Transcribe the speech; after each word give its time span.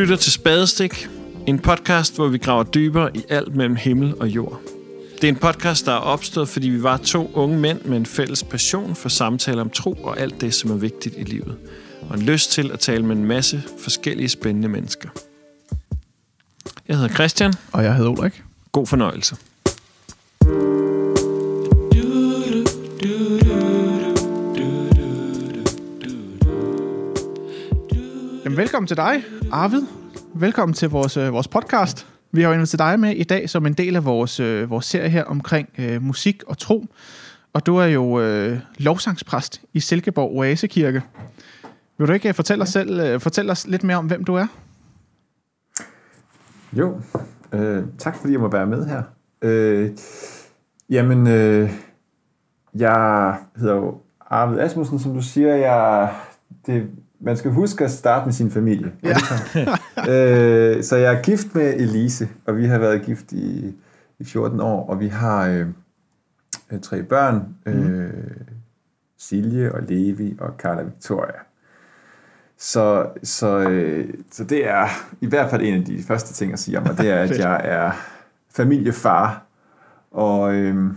lytter 0.00 0.16
til 0.16 0.32
Spadestik, 0.32 1.08
en 1.46 1.58
podcast, 1.58 2.14
hvor 2.14 2.28
vi 2.28 2.38
graver 2.38 2.62
dybere 2.62 3.16
i 3.16 3.24
alt 3.28 3.54
mellem 3.54 3.76
himmel 3.76 4.14
og 4.20 4.28
jord. 4.28 4.60
Det 5.14 5.24
er 5.24 5.28
en 5.28 5.36
podcast, 5.36 5.86
der 5.86 5.92
er 5.92 5.96
opstået, 5.96 6.48
fordi 6.48 6.68
vi 6.68 6.82
var 6.82 6.96
to 6.96 7.30
unge 7.34 7.58
mænd 7.58 7.82
med 7.84 7.96
en 7.96 8.06
fælles 8.06 8.44
passion 8.44 8.94
for 8.94 9.08
samtaler 9.08 9.60
om 9.60 9.70
tro 9.70 9.92
og 9.92 10.20
alt 10.20 10.40
det, 10.40 10.54
som 10.54 10.70
er 10.70 10.74
vigtigt 10.74 11.14
i 11.18 11.22
livet. 11.22 11.56
Og 12.08 12.16
en 12.16 12.22
lyst 12.22 12.52
til 12.52 12.72
at 12.72 12.78
tale 12.78 13.06
med 13.06 13.16
en 13.16 13.24
masse 13.24 13.62
forskellige 13.82 14.28
spændende 14.28 14.68
mennesker. 14.68 15.08
Jeg 16.88 16.96
hedder 16.96 17.14
Christian. 17.14 17.52
Og 17.72 17.84
jeg 17.84 17.94
hedder 17.94 18.10
Ulrik. 18.10 18.42
God 18.72 18.86
fornøjelse. 18.86 19.36
Velkommen 28.60 28.86
til 28.86 28.96
dig, 28.96 29.24
Arvid. 29.52 29.82
Velkommen 30.34 30.74
til 30.74 30.90
vores, 30.90 31.16
øh, 31.16 31.32
vores 31.32 31.48
podcast. 31.48 32.06
Vi 32.32 32.42
har 32.42 32.48
jo 32.48 32.54
inviteret 32.54 32.78
dig 32.78 33.00
med 33.00 33.10
i 33.10 33.24
dag 33.24 33.50
som 33.50 33.66
en 33.66 33.72
del 33.72 33.96
af 33.96 34.04
vores, 34.04 34.40
øh, 34.40 34.70
vores 34.70 34.86
serie 34.86 35.08
her 35.08 35.24
omkring 35.24 35.68
øh, 35.78 36.02
musik 36.02 36.42
og 36.46 36.58
tro. 36.58 36.86
Og 37.52 37.66
du 37.66 37.76
er 37.76 37.84
jo 37.84 38.20
øh, 38.20 38.58
lovsangspræst 38.78 39.62
i 39.72 39.80
Silkeborg 39.80 40.36
Oasekirke. 40.36 41.02
Vil 41.98 42.08
du 42.08 42.12
ikke 42.12 42.28
øh, 42.28 42.34
fortælle 42.34 42.62
os, 42.62 42.68
selv, 42.68 43.00
øh, 43.00 43.20
fortælle 43.20 43.52
os 43.52 43.66
lidt 43.66 43.84
mere 43.84 43.96
om, 43.96 44.06
hvem 44.06 44.24
du 44.24 44.34
er? 44.34 44.46
Jo, 46.72 47.00
øh, 47.52 47.84
tak 47.98 48.16
fordi 48.16 48.32
jeg 48.32 48.40
må 48.40 48.48
være 48.48 48.66
med 48.66 48.86
her. 48.86 49.02
Øh, 49.42 49.90
jamen, 50.90 51.26
øh, 51.26 51.70
jeg 52.74 53.36
hedder 53.56 53.74
jo 53.74 54.00
Arvid 54.20 54.58
Asmussen, 54.58 54.98
som 54.98 55.14
du 55.14 55.22
siger. 55.22 55.54
Jeg, 55.54 56.14
det, 56.66 56.90
man 57.20 57.36
skal 57.36 57.50
huske 57.50 57.84
at 57.84 57.90
starte 57.90 58.24
med 58.26 58.32
sin 58.32 58.50
familie. 58.50 58.92
Ja. 59.02 59.16
øh, 60.12 60.82
så 60.82 60.96
jeg 60.96 61.14
er 61.14 61.22
gift 61.22 61.54
med 61.54 61.74
Elise, 61.74 62.28
og 62.46 62.56
vi 62.56 62.66
har 62.66 62.78
været 62.78 63.02
gift 63.02 63.32
i, 63.32 63.74
i 64.18 64.24
14 64.24 64.60
år, 64.60 64.86
og 64.90 65.00
vi 65.00 65.08
har 65.08 65.48
øh, 65.48 65.66
øh, 66.72 66.80
tre 66.80 67.02
børn. 67.02 67.54
Øh, 67.66 68.10
Silje 69.18 69.72
og 69.72 69.82
Levi 69.82 70.36
og 70.40 70.52
Carla 70.58 70.82
Victoria. 70.82 71.38
Så, 72.58 73.06
så, 73.22 73.58
øh, 73.58 74.14
så 74.30 74.44
det 74.44 74.68
er 74.68 74.86
i 75.20 75.26
hvert 75.26 75.50
fald 75.50 75.62
en 75.62 75.74
af 75.74 75.84
de 75.84 76.02
første 76.02 76.34
ting 76.34 76.52
at 76.52 76.58
sige 76.58 76.78
om 76.78 76.86
mig, 76.86 76.98
det 76.98 77.10
er, 77.10 77.16
at 77.16 77.38
jeg 77.46 77.60
er 77.64 77.92
familiefar. 78.50 79.42
Og, 80.10 80.54
øh, 80.54 80.92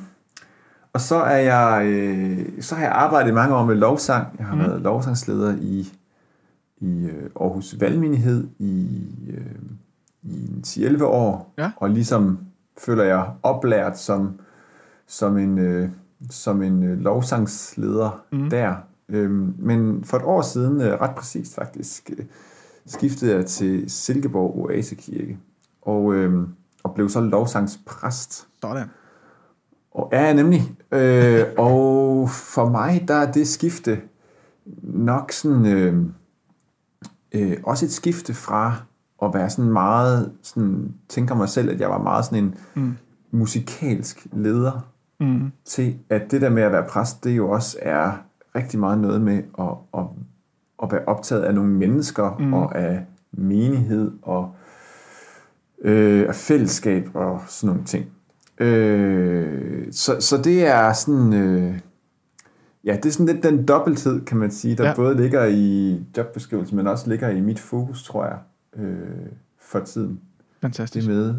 og 0.93 1.01
så 1.01 1.15
er 1.15 1.37
jeg 1.37 1.85
øh, 1.85 2.39
så 2.61 2.75
har 2.75 2.83
jeg 2.83 2.91
arbejdet 2.91 3.33
mange 3.33 3.55
år 3.55 3.65
med 3.65 3.75
lovsang. 3.75 4.35
Jeg 4.37 4.45
har 4.45 4.55
mm. 4.55 4.61
været 4.61 4.81
lovsangsleder 4.81 5.55
i, 5.61 5.93
i 6.83 7.05
øh, 7.05 7.29
Aarhus 7.41 7.75
Valgmenighed 7.79 8.47
i, 8.59 8.87
øh, 9.29 9.61
i 10.23 10.47
en 10.51 10.63
10-11 10.67 11.03
år. 11.03 11.53
Ja. 11.57 11.71
Og 11.77 11.89
ligesom 11.89 12.39
føler 12.77 13.03
jeg 13.03 13.29
oplært 13.43 13.99
som, 13.99 14.39
som 15.07 15.37
en, 15.37 15.57
øh, 15.59 15.89
som 16.29 16.61
en 16.61 16.83
øh, 16.83 16.99
lovsangsleder 16.99 18.23
mm. 18.31 18.49
der. 18.49 18.75
Øhm, 19.09 19.55
men 19.59 20.03
for 20.03 20.17
et 20.17 20.23
år 20.23 20.41
siden, 20.41 20.81
øh, 20.81 21.01
ret 21.01 21.15
præcist 21.15 21.55
faktisk, 21.55 22.11
øh, 22.17 22.25
skiftede 22.85 23.35
jeg 23.35 23.45
til 23.45 23.89
Silkeborg 23.89 24.57
Oasekirke. 24.57 25.37
Og, 25.81 26.13
øhm, 26.13 26.47
og 26.83 26.93
blev 26.95 27.09
så 27.09 27.21
lovsangspræst. 27.21 28.47
Sådan. 28.61 28.87
Og 29.91 30.09
er 30.11 30.25
jeg 30.25 30.33
nemlig. 30.33 30.75
Øh, 30.91 31.45
og 31.57 32.29
for 32.29 32.69
mig, 32.69 33.05
der 33.07 33.13
er 33.13 33.31
det 33.31 33.47
skifte 33.47 34.01
nok 34.83 35.31
sådan, 35.31 35.65
øh, 35.65 36.05
øh, 37.33 37.57
også 37.63 37.85
et 37.85 37.91
skifte 37.91 38.33
fra 38.33 38.75
at 39.21 39.33
være 39.33 39.49
sådan 39.49 39.71
meget, 39.71 40.31
sådan, 40.41 40.93
tænker 41.09 41.35
mig 41.35 41.49
selv, 41.49 41.69
at 41.69 41.79
jeg 41.79 41.89
var 41.89 41.97
meget 41.97 42.25
sådan 42.25 42.43
en 42.43 42.55
mm. 42.75 42.93
musikalsk 43.31 44.27
leder, 44.31 44.89
Mm. 45.19 45.51
til 45.65 45.95
at 46.09 46.31
det 46.31 46.41
der 46.41 46.49
med 46.49 46.63
at 46.63 46.71
være 46.71 46.85
præst, 46.89 47.23
det 47.23 47.37
jo 47.37 47.49
også 47.49 47.77
er 47.81 48.11
rigtig 48.55 48.79
meget 48.79 48.99
noget 48.99 49.21
med 49.21 49.43
at, 49.59 49.67
at, 49.97 50.05
at 50.83 50.91
være 50.91 51.05
optaget 51.07 51.41
af 51.41 51.55
nogle 51.55 51.71
mennesker, 51.71 52.37
mm. 52.39 52.53
og 52.53 52.77
af 52.77 53.05
menighed, 53.31 54.11
og 54.21 54.55
øh, 55.81 56.25
af 56.27 56.35
fællesskab, 56.35 57.09
og 57.13 57.41
sådan 57.47 57.67
nogle 57.67 57.83
ting. 57.85 58.05
Øh, 58.57 59.87
så, 59.91 60.15
så 60.19 60.37
det 60.37 60.67
er 60.67 60.93
sådan... 60.93 61.33
Øh, 61.33 61.79
ja, 62.83 62.95
det 62.95 63.05
er 63.05 63.11
sådan 63.11 63.25
lidt 63.25 63.43
den 63.43 63.65
dobbelthed, 63.65 64.25
kan 64.25 64.37
man 64.37 64.51
sige, 64.51 64.75
der 64.75 64.87
Ja. 64.87 64.95
både 64.95 65.15
ligger 65.17 65.45
i 65.45 65.99
jobbeskrivelsen, 66.17 66.77
men 66.77 66.87
også 66.87 67.09
ligger 67.09 67.29
i 67.29 67.41
mit 67.41 67.59
fokus, 67.59 68.03
tror 68.03 68.25
jeg, 68.25 68.37
øh, 68.75 69.25
for 69.61 69.79
tiden. 69.79 70.19
Fantastisk. 70.61 71.07
Det 71.07 71.15
med, 71.15 71.35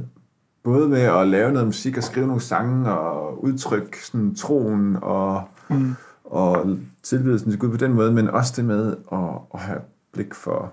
både 0.62 0.88
med 0.88 1.00
at 1.00 1.26
lave 1.28 1.52
noget 1.52 1.66
musik 1.68 1.96
og 1.96 2.02
skrive 2.02 2.26
nogle 2.26 2.42
sange 2.42 2.90
og 2.90 3.44
udtrykke 3.44 4.06
sådan 4.06 4.34
troen 4.34 4.96
og, 5.02 5.42
Mm. 5.70 5.92
og 6.24 6.78
tilbedelsen 7.02 7.50
til 7.50 7.60
Gud 7.60 7.70
på 7.70 7.76
den 7.76 7.92
måde, 7.92 8.12
men 8.12 8.28
også 8.30 8.52
det 8.56 8.64
med 8.64 8.96
at, 9.12 9.18
at 9.54 9.60
have 9.60 9.80
blik 10.12 10.34
for 10.34 10.72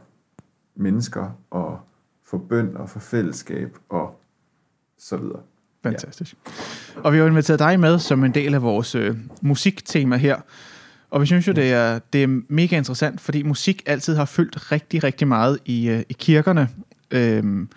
mennesker 0.75 1.29
og 1.49 1.79
for 2.25 2.37
bøn 2.37 2.77
og 2.77 2.89
for 2.89 2.99
fællesskab 2.99 3.77
og 3.89 4.19
så 4.97 5.17
videre. 5.17 5.39
Fantastisk. 5.83 6.35
Og 6.95 7.13
vi 7.13 7.17
har 7.17 7.25
inviteret 7.25 7.59
dig 7.59 7.79
med 7.79 7.99
som 7.99 8.23
en 8.23 8.33
del 8.33 8.53
af 8.53 8.61
vores 8.61 8.95
øh, 8.95 9.15
musiktema 9.41 10.17
her. 10.17 10.35
Og 11.11 11.21
vi 11.21 11.25
synes 11.25 11.47
jo, 11.47 11.53
det 11.53 11.73
er, 11.73 11.99
det 12.13 12.23
er 12.23 12.41
mega 12.49 12.77
interessant, 12.77 13.21
fordi 13.21 13.43
musik 13.43 13.83
altid 13.85 14.15
har 14.15 14.25
fyldt 14.25 14.71
rigtig, 14.71 15.03
rigtig 15.03 15.27
meget 15.27 15.59
i, 15.65 15.89
øh, 15.89 16.03
i 16.09 16.13
kirkerne. 16.13 16.69
Øhm, 17.11 17.69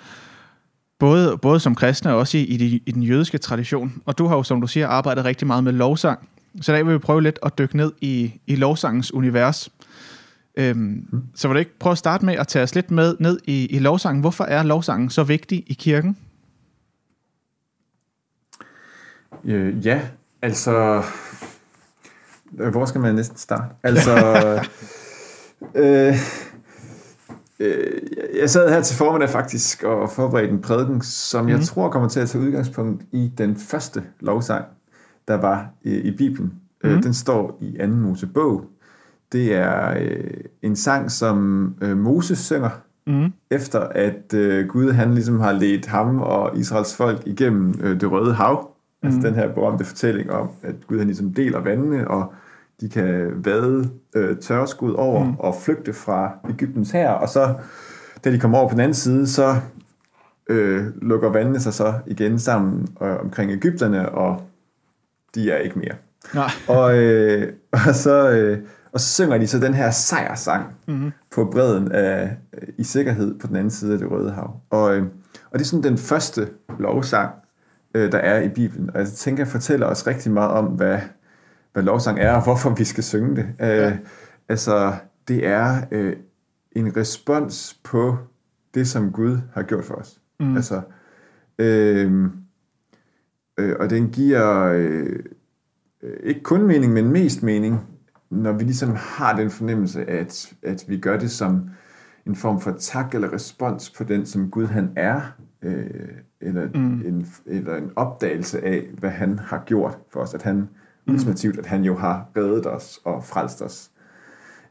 både, 0.99 1.39
både 1.39 1.61
som 1.61 1.75
kristne 1.75 2.13
og 2.13 2.19
også 2.19 2.39
i, 2.39 2.43
i, 2.45 2.57
de, 2.57 2.81
i 2.87 2.93
den 2.93 3.03
jødiske 3.03 3.39
tradition. 3.39 4.03
Og 4.07 4.19
du 4.19 4.27
har 4.27 4.37
jo, 4.37 4.43
som 4.43 4.61
du 4.61 4.67
siger, 4.67 4.89
arbejdet 4.89 5.25
rigtig 5.25 5.47
meget 5.47 5.65
med 5.65 5.73
lovsang. 5.73 6.29
Så 6.61 6.73
i 6.73 6.75
dag 6.75 6.87
vil 6.87 6.95
vi 6.95 6.99
prøve 6.99 7.23
lidt 7.23 7.39
at 7.43 7.59
dykke 7.59 7.77
ned 7.77 7.93
i, 8.01 8.41
i 8.47 8.57
lovsangens 8.57 9.15
univers. 9.15 9.71
Øhm, 10.57 11.07
Så 11.35 11.49
vil 11.49 11.55
du 11.55 11.59
ikke 11.59 11.79
prøve 11.79 11.93
at 11.93 11.99
starte 11.99 12.25
med 12.25 12.35
at 12.35 12.49
tage 12.49 12.63
os 12.63 12.75
lidt 12.75 12.91
med 12.91 13.17
ned 13.21 13.39
i, 13.45 13.67
i 13.67 13.79
lovsangen? 13.79 14.21
Hvorfor 14.21 14.45
er 14.45 14.63
lovsangen 14.63 15.11
så 15.11 15.23
vigtig 15.25 15.65
i 15.67 15.75
kirken? 15.75 16.17
Øh, 19.45 19.87
ja, 19.87 20.01
altså... 20.43 21.03
øh, 22.61 22.69
Hvor 22.71 22.85
skal 22.85 23.01
man 23.01 23.15
næsten 23.15 23.37
starte? 23.39 23.65
Altså... 23.83 24.17
øh, 25.75 26.15
øh, 27.61 28.01
jeg 28.41 28.51
sad 28.51 28.71
her 28.71 28.83
til 28.83 28.97
formiddag 28.97 29.31
faktisk 29.31 29.83
og 29.83 30.11
forberedte 30.11 30.53
en 30.53 30.63
prædiken, 30.63 31.01
som 31.03 31.49
jeg 31.49 31.57
Mhm. 31.57 31.65
tror 31.65 31.91
kommer 31.91 32.09
til 32.09 32.21
at 32.21 32.29
tage 32.29 32.45
udgangspunkt 32.45 33.03
i 33.13 33.33
den 33.39 33.57
første 33.57 34.03
lovsang, 34.21 34.65
der 35.29 35.35
var 35.35 35.67
i, 35.83 35.95
i 35.95 36.17
Bibelen. 36.17 36.53
Mm. 36.85 36.91
Øh, 36.91 37.03
den 37.03 37.15
står 37.15 37.59
i 37.61 37.77
2. 37.81 37.87
Mosebog. 37.87 38.65
Det 39.33 39.55
er 39.55 39.95
øh, 40.01 40.31
en 40.63 40.77
sang, 40.77 41.11
som 41.11 41.67
øh, 41.81 41.97
Moses 41.97 42.39
synger, 42.39 42.71
Mm. 43.07 43.33
efter 43.51 43.81
at 43.81 44.35
øh, 44.35 44.69
Gud 44.69 44.93
han 44.93 45.15
ligesom 45.15 45.41
har 45.41 45.53
ledt 45.53 45.87
ham 45.87 46.21
og 46.21 46.59
Israels 46.59 46.97
folk 46.97 47.23
igennem 47.27 47.75
øh, 47.83 48.01
det 48.01 48.11
røde 48.11 48.35
hav. 48.35 48.71
Mm. 49.05 49.15
Altså 49.15 49.29
den 49.29 49.35
her 49.35 49.53
berømte 49.53 49.85
fortælling 49.85 50.31
om, 50.31 50.49
at 50.63 50.75
Gud 50.87 50.99
han 50.99 51.07
ligesom 51.07 51.35
deler 51.35 51.61
vandene, 51.61 52.09
og 52.09 52.33
de 52.81 52.89
kan 52.89 53.33
vade 53.45 53.91
øh, 54.15 54.37
tørskud 54.37 54.93
over 54.93 55.25
mm. 55.25 55.35
og 55.39 55.55
flygte 55.55 55.93
fra 55.93 56.33
Ægyptens 56.49 56.91
her, 56.91 57.11
og 57.11 57.29
så 57.29 57.55
da 58.25 58.33
de 58.33 58.41
kommer 58.41 58.59
over 58.59 58.69
på 58.69 58.73
den 58.73 58.81
anden 58.81 58.95
side, 58.95 59.27
så 59.27 59.57
øh, 60.49 60.87
lukker 61.03 61.29
vandene 61.29 61.61
sig 61.61 61.75
så 61.75 61.95
igen 62.07 62.39
sammen 62.39 62.89
øh, 63.03 63.21
omkring 63.21 63.51
Ægypterne, 63.51 64.09
og 64.09 64.43
de 65.35 65.51
er 65.51 65.59
ikke 65.59 65.79
mere. 65.79 65.95
Nej. 66.35 66.51
Og, 66.79 66.99
øh, 66.99 67.53
og, 67.73 67.95
så, 67.95 68.31
øh, 68.31 68.59
og 68.93 69.01
så 69.01 69.09
synger 69.09 69.39
de 69.39 69.47
så 69.47 69.59
den 69.59 69.75
her 69.75 69.91
sejrsang 69.91 70.65
mm-hmm. 70.87 71.11
på 71.35 71.45
bredden 71.45 71.93
af, 71.93 72.37
i 72.79 72.85
sikkerhed 72.85 73.39
på 73.39 73.47
den 73.47 73.57
anden 73.57 73.71
side 73.71 73.93
af 73.93 73.99
det 73.99 74.11
røde 74.11 74.31
hav. 74.31 74.61
Og, 74.71 74.97
øh, 74.97 75.03
og 75.51 75.59
det 75.59 75.61
er 75.61 75.69
sådan 75.69 75.83
den 75.83 75.99
første 75.99 76.49
lovsang, 76.79 77.31
øh, 77.95 78.13
der 78.13 78.19
er 78.19 78.43
i 78.43 78.49
Bibelen. 78.49 78.91
Og 78.91 78.99
jeg 78.99 79.09
tænker, 79.09 79.45
fortæller 79.45 79.87
os 79.87 80.07
rigtig 80.07 80.33
meget 80.33 80.51
om, 80.51 80.65
hvad, 80.65 80.99
hvad 81.73 81.83
lovsang 81.83 82.19
er, 82.19 82.33
og 82.33 82.45
hvorfor 82.45 82.71
vi 82.71 82.85
skal 82.85 83.05
synge 83.05 83.37
det. 83.37 83.47
Ja. 83.59 83.91
Øh, 83.91 83.97
altså, 84.49 84.95
det 85.29 85.47
er 85.47 85.77
øh, 85.91 86.17
en 86.73 86.97
respons 86.97 87.81
på 87.85 88.17
det, 88.75 88.89
som 88.89 89.13
Gud 89.13 89.39
har 89.53 89.63
gjort 89.63 89.85
for 89.85 89.95
os. 89.95 90.21
Mm. 90.41 90.57
Altså, 90.57 90.81
øh, 91.59 92.25
øh, 93.59 93.77
og 93.81 93.91
den 93.91 94.11
giver 94.11 94.73
øh, 94.73 95.19
ikke 96.23 96.43
kun 96.43 96.67
mening, 96.67 96.93
men 96.93 97.13
mest 97.13 97.43
mening, 97.43 97.81
når 98.31 98.53
vi 98.53 98.65
ligesom 98.65 98.95
har 98.97 99.37
den 99.37 99.51
fornemmelse, 99.51 100.05
at, 100.11 100.53
at 100.63 100.85
vi 100.89 100.99
gør 100.99 101.19
det 101.19 101.31
som 101.31 101.71
en 102.27 102.37
form 102.37 102.61
for 102.61 102.75
tak 102.79 103.15
eller 103.15 103.33
respons 103.33 103.91
på 103.91 104.05
den, 104.05 104.27
som 104.27 104.51
Gud 104.51 104.67
han 104.67 104.93
er, 104.97 105.21
øh, 105.65 106.11
eller, 106.41 106.69
mm. 106.75 107.03
en, 107.07 107.27
eller 107.47 107.77
en 107.77 107.91
opdagelse 107.97 108.65
af, 108.65 108.89
hvad 108.99 109.11
han 109.11 109.39
har 109.39 109.63
gjort 109.67 109.99
for 110.13 110.21
os. 110.21 110.35
At 110.35 110.43
han 110.43 110.57
mm. 110.57 111.13
ultimativt, 111.13 111.59
at 111.59 111.67
han 111.67 111.85
jo 111.85 111.97
har 111.97 112.29
reddet 112.37 112.67
os 112.67 113.01
og 113.05 113.25
frelst 113.25 113.63
os. 113.63 113.91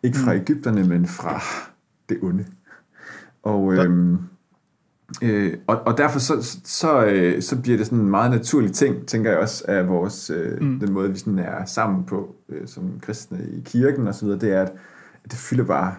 Ikke 0.04 0.18
fra 0.18 0.36
Ægypterne, 0.36 0.84
men 0.84 1.06
fra 1.06 1.42
det 2.10 2.18
onde. 2.22 2.45
Og, 3.44 3.74
øhm, 3.74 4.18
Øh, 5.22 5.54
og, 5.68 5.81
og 5.86 5.98
derfor 5.98 6.19
så, 6.19 6.60
så, 6.63 7.06
øh, 7.06 7.42
så 7.42 7.62
bliver 7.62 7.78
det 7.78 7.86
sådan 7.86 8.00
en 8.00 8.10
meget 8.10 8.31
naturlig 8.31 8.74
ting, 8.74 9.07
tænker 9.07 9.30
jeg 9.30 9.40
også, 9.40 9.66
af 9.68 9.88
vores, 9.88 10.30
øh, 10.30 10.62
mm. 10.62 10.80
den 10.80 10.94
måde, 10.94 11.12
vi 11.12 11.18
sådan 11.18 11.40
er 11.40 11.66
sammen 11.66 12.04
på, 12.04 12.36
øh, 12.50 12.68
som 12.68 13.00
kristne 13.01 13.48
i 13.51 13.62
kirken 13.66 14.13
videre, 14.22 14.40
det 14.40 14.51
er, 14.51 14.62
at, 14.62 14.74
at 15.24 15.31
det 15.31 15.40
fylder 15.40 15.63
bare, 15.63 15.95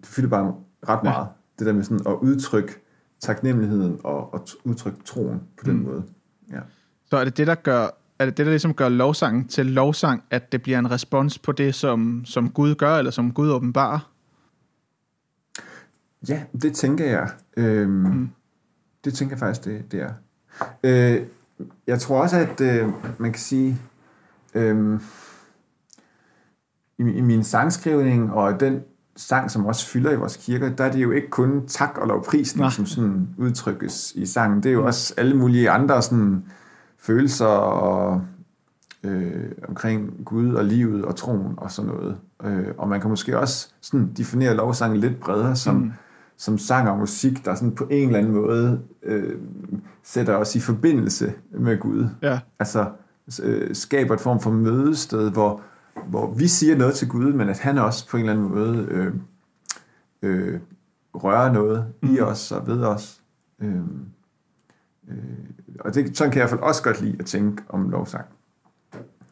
det 0.00 0.08
fylder 0.08 0.28
bare 0.28 0.54
ret 0.88 1.04
meget. 1.04 1.26
Ja. 1.26 1.30
Det 1.58 1.66
der 1.66 1.72
med 1.72 1.82
sådan 1.82 2.06
at 2.06 2.14
udtrykke 2.22 2.72
taknemmeligheden 3.20 4.00
og, 4.04 4.34
og 4.34 4.46
udtrykke 4.64 4.98
troen 5.04 5.42
på 5.58 5.64
den 5.64 5.76
mm. 5.76 5.82
måde. 5.82 6.04
Ja. 6.52 6.60
Så 7.06 7.16
er 7.16 7.24
det 7.24 7.36
det, 7.36 7.46
der 7.46 7.54
gør, 7.54 7.88
er 8.18 8.24
det 8.24 8.36
det, 8.36 8.46
der 8.46 8.52
ligesom 8.52 8.74
gør 8.74 8.88
lovsangen 8.88 9.48
til 9.48 9.66
lovsang, 9.66 10.24
at 10.30 10.52
det 10.52 10.62
bliver 10.62 10.78
en 10.78 10.90
respons 10.90 11.38
på 11.38 11.52
det, 11.52 11.74
som, 11.74 12.22
som 12.24 12.50
Gud 12.50 12.74
gør, 12.74 12.96
eller 12.96 13.10
som 13.10 13.32
Gud 13.32 13.50
åbenbarer? 13.50 14.10
Ja, 16.28 16.42
det 16.62 16.74
tænker 16.74 17.04
jeg. 17.04 17.30
Øhm, 17.56 17.90
mm. 17.90 18.30
Det 19.04 19.14
tænker 19.14 19.34
jeg 19.34 19.40
faktisk, 19.40 19.64
det, 19.64 19.92
det 19.92 20.00
er. 20.00 20.12
Øh, 20.84 21.26
jeg 21.86 22.00
tror 22.00 22.22
også, 22.22 22.36
at 22.36 22.60
øh, 22.60 22.88
man 23.18 23.32
kan 23.32 23.40
sige, 23.40 23.78
øh, 24.54 25.00
i, 26.98 27.02
i 27.02 27.20
min 27.20 27.44
sangskrivning 27.44 28.32
og 28.32 28.60
den 28.60 28.82
sang, 29.16 29.50
som 29.50 29.66
også 29.66 29.86
fylder 29.86 30.10
i 30.10 30.16
vores 30.16 30.36
kirker, 30.36 30.68
der 30.68 30.84
er 30.84 30.92
det 30.92 31.02
jo 31.02 31.10
ikke 31.10 31.30
kun 31.30 31.66
tak 31.66 31.98
og 31.98 32.08
lovprisning, 32.08 32.72
som 32.72 32.86
sådan 32.86 33.28
udtrykkes 33.38 34.12
i 34.14 34.26
sangen. 34.26 34.62
Det 34.62 34.68
er 34.68 34.72
jo 34.72 34.80
mm. 34.80 34.86
også 34.86 35.14
alle 35.16 35.36
mulige 35.36 35.70
andre 35.70 36.02
sådan, 36.02 36.44
følelser 36.98 37.46
og, 37.46 38.22
øh, 39.02 39.52
omkring 39.68 40.10
Gud 40.24 40.54
og 40.54 40.64
livet 40.64 41.04
og 41.04 41.16
troen 41.16 41.54
og 41.56 41.70
sådan 41.70 41.90
noget. 41.90 42.16
Øh, 42.44 42.66
og 42.78 42.88
man 42.88 43.00
kan 43.00 43.10
måske 43.10 43.38
også 43.38 43.68
sådan 43.80 44.12
definere 44.16 44.54
lovsangen 44.54 45.00
lidt 45.00 45.20
bredere 45.20 45.56
som, 45.56 45.74
mm. 45.74 45.92
som 46.36 46.58
sang 46.58 46.90
og 46.90 46.98
musik, 46.98 47.44
der 47.44 47.54
sådan 47.54 47.74
på 47.74 47.86
en 47.90 48.06
eller 48.08 48.18
anden 48.18 48.32
måde 48.32 48.80
øh, 49.02 49.38
sætter 50.02 50.36
os 50.36 50.56
i 50.56 50.60
forbindelse 50.60 51.32
med 51.50 51.78
Gud. 51.78 52.08
Ja. 52.22 52.38
Altså 52.58 52.86
øh, 53.42 53.74
skaber 53.74 54.14
et 54.14 54.20
form 54.20 54.40
for 54.40 54.50
mødested, 54.50 55.30
hvor, 55.30 55.60
hvor 56.06 56.34
vi 56.34 56.48
siger 56.48 56.76
noget 56.76 56.94
til 56.94 57.08
Gud, 57.08 57.32
men 57.32 57.48
at 57.48 57.58
han 57.58 57.78
også 57.78 58.08
på 58.08 58.16
en 58.16 58.20
eller 58.20 58.32
anden 58.32 58.48
måde 58.48 58.86
øh, 58.90 59.14
øh, 60.22 60.60
rører 61.14 61.52
noget 61.52 61.92
mm. 62.02 62.14
i 62.14 62.20
os 62.20 62.52
og 62.52 62.66
ved 62.66 62.84
os. 62.84 63.20
Øh, 63.60 63.74
øh, 65.08 65.16
og 65.80 65.94
det, 65.94 66.16
sådan 66.16 66.32
kan 66.32 66.38
jeg 66.38 66.46
i 66.46 66.48
hvert 66.48 66.50
fald 66.50 66.60
også 66.60 66.82
godt 66.82 67.00
lide 67.00 67.16
at 67.18 67.26
tænke 67.26 67.62
om 67.68 67.90
lovsang. 67.90 68.24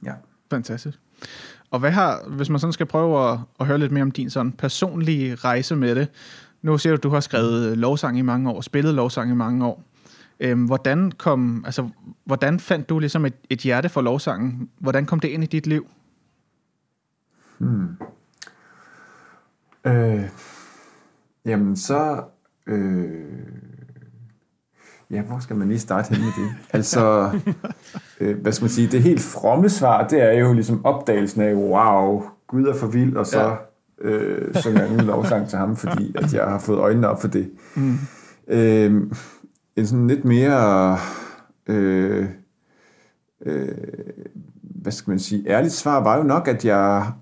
Ja. 0.05 0.13
Fantastisk. 0.51 0.99
Og 1.71 1.81
hvad 1.81 1.91
har, 1.91 2.29
hvis 2.29 2.51
man 2.51 2.61
sådan 2.61 2.73
skal 2.73 2.87
prøve 2.87 3.33
at, 3.33 3.39
at 3.61 3.67
høre 3.67 3.79
lidt 3.79 3.93
mere 3.93 4.03
om 4.03 4.11
din 4.11 4.31
sådan 4.31 4.53
personlige 4.53 5.35
rejse 5.35 5.77
med 5.77 5.95
det, 5.95 6.09
nu 6.63 6.79
ser 6.79 6.91
du, 6.91 6.97
at 6.97 7.03
du 7.03 7.09
har 7.09 7.21
skrevet 7.21 7.79
lovsang 7.79 8.19
i 8.19 8.23
mange 8.23 8.51
år, 8.51 8.61
spillet 8.61 8.95
lovsang 8.95 9.31
i 9.31 9.35
mange 9.35 9.67
år. 9.67 9.83
Øhm, 10.41 10.65
hvordan, 10.65 11.13
kom, 11.13 11.65
altså, 11.67 11.89
hvordan 12.25 12.61
fandt 12.61 12.89
du 12.89 12.99
ligesom 12.99 13.25
et, 13.25 13.35
et 13.51 13.59
hjerte 13.59 13.89
for 13.89 14.01
lovsangen? 14.01 14.69
Hvordan 14.79 15.07
kom 15.07 15.21
det 15.21 15.29
ind 15.29 15.43
i 15.43 15.47
dit 15.47 15.67
liv? 15.67 15.87
Hmm. 17.63 17.97
Øh, 19.85 20.29
jamen 21.45 21.77
så... 21.77 22.25
Øh, 22.67 23.25
ja, 25.11 25.23
hvor 25.23 25.39
skal 25.39 25.57
man 25.57 25.69
lige 25.69 25.79
starte 25.79 26.15
hen 26.15 26.25
med 26.25 26.33
det? 26.45 26.55
Altså, 26.77 27.31
øh, 28.21 28.41
hvad 28.41 28.53
skal 28.53 28.65
man 28.65 28.71
sige, 28.71 28.89
det 28.89 29.03
helt 29.03 29.21
fromme 29.21 29.69
svar, 29.69 30.09
det 30.09 30.23
er 30.23 30.33
jo 30.33 30.53
ligesom 30.53 30.85
opdagelsen 30.85 31.43
af, 31.43 31.55
wow, 31.55 32.23
Gud 32.47 32.67
er 32.67 32.75
for 32.75 32.87
vild, 32.87 33.17
og 33.17 33.27
så 33.27 33.41
ja. 33.41 33.57
øh, 34.01 34.55
synger 34.55 34.83
jeg 34.83 34.93
en 34.93 35.01
lovsang 35.01 35.49
til 35.49 35.59
ham, 35.59 35.77
fordi 35.77 36.17
at 36.19 36.35
jeg 36.35 36.45
har 36.45 36.59
fået 36.59 36.79
øjnene 36.79 37.09
op 37.09 37.21
for 37.21 37.29
det. 37.29 37.51
Mm. 37.77 37.99
Øh, 38.49 39.11
en 39.77 39.87
sådan 39.87 40.07
lidt 40.07 40.25
mere... 40.25 40.99
Øh, 41.67 42.29
øh, 43.47 43.69
hvad 44.63 44.93
skal 44.93 45.11
man 45.11 45.19
sige, 45.19 45.49
ærligt 45.49 45.73
svar 45.73 46.03
var 46.03 46.17
jo 46.17 46.23
nok, 46.23 46.49
at 46.49 46.65
jeg 46.65 47.13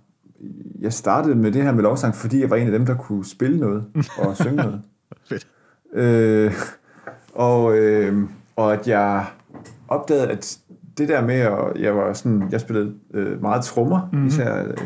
jeg 0.81 0.93
startede 0.93 1.35
med 1.35 1.53
det 1.53 1.63
her 1.63 1.73
med 1.73 1.83
lovsang, 1.83 2.15
fordi 2.15 2.41
jeg 2.41 2.51
var 2.51 2.57
en 2.57 2.67
af 2.67 2.73
dem, 2.73 2.87
der 2.87 2.95
kunne 2.95 3.25
spille 3.25 3.61
noget 3.61 3.85
og 4.19 4.37
synge 4.37 4.57
noget. 4.57 4.83
Fedt. 5.29 5.47
Øh, 5.93 6.53
og, 7.35 7.79
øh, 7.79 8.23
og 8.57 8.73
at 8.73 8.89
jeg 8.89 9.27
opdagede, 9.89 10.29
at 10.29 10.59
det 10.99 11.09
der 11.09 11.27
med, 11.27 11.35
at 11.35 11.81
jeg 11.81 11.97
var 11.97 12.13
sådan, 12.13 12.49
jeg 12.51 12.61
spillede 12.61 12.95
øh, 13.15 13.43
meget 13.43 13.65
trommer, 13.65 14.09
mm-hmm. 14.13 14.27
især 14.27 14.63
øh, 14.63 14.77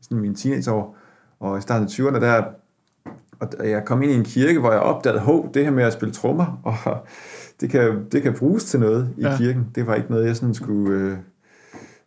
sådan 0.00 0.18
mine 0.18 0.34
teenageår, 0.34 0.96
og 1.40 1.58
i 1.58 1.60
starten 1.60 1.84
af 1.84 1.90
20'erne, 1.90 2.20
der, 2.20 2.44
og 3.40 3.70
jeg 3.70 3.84
kom 3.84 4.02
ind 4.02 4.12
i 4.12 4.14
en 4.14 4.24
kirke, 4.24 4.60
hvor 4.60 4.72
jeg 4.72 4.80
opdagede, 4.80 5.20
hov, 5.20 5.50
det 5.54 5.64
her 5.64 5.70
med 5.70 5.84
at 5.84 5.92
spille 5.92 6.14
trommer, 6.14 6.60
og 6.62 7.06
det 7.60 7.70
kan, 7.70 8.04
det 8.12 8.22
kan 8.22 8.34
bruges 8.38 8.64
til 8.64 8.80
noget 8.80 9.10
i 9.16 9.22
ja. 9.22 9.36
kirken. 9.36 9.66
Det 9.74 9.86
var 9.86 9.94
ikke 9.94 10.10
noget, 10.10 10.26
jeg 10.26 10.36
sådan 10.36 10.54
skulle... 10.54 11.00
Øh, 11.00 11.16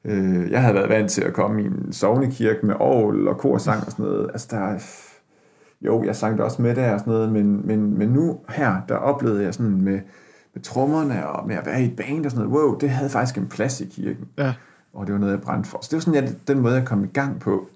Øh, 0.08 0.52
jeg 0.52 0.62
havde 0.62 0.76
været 0.76 0.90
vant 0.90 1.12
til 1.12 1.22
at 1.22 1.34
komme 1.34 1.64
i 1.64 1.66
en 1.66 1.94
sovnekirke 1.94 2.66
med 2.66 2.76
orgel 2.80 3.28
og 3.28 3.38
korsang 3.38 3.86
og 3.86 3.92
sådan 3.92 4.06
noget. 4.06 4.30
Altså 4.32 4.48
der, 4.52 4.80
jo, 5.82 6.04
jeg 6.04 6.16
sang 6.16 6.38
det 6.38 6.46
også 6.46 6.62
med 6.62 6.76
der 6.76 6.94
og 6.94 7.00
sådan 7.00 7.14
noget, 7.14 7.32
men, 7.32 7.68
men, 7.68 7.98
men 7.98 8.10
nu 8.10 8.40
her, 8.50 8.82
der 8.90 8.96
oplevede 8.96 9.44
jeg 9.44 9.54
sådan 9.54 9.82
med, 9.82 10.00
med 10.54 10.64
trommerne 10.64 11.28
og 11.28 11.48
med 11.48 11.56
at 11.56 11.66
være 11.66 11.82
i 11.82 11.86
et 11.86 11.96
band 11.96 12.26
og 12.26 12.32
sådan 12.32 12.48
noget, 12.48 12.62
wow, 12.62 12.78
det 12.78 12.90
havde 12.90 13.10
faktisk 13.10 13.38
en 13.38 13.48
plads 13.48 13.82
i 13.82 13.86
kirken. 13.86 14.26
Ja. 14.38 14.54
Og 14.94 15.08
det 15.08 15.14
var 15.14 15.20
noget, 15.20 15.34
jeg 15.34 15.42
brændte 15.42 15.70
for. 15.70 15.80
Så 15.82 15.88
det 15.92 15.96
var 15.96 16.02
sådan, 16.02 16.24
jeg, 16.24 16.34
den 16.48 16.60
måde, 16.60 16.76
jeg 16.76 16.86
kom 16.86 17.04
i 17.04 17.08
gang 17.08 17.40
på, 17.40 17.70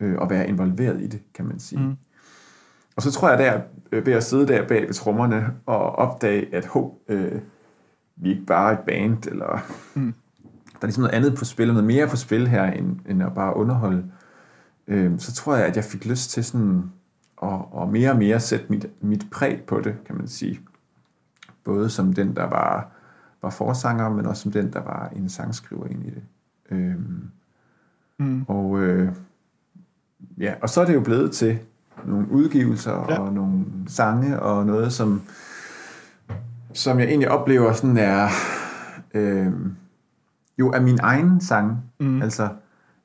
øh, 0.00 0.18
at 0.22 0.30
være 0.30 0.48
involveret 0.48 1.00
i 1.00 1.06
det, 1.06 1.22
kan 1.34 1.44
man 1.44 1.58
sige. 1.58 1.80
Mm. 1.80 1.96
Og 2.96 3.02
så 3.02 3.12
tror 3.12 3.28
jeg 3.28 3.38
der, 3.38 3.60
øh, 3.92 4.06
ved 4.06 4.12
at 4.12 4.24
sidde 4.24 4.46
der 4.46 4.68
bag 4.68 4.86
ved 4.86 4.94
trommerne 4.94 5.46
og 5.66 5.78
opdage, 5.96 6.54
at 6.54 6.66
ho, 6.66 6.90
øh, 7.08 7.40
vi 8.16 8.30
er 8.30 8.34
ikke 8.34 8.46
bare 8.46 8.72
et 8.72 8.78
band, 8.78 9.26
eller 9.26 9.64
mm 9.94 10.14
er 10.82 10.86
ligesom 10.86 11.02
noget 11.02 11.14
andet 11.14 11.34
på 11.34 11.44
spil, 11.44 11.68
noget 11.68 11.84
mere 11.84 12.08
på 12.08 12.16
spil 12.16 12.48
her, 12.48 12.64
end, 12.64 12.98
end 13.08 13.22
at 13.22 13.34
bare 13.34 13.56
underholde, 13.56 14.04
øh, 14.88 15.18
så 15.18 15.34
tror 15.34 15.56
jeg, 15.56 15.66
at 15.66 15.76
jeg 15.76 15.84
fik 15.84 16.06
lyst 16.06 16.30
til 16.30 16.44
sådan 16.44 16.90
at, 17.42 17.60
at 17.82 17.88
mere 17.88 18.10
og 18.10 18.18
mere 18.18 18.40
sætte 18.40 18.66
mit, 18.68 18.86
mit 19.00 19.26
præg 19.32 19.62
på 19.66 19.80
det, 19.80 19.94
kan 20.06 20.16
man 20.16 20.28
sige. 20.28 20.60
Både 21.64 21.90
som 21.90 22.12
den, 22.12 22.36
der 22.36 22.44
var, 22.44 22.90
var 23.42 23.50
forsanger, 23.50 24.08
men 24.08 24.26
også 24.26 24.42
som 24.42 24.52
den, 24.52 24.72
der 24.72 24.82
var 24.82 25.12
en 25.16 25.28
sangskriver 25.28 25.86
ind 25.86 26.06
i 26.06 26.10
det. 26.10 26.22
Øh, 26.70 26.94
mm. 28.18 28.44
Og 28.48 28.80
øh, 28.80 29.12
ja, 30.38 30.54
og 30.62 30.68
så 30.68 30.80
er 30.80 30.84
det 30.84 30.94
jo 30.94 31.00
blevet 31.00 31.32
til 31.32 31.58
nogle 32.04 32.30
udgivelser 32.30 33.06
ja. 33.08 33.20
og 33.20 33.32
nogle 33.32 33.64
sange 33.86 34.40
og 34.40 34.66
noget, 34.66 34.92
som, 34.92 35.22
som 36.72 36.98
jeg 36.98 37.08
egentlig 37.08 37.30
oplever 37.30 37.72
sådan 37.72 37.96
er... 37.96 38.28
Øh, 39.14 39.52
jo 40.58 40.70
er 40.70 40.80
min 40.80 40.98
egen 41.02 41.40
sang. 41.40 41.84
Mm. 42.00 42.22
Altså, 42.22 42.48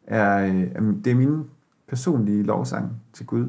er, 0.08 0.24
er, 0.24 0.82
det 1.04 1.12
er 1.12 1.16
min 1.16 1.44
personlige 1.88 2.44
lovsang 2.44 3.02
til 3.14 3.26
Gud. 3.26 3.48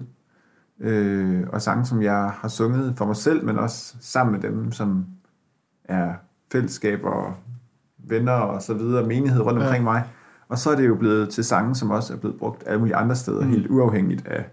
Øh, 0.81 1.47
og 1.53 1.63
sange, 1.63 1.87
som 1.87 2.03
jeg 2.03 2.33
har 2.41 2.49
sunget 2.49 2.95
for 2.97 3.07
mig 3.07 3.17
selv, 3.17 3.45
men 3.45 3.59
også 3.59 3.97
sammen 4.01 4.33
med 4.33 4.43
dem, 4.43 4.73
som 4.73 5.07
er 5.85 6.15
fællesskaber 6.53 7.11
og 7.11 7.35
venner 7.99 8.33
og 8.33 8.63
så 8.63 8.75
videre, 8.75 9.07
menighed 9.07 9.41
rundt 9.41 9.63
omkring 9.63 9.85
ja. 9.85 9.91
mig. 9.91 10.05
Og 10.49 10.59
så 10.59 10.71
er 10.71 10.77
det 10.77 10.89
jo 10.89 10.95
blevet 10.95 11.29
til 11.29 11.45
sange, 11.45 11.75
som 11.75 11.91
også 11.91 12.13
er 12.13 12.17
blevet 12.17 12.39
brugt 12.39 12.63
alle 12.67 12.79
mulige 12.79 12.97
andre 12.97 13.17
steder, 13.17 13.45
mm. 13.45 13.51
helt 13.51 13.67
uafhængigt 13.67 14.27
af, 14.27 14.45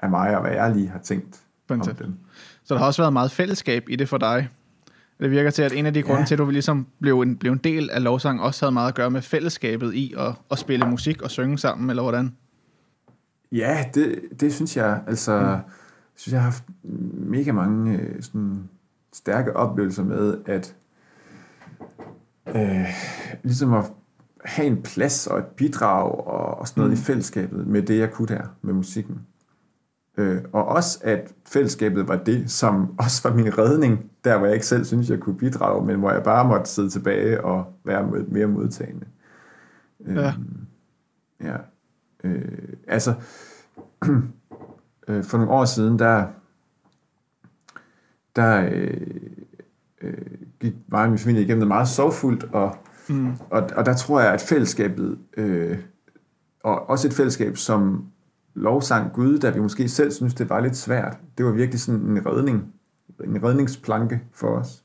af 0.00 0.10
mig 0.10 0.36
og 0.36 0.42
hvad 0.42 0.52
jeg 0.52 0.74
lige 0.74 0.88
har 0.88 0.98
tænkt 0.98 1.40
Fantastisk. 1.68 2.00
om 2.00 2.06
dem. 2.06 2.18
Så 2.64 2.74
der 2.74 2.80
har 2.80 2.86
også 2.86 3.02
været 3.02 3.12
meget 3.12 3.30
fællesskab 3.30 3.84
i 3.88 3.96
det 3.96 4.08
for 4.08 4.18
dig? 4.18 4.48
Det 5.20 5.30
virker 5.30 5.50
til, 5.50 5.62
at 5.62 5.72
en 5.72 5.86
af 5.86 5.94
de 5.94 6.02
grunde 6.02 6.20
ja. 6.20 6.26
til, 6.26 6.34
at 6.34 6.38
du 6.38 6.50
ligesom 6.50 6.86
blev 7.00 7.20
en, 7.20 7.36
blev 7.36 7.52
en 7.52 7.58
del 7.58 7.90
af 7.90 8.02
lovsang, 8.02 8.40
også 8.40 8.64
havde 8.64 8.72
meget 8.72 8.88
at 8.88 8.94
gøre 8.94 9.10
med 9.10 9.22
fællesskabet 9.22 9.94
i 9.94 10.14
at, 10.18 10.34
at 10.50 10.58
spille 10.58 10.86
musik 10.86 11.22
og 11.22 11.30
synge 11.30 11.58
sammen, 11.58 11.90
eller 11.90 12.02
hvordan? 12.02 12.36
Ja, 13.52 13.84
det, 13.94 14.20
det 14.40 14.54
synes 14.54 14.76
jeg. 14.76 15.02
Altså, 15.06 15.40
mm. 15.40 15.72
synes 16.16 16.32
jeg 16.32 16.40
har 16.40 16.50
haft 16.50 16.64
mega 17.12 17.52
mange 17.52 17.98
øh, 17.98 18.22
sådan, 18.22 18.68
stærke 19.12 19.56
oplevelser 19.56 20.04
med, 20.04 20.38
at 20.46 20.74
øh, 22.48 22.86
ligesom 23.42 23.74
at 23.74 23.84
have 24.44 24.66
en 24.66 24.82
plads 24.82 25.26
og 25.26 25.38
et 25.38 25.46
bidrag 25.46 26.26
og, 26.26 26.58
og 26.58 26.68
sådan 26.68 26.80
noget 26.80 26.90
mm. 26.90 27.02
i 27.02 27.04
fællesskabet 27.04 27.66
med 27.66 27.82
det, 27.82 27.98
jeg 27.98 28.10
kunne 28.10 28.28
der 28.28 28.42
med 28.62 28.74
musikken. 28.74 29.20
Øh, 30.16 30.42
og 30.52 30.64
også, 30.64 30.98
at 31.02 31.32
fællesskabet 31.46 32.08
var 32.08 32.16
det, 32.16 32.50
som 32.50 32.90
også 32.98 33.28
var 33.28 33.36
min 33.36 33.58
redning, 33.58 34.10
der 34.24 34.38
hvor 34.38 34.46
jeg 34.46 34.54
ikke 34.54 34.66
selv 34.66 34.84
synes, 34.84 35.10
jeg 35.10 35.20
kunne 35.20 35.36
bidrage, 35.38 35.86
men 35.86 35.98
hvor 35.98 36.10
jeg 36.10 36.22
bare 36.22 36.48
måtte 36.48 36.70
sidde 36.70 36.90
tilbage 36.90 37.44
og 37.44 37.64
være 37.84 38.24
mere 38.28 38.46
modtagende. 38.46 39.06
Ja. 40.06 40.26
Øh, 40.26 40.34
ja. 41.44 41.56
Øh, 42.24 42.58
altså, 42.88 43.14
øh, 45.08 45.24
for 45.24 45.38
nogle 45.38 45.52
år 45.52 45.64
siden, 45.64 45.98
der, 45.98 46.26
der 48.36 48.68
øh, 48.72 49.00
øh, 50.02 50.38
gik 50.60 50.74
mig 50.88 51.02
og 51.02 51.08
min 51.08 51.18
familie 51.18 51.42
igennem 51.42 51.58
noget 51.58 51.68
meget 51.68 51.88
sorgfuldt, 51.88 52.44
og, 52.44 52.76
mm. 53.08 53.32
og, 53.50 53.70
og 53.76 53.86
der 53.86 53.94
tror 53.94 54.20
jeg, 54.20 54.32
at 54.32 54.40
fællesskabet, 54.40 55.18
øh, 55.36 55.78
og 56.62 56.90
også 56.90 57.08
et 57.08 57.14
fællesskab, 57.14 57.56
som 57.56 58.06
lovsang 58.56 59.12
Gud, 59.12 59.38
da 59.38 59.50
vi 59.50 59.60
måske 59.60 59.88
selv 59.88 60.12
synes, 60.12 60.34
det 60.34 60.50
var 60.50 60.60
lidt 60.60 60.76
svært. 60.76 61.18
Det 61.38 61.46
var 61.46 61.52
virkelig 61.52 61.80
sådan 61.80 62.00
en 62.00 62.26
redning 62.26 62.72
en 63.24 63.44
redningsplanke 63.44 64.20
for 64.32 64.48
os. 64.48 64.84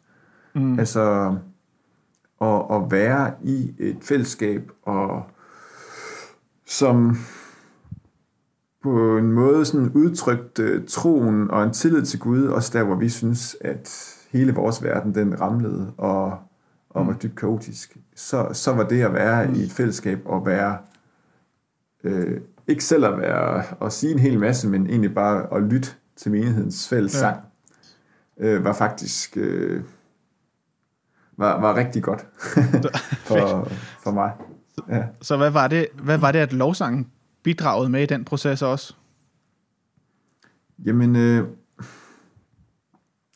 Mm. 0.56 0.80
Altså 0.80 1.36
at, 2.42 2.62
at 2.72 2.92
være 2.92 3.34
i 3.44 3.74
et 3.80 3.98
fællesskab, 4.02 4.72
og 4.82 5.24
som 6.66 7.16
på 8.84 9.18
en 9.18 9.32
måde 9.32 9.66
sådan 9.66 9.92
udtrykt 9.92 10.60
uh, 10.60 10.86
troen 10.88 11.52
og 11.52 11.64
en 11.64 11.74
tillid 11.74 12.06
til 12.06 12.20
Gud, 12.20 12.46
også 12.46 12.78
der, 12.78 12.84
hvor 12.84 12.96
vi 12.96 13.10
synes, 13.10 13.58
at 13.62 14.18
hele 14.32 14.54
vores 14.54 14.84
verden, 14.84 15.16
den 15.16 15.42
ramlede 15.42 15.94
og, 15.98 16.38
og 16.90 17.08
var 17.08 17.14
dybt 17.14 17.36
kaotisk. 17.36 17.98
Så, 18.16 18.50
så 18.54 18.74
var 18.74 18.88
det 18.88 19.02
at 19.02 19.14
være 19.14 19.48
mm. 19.48 19.54
i 19.54 19.64
et 19.64 19.72
fællesskab 19.72 20.20
og 20.26 20.46
være, 20.46 20.78
øh, 22.04 22.42
ikke 22.72 22.84
selv 22.84 23.06
at 23.06 23.18
være 23.18 23.64
og 23.80 23.92
sige 23.92 24.14
en 24.14 24.20
hel 24.20 24.40
masse, 24.40 24.68
men 24.68 24.88
egentlig 24.88 25.14
bare 25.14 25.58
at 25.58 25.64
lytte 25.64 25.90
til 26.16 26.32
menighedens 26.32 26.88
fælles 26.90 27.14
ja. 27.14 27.20
sang, 27.20 27.40
øh, 28.38 28.64
var 28.64 28.74
faktisk 28.74 29.38
øh, 29.38 29.84
var, 31.38 31.62
var 31.62 31.76
rigtig 31.76 32.04
godt 32.04 32.26
for, 33.28 33.72
for 34.04 34.12
mig. 34.12 34.32
Ja. 34.90 35.04
Så 35.22 35.38
hvad 35.38 35.50
var, 35.50 35.68
det, 35.68 35.88
hvad 36.04 36.18
var 36.18 36.32
det, 36.32 36.40
at 36.40 36.54
lovsangen 36.54 37.12
bidragede 37.44 37.90
med 37.90 38.04
i 38.04 38.06
den 38.06 38.26
proces 38.26 38.62
også? 38.62 38.96
Jamen, 40.86 41.16
øh, 41.16 41.48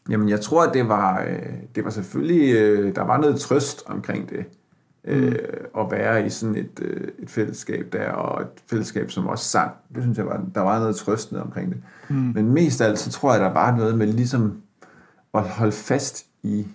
jamen 0.09 0.29
jeg 0.29 0.41
tror, 0.41 0.63
at 0.63 0.73
det 0.73 0.87
var, 0.87 1.23
øh, 1.23 1.53
det 1.75 1.83
var 1.83 1.89
selvfølgelig, 1.89 2.55
øh, 2.55 2.95
der 2.95 3.01
var 3.01 3.17
noget 3.17 3.39
trøst 3.39 3.83
omkring 3.85 4.29
det. 4.29 4.45
Øh, 5.07 5.31
mm. 5.31 5.79
at 5.79 5.91
være 5.91 6.25
i 6.25 6.29
sådan 6.29 6.55
et, 6.55 6.79
øh, 6.81 7.07
et 7.19 7.29
fællesskab 7.29 7.93
der, 7.93 8.09
og 8.09 8.41
et 8.41 8.47
fællesskab, 8.69 9.11
som 9.11 9.27
også 9.27 9.45
sang. 9.45 9.71
Det 9.95 10.03
synes 10.03 10.17
jeg, 10.17 10.25
var, 10.25 10.45
der 10.55 10.61
var 10.61 10.79
noget 10.79 10.95
trøstende 10.95 11.41
omkring 11.41 11.69
det. 11.69 11.81
Mm. 12.09 12.15
Men 12.15 12.53
mest 12.53 12.81
af 12.81 12.87
alt, 12.87 12.99
så 12.99 13.11
tror 13.11 13.31
jeg, 13.31 13.41
der 13.41 13.53
var 13.53 13.75
noget 13.75 13.97
med 13.97 14.07
ligesom 14.07 14.61
at 15.33 15.43
holde 15.43 15.71
fast 15.71 16.25
i, 16.43 16.67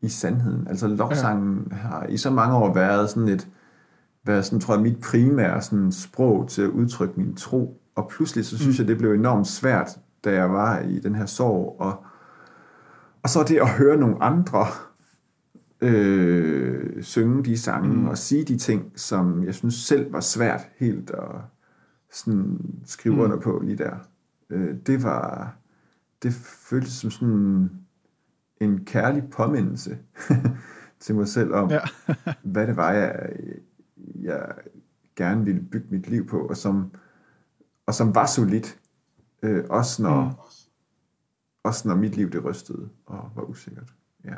i 0.00 0.08
sandheden. 0.08 0.68
Altså 0.68 0.86
lovsangen 0.86 1.68
ja. 1.70 1.76
har 1.76 2.06
i 2.06 2.16
så 2.16 2.30
mange 2.30 2.56
år 2.56 2.74
været 2.74 3.10
sådan 3.10 3.28
et, 3.28 3.48
været 4.24 4.44
sådan, 4.44 4.60
tror 4.60 4.74
jeg, 4.74 4.82
mit 4.82 5.00
primære 5.00 5.62
sådan, 5.62 5.92
sprog 5.92 6.48
til 6.48 6.62
at 6.62 6.68
udtrykke 6.68 7.14
min 7.20 7.34
tro. 7.34 7.80
Og 7.94 8.08
pludselig 8.08 8.46
så 8.46 8.58
synes 8.58 8.78
mm. 8.78 8.82
jeg, 8.82 8.88
det 8.88 8.98
blev 8.98 9.12
enormt 9.12 9.46
svært, 9.46 9.98
da 10.24 10.32
jeg 10.32 10.52
var 10.52 10.78
i 10.78 10.98
den 10.98 11.14
her 11.14 11.26
sorg. 11.26 11.76
Og, 11.78 12.04
og 13.22 13.30
så 13.30 13.42
det 13.42 13.58
at 13.58 13.68
høre 13.68 13.96
nogle 13.96 14.22
andre 14.22 14.66
øh, 15.80 17.02
synge 17.02 17.44
de 17.44 17.58
sange 17.58 17.96
mm. 17.96 18.06
og 18.06 18.18
sige 18.18 18.44
de 18.44 18.58
ting, 18.58 18.92
som 18.96 19.44
jeg 19.44 19.54
synes 19.54 19.74
selv 19.74 20.12
var 20.12 20.20
svært 20.20 20.60
helt 20.76 21.10
at 21.10 21.40
sådan, 22.12 22.60
skrive 22.84 23.14
mm. 23.14 23.20
under 23.20 23.40
på 23.40 23.62
lige 23.64 23.78
der. 23.78 23.96
Øh, 24.50 24.76
det 24.86 25.02
var, 25.02 25.56
det 26.22 26.32
føltes 26.70 26.92
som 26.92 27.10
sådan 27.10 27.70
en 28.60 28.84
kærlig 28.84 29.24
påmindelse 29.30 29.98
til 31.00 31.14
mig 31.14 31.28
selv 31.28 31.52
om, 31.52 31.70
ja. 31.70 31.80
hvad 32.52 32.66
det 32.66 32.76
var, 32.76 32.92
jeg, 32.92 33.32
jeg 34.14 34.54
gerne 35.16 35.44
ville 35.44 35.62
bygge 35.62 35.86
mit 35.90 36.08
liv 36.08 36.26
på, 36.26 36.46
og 36.46 36.56
som, 36.56 36.92
og 37.86 37.94
som 37.94 38.14
var 38.14 38.26
solidt, 38.26 38.80
øh, 39.42 39.64
også, 39.70 40.02
når, 40.02 40.24
mm. 40.24 40.34
også 41.64 41.88
når 41.88 41.94
mit 41.94 42.16
liv 42.16 42.30
det 42.30 42.44
rystede 42.44 42.88
og 43.06 43.30
var 43.34 43.42
usikkert. 43.42 43.94
Ja. 44.24 44.36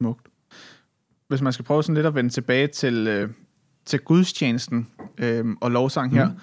Smukt. 0.00 0.28
Hvis 1.28 1.42
man 1.42 1.52
skal 1.52 1.64
prøve 1.64 1.82
sådan 1.82 1.94
lidt 1.94 2.06
at 2.06 2.14
vende 2.14 2.30
tilbage 2.30 2.66
til, 2.66 3.06
øh, 3.06 3.30
til 3.86 4.00
gudstjenesten 4.00 4.88
øh, 5.18 5.46
og 5.60 5.70
lovsang 5.70 6.14
her, 6.14 6.28
mm. 6.28 6.38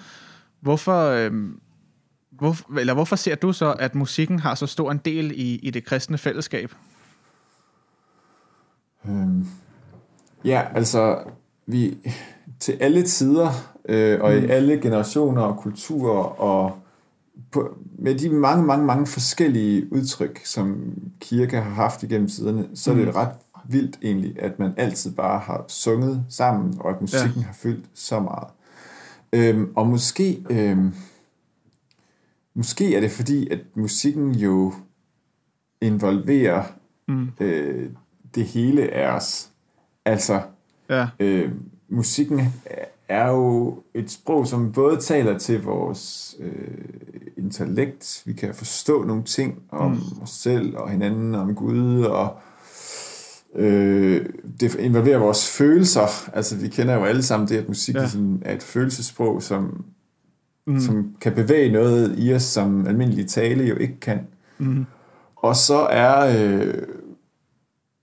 hvorfor, 0.60 1.08
øh, 1.08 1.32
hvor, 2.30 2.78
eller 2.78 2.94
hvorfor 2.94 3.16
ser 3.16 3.34
du 3.34 3.52
så, 3.52 3.72
at 3.72 3.94
musikken 3.94 4.38
har 4.38 4.54
så 4.54 4.66
stor 4.66 4.92
en 4.92 5.00
del 5.04 5.32
i, 5.34 5.54
i 5.54 5.70
det 5.70 5.84
kristne 5.84 6.18
fællesskab? 6.18 6.72
Øhm, 9.08 9.46
ja, 10.44 10.64
altså 10.74 11.18
vi 11.66 11.98
til 12.60 12.72
alle 12.72 13.02
tider 13.02 13.50
øh, 13.88 14.20
og 14.20 14.32
mm. 14.32 14.44
i 14.44 14.46
alle 14.46 14.80
generationer 14.80 15.42
og 15.42 15.58
kulturer 15.58 16.40
og 16.40 16.78
på, 17.50 17.76
med 17.98 18.14
de 18.14 18.30
mange, 18.30 18.66
mange, 18.66 18.86
mange 18.86 19.06
forskellige 19.06 19.92
udtryk, 19.92 20.40
som 20.44 20.94
kirke 21.20 21.56
har 21.56 21.70
haft 21.70 22.02
igennem 22.02 22.28
tiderne, 22.28 22.68
så 22.74 22.92
mm. 22.92 23.00
er 23.00 23.04
det 23.04 23.14
mm. 23.14 23.20
ret 23.20 23.34
vildt 23.68 23.98
egentlig, 24.02 24.42
at 24.42 24.58
man 24.58 24.72
altid 24.76 25.12
bare 25.12 25.38
har 25.38 25.64
sunget 25.68 26.24
sammen, 26.28 26.74
og 26.80 26.90
at 26.90 27.00
musikken 27.00 27.40
ja. 27.40 27.46
har 27.46 27.54
fyldt 27.54 27.84
så 27.94 28.20
meget. 28.20 28.48
Øhm, 29.32 29.72
og 29.74 29.86
måske, 29.86 30.44
øhm, 30.50 30.94
måske 32.54 32.96
er 32.96 33.00
det 33.00 33.10
fordi, 33.10 33.48
at 33.48 33.60
musikken 33.74 34.34
jo 34.34 34.72
involverer 35.80 36.64
mm. 37.08 37.28
øh, 37.40 37.90
det 38.34 38.44
hele 38.44 38.94
af 38.94 39.16
os. 39.16 39.50
Altså, 40.04 40.42
ja. 40.88 41.08
øh, 41.20 41.52
musikken 41.88 42.40
er 43.08 43.30
jo 43.30 43.82
et 43.94 44.10
sprog, 44.10 44.46
som 44.46 44.72
både 44.72 45.00
taler 45.00 45.38
til 45.38 45.62
vores 45.62 46.36
øh, 46.40 46.84
intellekt, 47.36 48.22
vi 48.26 48.32
kan 48.32 48.54
forstå 48.54 49.04
nogle 49.04 49.22
ting 49.22 49.62
om 49.68 49.90
mm. 49.90 50.22
os 50.22 50.30
selv 50.30 50.76
og 50.76 50.90
hinanden, 50.90 51.34
om 51.34 51.54
Gud, 51.54 52.02
og 52.02 52.38
øh, 53.56 54.26
det 54.60 54.74
involverer 54.74 55.18
vores 55.18 55.56
følelser. 55.56 56.30
Altså, 56.34 56.56
vi 56.56 56.68
kender 56.68 56.94
jo 56.94 57.04
alle 57.04 57.22
sammen 57.22 57.48
det, 57.48 57.56
at 57.56 57.68
musik 57.68 57.94
ja. 57.94 58.08
er 58.42 58.54
et 58.54 58.62
følelsesprog, 58.62 59.42
som, 59.42 59.84
mm. 60.66 60.80
som 60.80 61.16
kan 61.20 61.32
bevæge 61.34 61.72
noget 61.72 62.14
i 62.18 62.34
os, 62.34 62.42
som 62.42 62.86
almindelig 62.86 63.28
tale 63.28 63.64
jo 63.64 63.76
ikke 63.76 64.00
kan. 64.00 64.20
Mm. 64.58 64.86
Og 65.36 65.56
så 65.56 65.78
er... 65.78 66.36
Øh, 66.38 66.74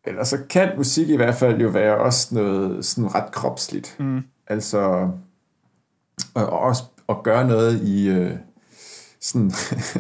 eller 0.06 0.24
så 0.24 0.38
kan 0.50 0.72
musik 0.78 1.10
i 1.10 1.16
hvert 1.16 1.36
fald 1.36 1.62
jo 1.62 1.70
være 1.70 1.98
også 1.98 2.36
noget 2.36 2.86
sådan 2.86 3.16
ret 3.16 3.32
kropsligt. 3.32 3.96
Mm. 4.00 4.22
Altså, 4.48 5.10
og 6.34 6.50
også 6.50 6.84
at 7.10 7.24
gøre 7.24 7.48
noget 7.48 7.82
i 7.82 8.10
øh, 8.10 8.32
sådan 9.22 9.52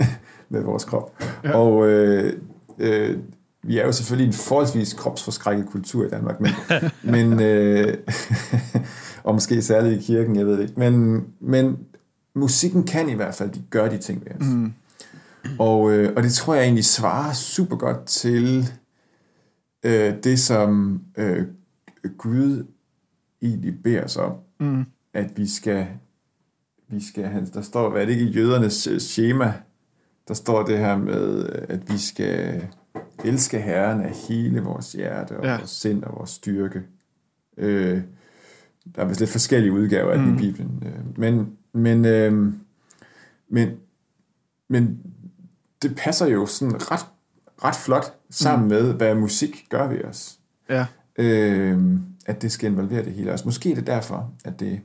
med 0.49 0.63
vores 0.63 0.85
krop. 0.85 1.23
Ja. 1.43 1.57
Og 1.57 1.87
øh, 1.87 2.39
øh, 2.79 3.17
vi 3.63 3.77
er 3.77 3.85
jo 3.85 3.91
selvfølgelig 3.91 4.27
en 4.27 4.33
forholdsvis 4.33 4.93
kropsforskrækket 4.93 5.65
kultur 5.65 6.05
i 6.05 6.09
Danmark, 6.09 6.41
men, 6.41 6.51
men 7.13 7.39
øh, 7.41 7.97
og 9.23 9.33
måske 9.33 9.61
særligt 9.61 10.01
i 10.01 10.05
kirken, 10.05 10.35
jeg 10.35 10.45
ved 10.45 10.61
ikke. 10.61 10.73
Men, 10.77 11.23
men 11.39 11.77
musikken 12.35 12.83
kan 12.83 13.09
i 13.09 13.13
hvert 13.13 13.35
fald 13.35 13.51
gøre 13.69 13.89
de 13.89 13.97
ting 13.97 14.25
ved 14.25 14.31
os. 14.31 14.47
Mm. 14.47 14.73
Og, 15.59 15.91
øh, 15.91 16.13
og 16.15 16.23
det 16.23 16.33
tror 16.33 16.53
jeg 16.53 16.63
egentlig 16.63 16.85
svarer 16.85 17.33
super 17.33 17.75
godt 17.75 18.05
til 18.05 18.69
øh, 19.83 20.13
det, 20.23 20.39
som 20.39 21.01
øh, 21.17 21.45
Gud 22.17 22.65
egentlig 23.41 23.83
beder 23.83 24.03
os 24.03 24.17
om, 24.17 24.33
mm. 24.59 24.85
at 25.13 25.37
vi 25.37 25.47
skal, 25.47 25.87
vi 26.89 27.03
skal 27.03 27.49
der 27.53 27.61
står, 27.61 27.89
hvad 27.89 28.01
er 28.01 28.05
det 28.05 28.13
ikke 28.13 28.25
i 28.25 28.31
jødernes 28.31 28.87
øh, 28.87 28.99
schema, 28.99 29.53
der 30.27 30.33
står 30.33 30.63
det 30.63 30.77
her 30.77 30.97
med, 30.97 31.45
at 31.69 31.91
vi 31.91 31.97
skal 31.97 32.67
elske 33.23 33.59
Herren 33.59 34.01
af 34.01 34.13
hele 34.29 34.61
vores 34.61 34.91
hjerte 34.91 35.37
og 35.37 35.45
ja. 35.45 35.57
vores 35.57 35.69
sind 35.69 36.03
og 36.03 36.15
vores 36.17 36.29
styrke. 36.29 36.81
Øh, 37.57 38.01
der 38.95 39.01
er 39.01 39.05
vist 39.05 39.19
lidt 39.19 39.29
forskellige 39.29 39.71
udgaver 39.71 40.11
af 40.11 40.19
mm. 40.19 40.25
den 40.25 40.35
i 40.35 40.37
Bibelen. 40.37 40.83
Øh, 40.85 41.19
men, 41.19 41.57
men, 41.73 42.05
øh, 42.05 42.53
men, 43.49 43.69
men 44.69 44.99
det 45.81 45.95
passer 45.95 46.27
jo 46.27 46.45
sådan 46.45 46.91
ret 46.91 47.05
ret 47.63 47.75
flot 47.75 48.13
sammen 48.29 48.63
mm. 48.63 48.69
med, 48.69 48.93
hvad 48.93 49.15
musik 49.15 49.65
gør 49.69 49.87
ved 49.87 50.03
os. 50.03 50.39
Ja. 50.69 50.85
Øh, 51.17 51.97
at 52.25 52.41
det 52.41 52.51
skal 52.51 52.71
involvere 52.71 53.05
det 53.05 53.13
hele. 53.13 53.31
Altså, 53.31 53.45
måske 53.45 53.71
er 53.71 53.75
det 53.75 53.87
derfor, 53.87 54.33
at 54.45 54.59
det 54.59 54.81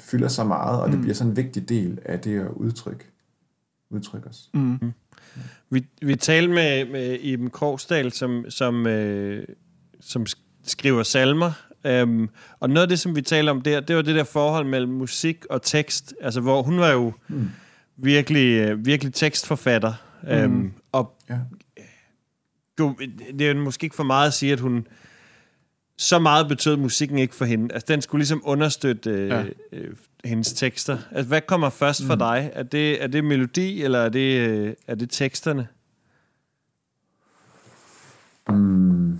fylder 0.00 0.28
så 0.28 0.44
meget, 0.44 0.80
og 0.80 0.86
mm. 0.86 0.92
det 0.92 1.00
bliver 1.00 1.14
sådan 1.14 1.30
en 1.30 1.36
vigtig 1.36 1.68
del 1.68 1.98
af 2.04 2.20
det 2.20 2.40
at 2.40 2.50
udtrykke, 2.50 3.04
udtrykke 3.90 4.28
os. 4.28 4.50
Mm. 4.54 4.92
Vi, 5.70 5.84
vi 6.02 6.16
talte 6.16 6.52
med, 6.52 6.84
med 6.84 7.18
Iben 7.20 7.50
Krogsdal, 7.50 8.12
som, 8.12 8.44
som, 8.48 8.86
øh, 8.86 9.44
som 10.00 10.26
skriver 10.64 11.02
salmer, 11.02 11.52
Um, 12.02 12.30
og 12.60 12.70
noget 12.70 12.82
af 12.82 12.88
det, 12.88 13.00
som 13.00 13.16
vi 13.16 13.22
taler 13.22 13.50
om 13.50 13.60
der, 13.60 13.80
det 13.80 13.96
var 13.96 14.02
det 14.02 14.14
der 14.14 14.24
forhold 14.24 14.66
mellem 14.66 14.92
musik 14.92 15.44
og 15.50 15.62
tekst, 15.62 16.14
altså 16.20 16.40
hvor 16.40 16.62
hun 16.62 16.78
var 16.78 16.90
jo 16.90 17.12
mm. 17.28 17.50
virkelig, 17.96 18.60
øh, 18.60 18.86
virkelig 18.86 19.14
tekstforfatter, 19.14 19.94
um, 20.30 20.50
mm. 20.50 20.72
og 20.92 21.14
ja 21.30 21.38
du, 22.78 22.96
det 23.38 23.50
er 23.50 23.54
måske 23.54 23.84
ikke 23.84 23.96
for 23.96 24.02
meget 24.02 24.26
at 24.26 24.34
sige, 24.34 24.52
at 24.52 24.60
hun 24.60 24.86
så 26.02 26.18
meget 26.18 26.48
betød 26.48 26.76
musikken 26.76 27.18
ikke 27.18 27.34
for 27.34 27.44
hende. 27.44 27.74
Altså, 27.74 27.86
den 27.88 28.02
skulle 28.02 28.20
ligesom 28.20 28.42
understøtte 28.44 29.10
øh, 29.10 29.28
ja. 29.28 29.44
øh, 29.72 29.96
hendes 30.24 30.52
tekster. 30.52 30.98
Altså, 31.10 31.28
hvad 31.28 31.40
kommer 31.40 31.70
først 31.70 32.04
for 32.04 32.14
mm. 32.14 32.18
dig? 32.18 32.50
Er 32.54 32.62
det, 32.62 33.02
er 33.02 33.06
det 33.06 33.24
melodi, 33.24 33.82
eller 33.82 33.98
er 33.98 34.08
det, 34.08 34.48
øh, 34.48 34.74
er 34.86 34.94
det 34.94 35.10
teksterne? 35.10 35.68
Mm. 38.48 39.18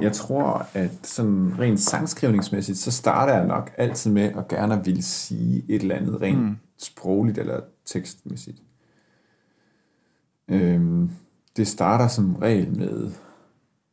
Jeg 0.00 0.12
tror, 0.12 0.66
at 0.74 1.06
sådan 1.06 1.54
rent 1.58 1.80
sangskrivningsmæssigt, 1.80 2.78
så 2.78 2.90
starter 2.90 3.34
jeg 3.34 3.46
nok 3.46 3.70
altid 3.78 4.10
med 4.10 4.22
at 4.22 4.48
gerne 4.48 4.84
vil 4.84 5.04
sige 5.04 5.64
et 5.68 5.82
eller 5.82 5.96
andet 5.96 6.20
rent 6.20 6.42
mm. 6.42 6.56
sprogligt 6.78 7.38
eller 7.38 7.60
tekstmæssigt. 7.84 8.62
Øhm, 10.48 11.10
det 11.56 11.68
starter 11.68 12.08
som 12.08 12.36
regel 12.36 12.78
med 12.78 13.12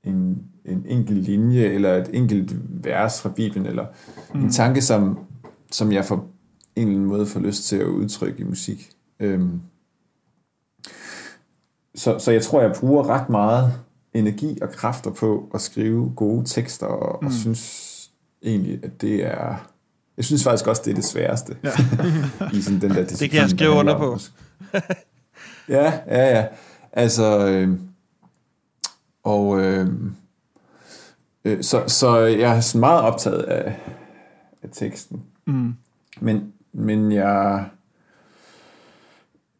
en, 0.03 0.43
en 0.65 0.85
enkelt 0.87 1.19
linje, 1.19 1.63
eller 1.63 1.95
et 1.95 2.09
enkelt 2.13 2.55
vers 2.83 3.21
fra 3.21 3.29
Bibelen, 3.29 3.65
eller 3.65 3.85
mm. 4.33 4.43
en 4.43 4.51
tanke, 4.51 4.81
som, 4.81 5.19
som 5.71 5.91
jeg 5.91 6.05
på 6.05 6.13
en 6.75 6.87
eller 6.87 6.95
anden 6.95 7.05
måde 7.09 7.25
får 7.25 7.39
lyst 7.39 7.63
til 7.63 7.75
at 7.75 7.85
udtrykke 7.85 8.39
i 8.39 8.43
musik. 8.43 8.89
Øhm, 9.19 9.61
så, 11.95 12.19
så 12.19 12.31
jeg 12.31 12.41
tror, 12.41 12.61
jeg 12.61 12.71
bruger 12.79 13.09
ret 13.09 13.29
meget 13.29 13.73
energi 14.13 14.57
og 14.61 14.71
kræfter 14.71 15.11
på 15.11 15.49
at 15.53 15.61
skrive 15.61 16.11
gode 16.15 16.45
tekster, 16.45 16.85
og, 16.85 17.19
mm. 17.21 17.27
og 17.27 17.33
synes 17.33 17.89
egentlig, 18.43 18.79
at 18.83 19.01
det 19.01 19.25
er... 19.25 19.69
Jeg 20.17 20.25
synes 20.25 20.43
faktisk 20.43 20.67
også, 20.67 20.81
det 20.85 20.91
er 20.91 20.95
det 20.95 21.05
sværeste. 21.05 21.55
Ja. 21.63 21.71
I 22.57 22.61
sådan 22.61 22.81
den 22.81 22.91
der 22.91 23.05
det 23.05 23.31
kan 23.31 23.41
jeg 23.41 23.49
skrive 23.49 23.71
under 23.71 23.97
på. 23.97 24.19
ja, 25.69 25.93
ja, 26.07 26.37
ja. 26.37 26.45
Altså... 26.93 27.47
Øh, 27.47 27.79
og... 29.23 29.61
Øh, 29.61 29.87
øh, 31.45 31.63
så, 31.63 31.83
så 31.87 32.17
jeg 32.17 32.57
er 32.57 32.61
sådan 32.61 32.79
meget 32.79 33.01
optaget 33.01 33.41
af, 33.41 33.79
af 34.63 34.69
teksten. 34.71 35.23
Mm. 35.45 35.73
Men, 36.21 36.53
men 36.73 37.11
jeg... 37.11 37.69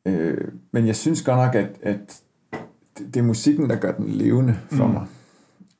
Øh, 0.06 0.48
men 0.72 0.88
jeg 0.88 0.96
synes 0.96 1.22
godt 1.22 1.38
nok, 1.38 1.56
at, 1.56 1.70
at 1.82 2.22
det, 2.98 3.14
det 3.14 3.18
er 3.18 3.24
musikken, 3.24 3.70
der 3.70 3.76
gør 3.76 3.92
den 3.92 4.10
levende 4.10 4.58
for 4.72 4.88
mm. 4.88 4.94
mig. 4.94 5.08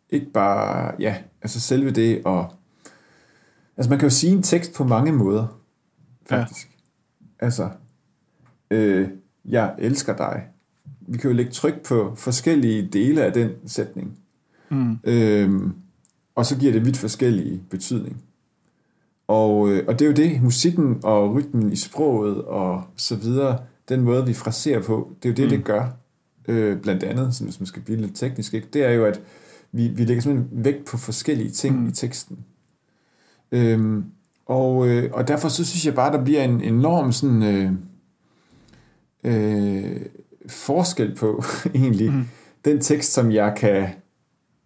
Ikke 0.10 0.32
bare, 0.32 0.96
ja, 1.00 1.16
altså 1.42 1.60
selve 1.60 1.92
det, 1.92 2.22
og 2.26 2.54
altså 3.78 3.90
man 3.90 4.00
kan 4.00 4.06
jo 4.06 4.10
sige 4.10 4.34
en 4.34 4.44
tekst 4.44 4.74
på 4.74 4.84
mange 4.84 5.12
måder, 5.12 5.62
faktisk. 6.30 6.70
Ja. 6.70 7.46
Altså, 7.46 7.70
øh, 8.72 9.10
jeg 9.46 9.76
elsker 9.78 10.16
dig. 10.16 10.48
Vi 11.10 11.18
kan 11.18 11.30
jo 11.30 11.36
lægge 11.36 11.52
tryk 11.52 11.86
på 11.86 12.14
forskellige 12.16 12.90
dele 12.94 13.24
af 13.24 13.34
den 13.34 13.50
sætning. 13.66 14.18
Mm. 14.70 14.98
Øhm, 15.04 15.74
og 16.36 16.46
så 16.46 16.58
giver 16.58 16.72
det 16.72 16.86
vidt 16.86 16.98
forskellige 16.98 17.62
betydning. 17.70 18.24
Og, 19.28 19.70
øh, 19.70 19.84
og 19.88 20.00
det 20.00 20.06
er 20.06 20.10
jo 20.10 20.16
det, 20.16 20.42
musikken 20.44 21.00
og 21.04 21.36
rytmen 21.36 21.72
i 21.72 21.76
sproget 21.76 22.42
og 22.42 22.84
så 22.96 23.16
videre, 23.16 23.60
den 23.90 24.02
måde 24.02 24.26
vi 24.26 24.34
fraserer 24.34 24.82
på, 24.82 25.12
det 25.24 25.30
er 25.30 25.34
jo 25.34 25.36
det, 25.36 25.46
mm. 25.46 25.50
det 25.50 25.66
gør 25.66 25.90
øh, 26.48 26.82
blandt 26.82 27.04
andet, 27.04 27.36
så 27.36 27.44
hvis 27.44 27.60
man 27.60 27.68
skal 27.68 27.82
blive 27.82 28.02
lidt 28.02 28.16
teknisk, 28.16 28.54
ikke? 28.54 28.68
det 28.74 28.84
er 28.84 28.92
jo, 28.92 29.06
at 29.06 29.22
vi, 29.72 29.88
vi 29.88 30.06
lægger 30.06 30.22
simpelthen 30.22 30.64
vægt 30.64 30.86
på 30.86 30.98
forskellige 30.98 31.50
ting 31.50 31.82
mm. 31.82 31.88
i 31.88 31.92
teksten. 31.92 32.38
Øhm, 33.52 34.06
og, 34.46 34.88
øh, 34.88 35.10
og 35.14 35.28
derfor 35.28 35.50
så 35.50 35.66
synes 35.66 35.86
jeg 35.86 35.96
bare, 35.96 36.18
der 36.18 36.24
bliver 36.24 36.44
en 36.44 36.62
enorm 36.62 37.12
sådan, 37.12 37.44
øh, 37.44 37.72
øh, 39.24 40.02
forskel 40.50 41.16
på 41.16 41.44
egentlig 41.76 42.12
mm. 42.12 42.28
den 42.66 42.82
tekst, 42.82 43.14
som 43.14 43.32
jeg 43.32 43.54
kan, 43.58 43.90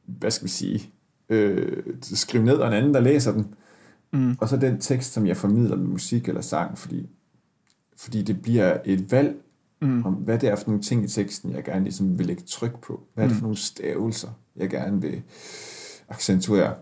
hvad 0.05 0.31
skal 0.31 0.45
vi 0.45 0.51
sige, 0.51 0.89
øh, 1.29 1.83
skrive 2.01 2.43
ned, 2.43 2.55
og 2.55 2.67
en 2.67 2.73
anden, 2.73 2.93
der 2.93 2.99
læser 2.99 3.31
den, 3.31 3.55
mm. 4.13 4.35
og 4.39 4.49
så 4.49 4.57
den 4.57 4.79
tekst, 4.79 5.13
som 5.13 5.27
jeg 5.27 5.37
formidler 5.37 5.75
med 5.75 5.87
musik 5.87 6.27
eller 6.27 6.41
sang, 6.41 6.77
fordi, 6.77 7.09
fordi 7.97 8.21
det 8.21 8.41
bliver 8.41 8.77
et 8.85 9.11
valg 9.11 9.35
mm. 9.81 10.05
om, 10.05 10.13
hvad 10.13 10.39
det 10.39 10.49
er 10.49 10.55
for 10.55 10.67
nogle 10.67 10.81
ting 10.81 11.03
i 11.03 11.07
teksten, 11.07 11.51
jeg 11.51 11.63
gerne 11.63 11.83
ligesom 11.83 12.19
vil 12.19 12.27
lægge 12.27 12.43
tryk 12.47 12.81
på. 12.81 13.03
Hvad 13.13 13.23
er 13.23 13.27
det 13.27 13.35
for 13.35 13.41
mm. 13.41 13.45
nogle 13.45 13.57
stavelser, 13.57 14.29
jeg 14.55 14.69
gerne 14.69 15.01
vil 15.01 15.21
accentuere. 16.09 16.75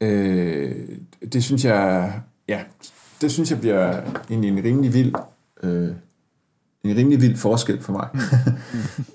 Øh, 0.00 0.88
det 1.32 1.44
synes 1.44 1.64
jeg, 1.64 2.20
ja, 2.48 2.64
det 3.20 3.32
synes 3.32 3.50
jeg 3.50 3.60
bliver 3.60 4.02
en, 4.30 4.44
en 4.44 4.64
rimelig 4.64 4.94
vild 4.94 5.14
øh, 5.62 5.90
en 6.84 6.96
rimelig 6.96 7.20
vild 7.20 7.36
forskel 7.36 7.80
for 7.82 7.92
mig. 7.92 8.08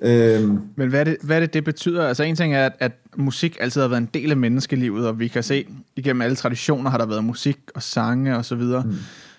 Mm. 0.01 0.08
øhm. 0.08 0.62
Men 0.75 0.89
hvad 0.89 0.99
er, 0.99 1.04
det, 1.04 1.17
hvad 1.23 1.36
er 1.36 1.39
det, 1.39 1.54
det 1.54 1.63
betyder? 1.63 2.08
Altså 2.08 2.23
en 2.23 2.36
ting 2.36 2.54
er, 2.54 2.65
at, 2.65 2.73
at 2.80 2.91
musik 3.17 3.58
altid 3.60 3.82
har 3.82 3.88
været 3.88 4.01
en 4.01 4.10
del 4.13 4.32
af 4.32 4.38
menneskelivet, 4.38 5.08
og 5.08 5.19
vi 5.19 5.28
kan 5.28 5.43
se, 5.43 5.67
igennem 5.95 6.21
alle 6.21 6.36
traditioner 6.36 6.89
har 6.89 6.97
der 6.97 7.06
været 7.06 7.23
musik 7.23 7.58
og 7.75 7.84
sange 7.84 8.38
og 8.38 8.45
så 8.45 8.56
videre. 8.56 8.84
Mm. 8.84 8.93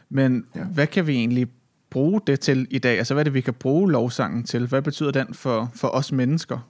Men 0.08 0.44
ja. 0.54 0.64
hvad 0.64 0.86
kan 0.86 1.06
vi 1.06 1.14
egentlig 1.14 1.48
bruge 1.90 2.20
det 2.26 2.40
til 2.40 2.66
i 2.70 2.78
dag? 2.78 2.98
Altså, 2.98 3.14
hvad 3.14 3.22
er 3.22 3.24
det, 3.24 3.34
vi 3.34 3.40
kan 3.40 3.54
bruge 3.54 3.92
lovsangen 3.92 4.44
til? 4.44 4.66
Hvad 4.66 4.82
betyder 4.82 5.10
den 5.10 5.34
for, 5.34 5.70
for 5.74 5.88
os 5.88 6.12
mennesker? 6.12 6.68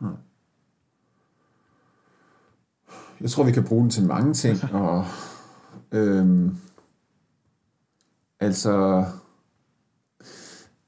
Hmm. 0.00 0.10
Jeg 3.20 3.30
tror, 3.30 3.44
vi 3.44 3.52
kan 3.52 3.64
bruge 3.64 3.82
den 3.82 3.90
til 3.90 4.06
mange 4.06 4.34
ting. 4.34 4.64
Og, 4.74 5.04
øhm, 5.92 6.56
altså, 8.40 9.04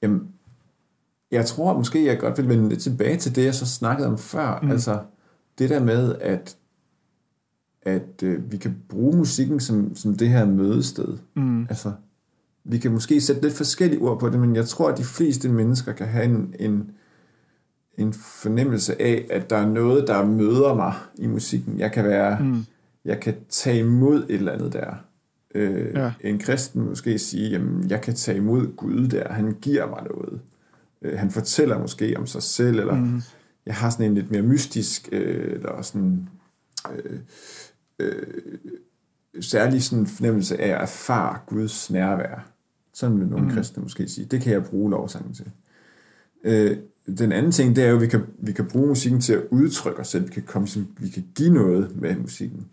jamen, 0.03 0.29
jeg 1.31 1.47
tror 1.47 1.77
måske, 1.77 2.07
jeg 2.07 2.19
godt 2.19 2.39
vil 2.39 2.49
vende 2.49 2.69
lidt 2.69 2.81
tilbage 2.81 3.17
til 3.17 3.37
det, 3.37 3.45
jeg 3.45 3.55
så 3.55 3.67
snakkede 3.67 4.09
om 4.09 4.19
før. 4.19 4.61
Mm. 4.63 4.71
Altså, 4.71 5.01
det 5.59 5.71
der 5.71 5.85
med, 5.85 6.15
at 6.21 6.57
at 7.83 8.23
øh, 8.23 8.53
vi 8.53 8.57
kan 8.57 8.77
bruge 8.89 9.17
musikken 9.17 9.61
som, 9.61 9.95
som 9.95 10.15
det 10.15 10.29
her 10.29 10.47
mødested. 10.47 11.19
Mm. 11.37 11.67
Altså, 11.69 11.93
vi 12.65 12.79
kan 12.79 12.93
måske 12.93 13.21
sætte 13.21 13.43
lidt 13.43 13.55
forskellige 13.55 14.01
ord 14.01 14.21
på 14.21 14.29
det, 14.29 14.41
men 14.41 14.57
jeg 14.57 14.67
tror, 14.67 14.89
at 14.89 14.99
de 14.99 15.05
fleste 15.05 15.49
mennesker 15.49 15.93
kan 15.93 16.07
have 16.07 16.25
en, 16.25 16.55
en, 16.59 16.91
en 17.99 18.13
fornemmelse 18.13 19.03
af, 19.03 19.27
at 19.31 19.51
der 19.51 19.57
er 19.57 19.67
noget, 19.67 20.09
der 20.09 20.27
møder 20.27 20.75
mig 20.75 20.95
i 21.15 21.27
musikken. 21.27 21.79
Jeg 21.79 21.93
kan 21.93 22.05
være, 22.05 22.39
mm. 22.41 22.65
jeg 23.05 23.21
kan 23.21 23.35
tage 23.49 23.79
imod 23.79 24.23
et 24.23 24.35
eller 24.35 24.53
andet 24.53 24.73
der. 24.73 24.95
Øh, 25.55 25.95
ja. 25.95 26.13
En 26.21 26.39
kristen 26.39 26.83
måske 26.83 27.19
sige, 27.19 27.51
jamen, 27.51 27.91
jeg 27.91 28.01
kan 28.01 28.15
tage 28.15 28.39
imod 28.39 28.77
Gud 28.77 29.09
der, 29.09 29.33
han 29.33 29.57
giver 29.61 29.87
mig 29.87 30.03
noget. 30.03 30.41
Øh, 31.03 31.19
han 31.19 31.31
fortæller 31.31 31.79
måske 31.79 32.15
om 32.17 32.27
sig 32.27 32.43
selv, 32.43 32.79
eller 32.79 32.95
mm. 32.95 33.23
jeg 33.67 33.75
har 33.75 33.91
sådan 33.91 34.07
en 34.07 34.15
lidt 34.15 34.31
mere 34.31 34.43
mystisk, 34.43 35.09
øh, 35.13 35.53
eller 35.53 35.83
sådan... 35.83 36.29
Øh, 36.95 37.19
øh, 37.99 38.23
særlig 39.41 39.83
sådan 39.83 40.07
fornemmelse 40.07 40.61
af 40.61 40.69
at 40.69 40.83
erfare 40.83 41.39
Guds 41.47 41.91
nærvær. 41.91 42.49
Sådan 42.93 43.21
vil 43.21 43.27
nogle 43.27 43.47
mm. 43.47 43.53
kristne 43.53 43.83
måske 43.83 44.09
sige. 44.09 44.25
Det 44.25 44.41
kan 44.41 44.53
jeg 44.53 44.65
bruge 44.65 44.91
lovsangen 44.91 45.35
til. 45.35 45.51
Øh, 46.45 46.77
den 47.19 47.33
anden 47.33 47.53
ting, 47.53 47.77
det 47.77 47.85
er 47.85 47.89
jo, 47.89 47.97
at 47.97 48.03
vi 48.03 48.07
kan, 48.07 48.21
vi 48.39 48.53
kan 48.53 48.67
bruge 48.69 48.87
musikken 48.89 49.21
til 49.21 49.33
at 49.33 49.43
udtrykke 49.51 50.01
os 50.01 50.09
selv. 50.09 50.27
Vi 50.27 50.33
kan, 50.33 50.43
komme, 50.43 50.69
vi 50.99 51.09
kan 51.09 51.25
give 51.35 51.55
noget 51.55 52.01
med 52.01 52.17
musikken. 52.17 52.67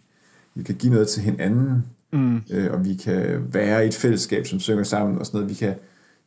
Vi 0.56 0.64
kan 0.64 0.76
give 0.76 0.94
noget 0.94 1.08
til 1.08 1.24
hinanden. 1.24 1.86
Mm. 2.14 2.42
Øh, 2.52 2.72
og 2.72 2.86
vi 2.86 2.96
kan 2.96 3.48
være 3.54 3.86
i 3.86 3.88
et 3.88 3.94
fællesskab, 3.94 4.48
som 4.48 4.60
synger 4.60 4.84
sammen 4.84 5.18
og 5.18 5.26
sådan 5.26 5.38
noget. 5.38 5.50
Vi 5.50 5.56
kan 5.56 5.76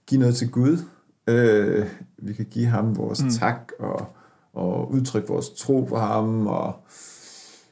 give 0.06 0.20
noget 0.20 0.34
til 0.36 0.50
Gud. 0.50 0.78
Øh, 1.26 1.86
vi 2.18 2.32
kan 2.32 2.46
give 2.50 2.66
ham 2.66 2.96
vores 2.96 3.22
mm. 3.22 3.30
tak 3.30 3.72
og, 3.78 4.06
og 4.52 4.92
udtrykke 4.92 5.28
vores 5.28 5.50
tro 5.50 5.84
på 5.84 5.96
ham. 5.96 6.46
Og 6.46 6.74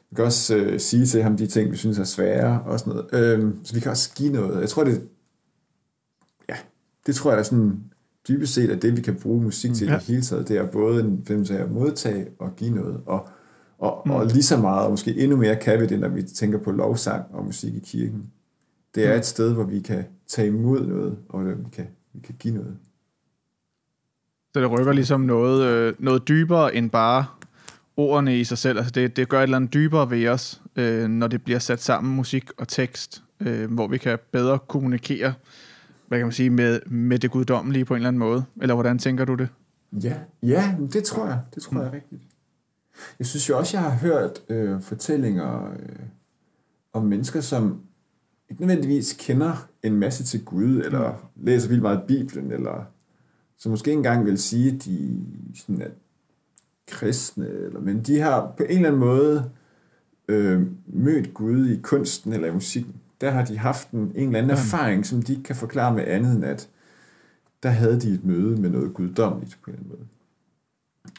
vi 0.09 0.15
kan 0.15 0.25
også 0.25 0.55
øh, 0.55 0.79
sige 0.79 1.05
til 1.05 1.23
ham 1.23 1.37
de 1.37 1.47
ting, 1.47 1.71
vi 1.71 1.77
synes 1.77 1.99
er 1.99 2.03
svære 2.03 2.61
og 2.65 2.79
sådan 2.79 2.93
noget. 2.93 3.39
Øh, 3.39 3.53
så 3.63 3.73
vi 3.73 3.79
kan 3.79 3.91
også 3.91 4.11
give 4.15 4.33
noget. 4.33 4.61
Jeg 4.61 4.69
tror, 4.69 4.83
det, 4.83 5.07
det 7.05 7.15
tror 7.15 7.31
jeg 7.31 7.39
er 7.39 7.43
sådan 7.43 7.83
dybest 8.27 8.53
set, 8.53 8.69
at 8.69 8.81
det 8.81 8.97
vi 8.97 9.01
kan 9.01 9.15
bruge 9.15 9.43
musik 9.43 9.73
til 9.73 9.87
ja. 9.87 9.93
i 9.93 9.95
det 9.95 10.03
hele 10.03 10.21
taget, 10.21 10.47
det 10.47 10.57
er 10.57 10.71
både 10.71 10.99
en 10.99 11.23
fornemmelse 11.25 11.57
af 11.57 11.63
at 11.63 11.71
modtage 11.71 12.27
og 12.39 12.55
give 12.55 12.75
noget, 12.75 13.01
og, 13.05 13.29
og, 13.81 14.01
mm. 14.05 14.11
og 14.11 14.25
lige 14.25 14.43
så 14.43 14.57
meget, 14.57 14.85
og 14.85 14.91
måske 14.91 15.17
endnu 15.17 15.37
mere 15.37 15.55
kan 15.55 15.81
vi 15.81 15.85
det, 15.85 15.99
når 15.99 16.07
vi 16.07 16.23
tænker 16.23 16.57
på 16.57 16.71
lovsang 16.71 17.25
og 17.33 17.45
musik 17.45 17.75
i 17.75 17.79
kirken. 17.79 18.23
Det 18.95 19.05
er 19.05 19.13
mm. 19.13 19.19
et 19.19 19.25
sted, 19.25 19.53
hvor 19.53 19.63
vi 19.63 19.79
kan 19.79 20.03
tage 20.27 20.47
imod 20.47 20.87
noget, 20.87 21.17
og 21.29 21.45
vi 21.45 21.53
kan, 21.73 21.87
vi 22.13 22.19
kan 22.19 22.35
give 22.39 22.53
noget. 22.53 22.77
Så 24.53 24.61
det 24.61 24.71
rykker 24.71 24.93
ligesom 24.93 25.21
noget, 25.21 25.63
øh, 25.63 25.93
noget 25.99 26.27
dybere 26.27 26.75
end 26.75 26.89
bare 26.89 27.25
ordene 27.97 28.39
i 28.39 28.43
sig 28.43 28.57
selv. 28.57 28.77
Altså 28.77 28.91
det, 28.91 29.17
det 29.17 29.29
gør 29.29 29.39
et 29.39 29.43
eller 29.43 29.57
andet 29.57 29.73
dybere 29.73 30.09
ved 30.09 30.27
os, 30.27 30.61
øh, 30.75 31.07
når 31.07 31.27
det 31.27 31.43
bliver 31.43 31.59
sat 31.59 31.81
sammen 31.81 32.15
musik 32.15 32.49
og 32.57 32.67
tekst, 32.67 33.23
øh, 33.39 33.73
hvor 33.73 33.87
vi 33.87 33.97
kan 33.97 34.19
bedre 34.31 34.59
kommunikere 34.59 35.33
hvad 36.11 36.19
kan 36.19 36.25
man 36.25 36.33
sige, 36.33 36.49
med, 36.49 36.79
med 36.85 37.19
det 37.19 37.31
guddommelige 37.31 37.85
på 37.85 37.93
en 37.93 37.97
eller 37.97 38.07
anden 38.07 38.19
måde? 38.19 38.43
Eller 38.61 38.73
hvordan 38.75 38.99
tænker 38.99 39.25
du 39.25 39.35
det? 39.35 39.49
Ja, 40.03 40.13
ja 40.43 40.75
det 40.93 41.03
tror 41.03 41.25
jeg. 41.25 41.39
Det 41.55 41.63
tror 41.63 41.71
mm. 41.73 41.79
jeg 41.79 41.87
er 41.87 41.93
rigtigt. 41.93 42.21
Jeg 43.19 43.27
synes 43.27 43.49
jo 43.49 43.57
også, 43.57 43.77
jeg 43.77 43.91
har 43.91 43.97
hørt 43.97 44.41
øh, 44.49 44.81
fortællinger 44.81 45.71
øh, 45.71 46.05
om 46.93 47.03
mennesker, 47.03 47.41
som 47.41 47.81
ikke 48.49 48.61
nødvendigvis 48.61 49.15
kender 49.19 49.67
en 49.83 49.95
masse 49.95 50.23
til 50.23 50.45
Gud, 50.45 50.77
eller 50.77 51.31
mm. 51.35 51.45
læser 51.45 51.67
vildt 51.67 51.81
meget 51.81 52.03
Bibelen, 52.07 52.51
eller 52.51 52.85
som 53.57 53.69
måske 53.69 53.91
engang 53.91 54.25
vil 54.25 54.37
sige, 54.37 54.75
at 54.75 54.85
de 54.85 55.25
sådan 55.55 55.81
er 55.81 55.89
kristne, 56.87 57.47
eller, 57.47 57.79
men 57.79 58.03
de 58.03 58.19
har 58.19 58.53
på 58.57 58.63
en 58.63 58.69
eller 58.69 58.87
anden 58.87 58.99
måde 58.99 59.51
øh, 60.27 60.61
mødt 60.85 61.33
Gud 61.33 61.67
i 61.67 61.79
kunsten 61.81 62.33
eller 62.33 62.47
i 62.47 62.53
musikken 62.53 62.95
der 63.21 63.31
har 63.31 63.45
de 63.45 63.57
haft 63.57 63.91
en, 63.91 63.99
en 63.99 64.27
eller 64.27 64.39
anden 64.39 64.51
ja. 64.51 64.57
erfaring, 64.57 65.05
som 65.05 65.21
de 65.21 65.31
ikke 65.31 65.43
kan 65.43 65.55
forklare 65.55 65.93
med 65.93 66.03
andet 66.07 66.35
end, 66.35 66.45
at 66.45 66.69
der 67.63 67.69
havde 67.69 68.01
de 68.01 68.13
et 68.13 68.25
møde 68.25 68.61
med 68.61 68.69
noget 68.69 68.93
guddommeligt 68.93 69.59
på 69.63 69.71
en 69.71 69.77
eller 69.77 69.85
anden 69.85 69.97
måde. 69.97 70.07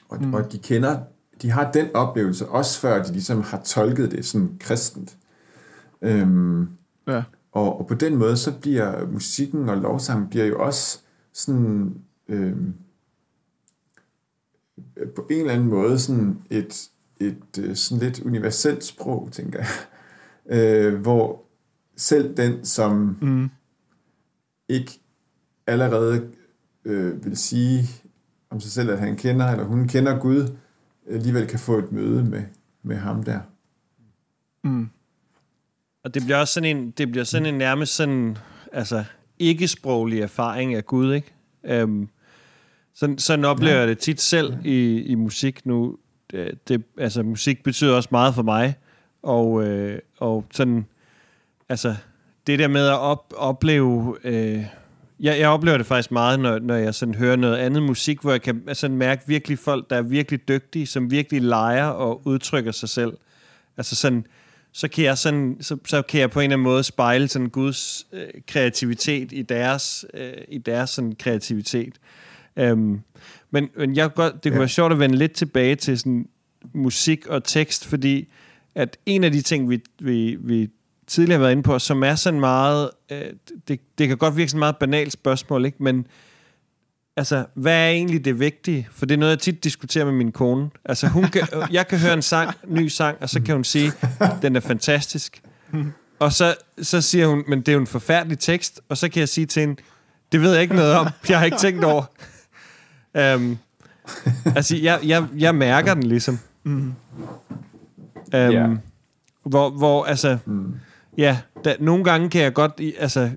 Og, 0.09 0.23
mm. 0.23 0.35
og 0.35 0.53
de 0.53 0.59
kender, 0.59 1.01
de 1.43 1.51
har 1.51 1.73
den 1.73 1.87
oplevelse, 1.95 2.49
også 2.49 2.81
før 2.81 3.03
de 3.03 3.13
ligesom 3.13 3.43
har 3.43 3.61
tolket 3.65 4.11
det 4.11 4.25
sådan 4.25 4.57
kristent. 4.61 5.17
Øhm, 6.03 6.69
ja. 7.07 7.23
og, 7.53 7.81
og 7.81 7.87
på 7.87 7.95
den 7.95 8.17
måde, 8.17 8.37
så 8.37 8.59
bliver 8.61 9.07
musikken 9.07 9.69
og 9.69 9.77
lovsangen 9.77 10.29
bliver 10.29 10.47
jo 10.47 10.63
også 10.63 11.01
sådan, 11.33 11.95
øhm, 12.29 12.75
på 15.17 15.27
en 15.31 15.41
eller 15.41 15.53
anden 15.53 15.69
måde 15.69 15.99
sådan 15.99 16.39
et, 16.51 16.89
et 17.21 17.59
øh, 17.59 17.77
sådan 17.77 18.05
lidt 18.05 18.21
universelt 18.21 18.85
sprog, 18.85 19.29
tænker 19.33 19.59
jeg. 19.59 19.69
Øh, 20.47 20.95
hvor 20.95 21.43
selv 21.97 22.37
den, 22.37 22.65
som 22.65 23.19
Mm. 23.21 23.51
ikke 24.69 25.01
allerede 25.67 26.31
øh, 26.85 27.25
vil 27.25 27.37
sige 27.37 27.89
om 28.51 28.61
sig 28.61 28.73
selv, 28.73 28.91
at 28.91 28.99
han 28.99 29.17
kender, 29.17 29.47
eller 29.47 29.65
hun 29.65 29.89
kender 29.89 30.19
Gud, 30.19 30.57
alligevel 31.11 31.47
kan 31.47 31.59
få 31.59 31.79
et 31.79 31.93
møde 31.93 32.25
med, 32.25 32.43
med 32.83 32.97
ham 32.97 33.23
der. 33.23 33.41
Mm. 34.65 34.89
Og 36.05 36.15
det 36.15 36.23
bliver 36.23 36.39
også 36.39 36.55
sådan 36.55 36.77
en, 36.77 36.91
det 36.91 37.11
bliver 37.11 37.25
sådan 37.25 37.47
en 37.47 37.55
nærmest 37.55 37.95
sådan, 37.95 38.39
altså, 38.73 39.05
ikke-sproglig 39.39 40.21
erfaring 40.21 40.75
af 40.75 40.87
Gud, 40.87 41.15
ikke? 41.15 41.33
Øhm, 41.65 42.09
sådan, 42.95 43.19
sådan 43.19 43.45
oplever 43.45 43.79
jeg 43.79 43.89
det 43.89 43.99
tit 43.99 44.21
selv 44.21 44.55
i, 44.65 45.03
i 45.03 45.15
musik 45.15 45.67
nu. 45.67 45.99
Det, 46.31 46.69
det, 46.69 46.83
altså, 46.99 47.23
musik 47.23 47.63
betyder 47.63 47.97
også 47.97 48.09
meget 48.13 48.35
for 48.35 48.43
mig, 48.43 48.75
og, 49.23 49.65
øh, 49.65 49.99
og 50.19 50.45
sådan, 50.53 50.87
altså, 51.69 51.95
det 52.47 52.59
der 52.59 52.69
med 52.69 52.87
at 52.87 52.99
op, 52.99 53.33
opleve... 53.37 54.17
Øh, 54.25 54.65
jeg, 55.23 55.39
jeg 55.39 55.49
oplever 55.49 55.77
det 55.77 55.87
faktisk 55.87 56.11
meget, 56.11 56.41
når, 56.41 56.59
når 56.59 56.75
jeg 56.75 56.95
sådan 56.95 57.15
hører 57.15 57.37
noget 57.37 57.57
andet 57.57 57.83
musik, 57.83 58.21
hvor 58.21 58.31
jeg 58.31 58.43
kan 58.43 58.63
altså, 58.67 58.89
mærke 58.89 59.23
virkelig 59.27 59.59
folk, 59.59 59.91
der 59.91 59.97
er 59.97 60.03
virkelig 60.03 60.49
dygtige, 60.49 60.87
som 60.87 61.11
virkelig 61.11 61.43
leger 61.43 61.87
og 61.87 62.27
udtrykker 62.27 62.73
sig 62.73 62.89
selv. 62.89 63.13
Altså 63.77 63.97
sådan, 63.97 64.27
så 64.73 64.89
kan 64.89 65.05
jeg 65.05 65.19
sådan, 65.19 65.57
så, 65.61 65.77
så 65.87 66.03
kan 66.03 66.21
jeg 66.21 66.31
på 66.31 66.41
en 66.41 66.45
eller 66.45 66.57
anden 66.57 66.65
måde 66.65 66.85
spejle 66.85 67.29
sådan 67.29 67.49
Guds 67.49 68.07
øh, 68.13 68.29
kreativitet 68.47 69.33
i 69.33 69.43
deres, 69.43 70.05
øh, 70.15 70.33
i 70.49 70.59
deres 70.59 70.91
sådan 70.91 71.15
kreativitet. 71.19 71.95
Øhm, 72.57 73.01
men, 73.51 73.69
men 73.77 73.97
jeg 73.97 74.15
godt, 74.15 74.35
det 74.35 74.43
kunne. 74.43 74.53
Ja. 74.53 74.59
være 74.59 74.69
sjovt 74.69 74.93
at 74.93 74.99
vende 74.99 75.17
lidt 75.17 75.33
tilbage 75.33 75.77
til 75.77 75.99
sådan 75.99 76.29
musik 76.75 77.27
og 77.27 77.45
tekst, 77.45 77.87
fordi 77.87 78.29
at 78.75 78.97
en 79.07 79.25
af 79.25 79.33
de 79.33 79.43
ting, 79.43 79.71
vi, 79.71 79.83
vi, 80.01 80.37
vi 80.41 80.69
tidligere 81.13 81.39
har 81.39 81.43
været 81.43 81.53
inde 81.53 81.63
på, 81.63 81.79
som 81.79 82.03
er 82.03 82.15
sådan 82.15 82.41
meget, 82.41 82.91
øh, 83.11 83.23
det, 83.69 83.81
det 83.99 84.09
kan 84.09 84.17
godt 84.17 84.37
virke 84.37 84.49
sådan 84.49 84.59
et 84.59 84.61
meget 84.61 84.77
banalt 84.77 85.13
spørgsmål, 85.13 85.65
ikke? 85.65 85.83
men 85.83 86.07
altså, 87.17 87.45
hvad 87.55 87.73
er 87.75 87.89
egentlig 87.89 88.25
det 88.25 88.41
vigtige? 88.41 88.89
For 88.93 89.07
det 89.07 89.15
er 89.15 89.19
noget, 89.19 89.31
jeg 89.31 89.39
tit 89.39 89.65
diskuterer 89.65 90.05
med 90.05 90.13
min 90.13 90.33
kone. 90.33 90.71
Altså, 90.85 91.07
hun 91.09 91.25
kan, 91.25 91.43
jeg 91.71 91.89
kan 91.89 91.99
høre 91.99 92.13
en 92.15 92.23
sang, 92.23 92.51
ny 92.69 92.89
sang, 92.89 93.17
og 93.21 93.29
så 93.29 93.41
kan 93.43 93.55
hun 93.55 93.65
sige, 93.65 93.93
den 94.43 94.57
er 94.57 94.61
fantastisk. 94.61 95.43
Og 96.19 96.33
så, 96.33 96.55
så 96.83 97.01
siger 97.01 97.27
hun, 97.27 97.45
men 97.49 97.59
det 97.59 97.69
er 97.69 97.73
jo 97.73 97.81
en 97.81 97.87
forfærdelig 97.87 98.39
tekst, 98.39 98.81
og 98.89 98.99
så 98.99 99.09
kan 99.09 99.21
jeg 99.21 99.29
sige 99.29 99.47
til 99.47 99.61
hende, 99.61 99.83
det 100.33 100.41
ved 100.41 100.53
jeg 100.53 100.63
ikke 100.63 100.75
noget 100.75 100.95
om, 100.95 101.09
jeg 101.29 101.39
har 101.39 101.45
ikke 101.45 101.59
tænkt 101.59 101.85
over. 101.85 102.05
Um, 103.37 103.59
altså, 104.57 104.77
jeg, 104.77 105.01
jeg, 105.05 105.27
jeg 105.39 105.55
mærker 105.55 105.95
den 105.95 106.03
ligesom. 106.03 106.39
Mm. 106.65 106.73
Um, 106.73 106.95
Ja. 108.33 108.67
Hvor, 109.45 109.71
hvor, 109.71 110.05
altså, 110.05 110.39
Mm. 110.47 110.75
Ja, 111.19 111.39
der, 111.65 111.75
nogle 111.81 112.05
gange 112.05 112.31
kan 112.31 112.43
jeg 112.43 112.55
godt, 112.55 112.81
altså, 112.99 113.31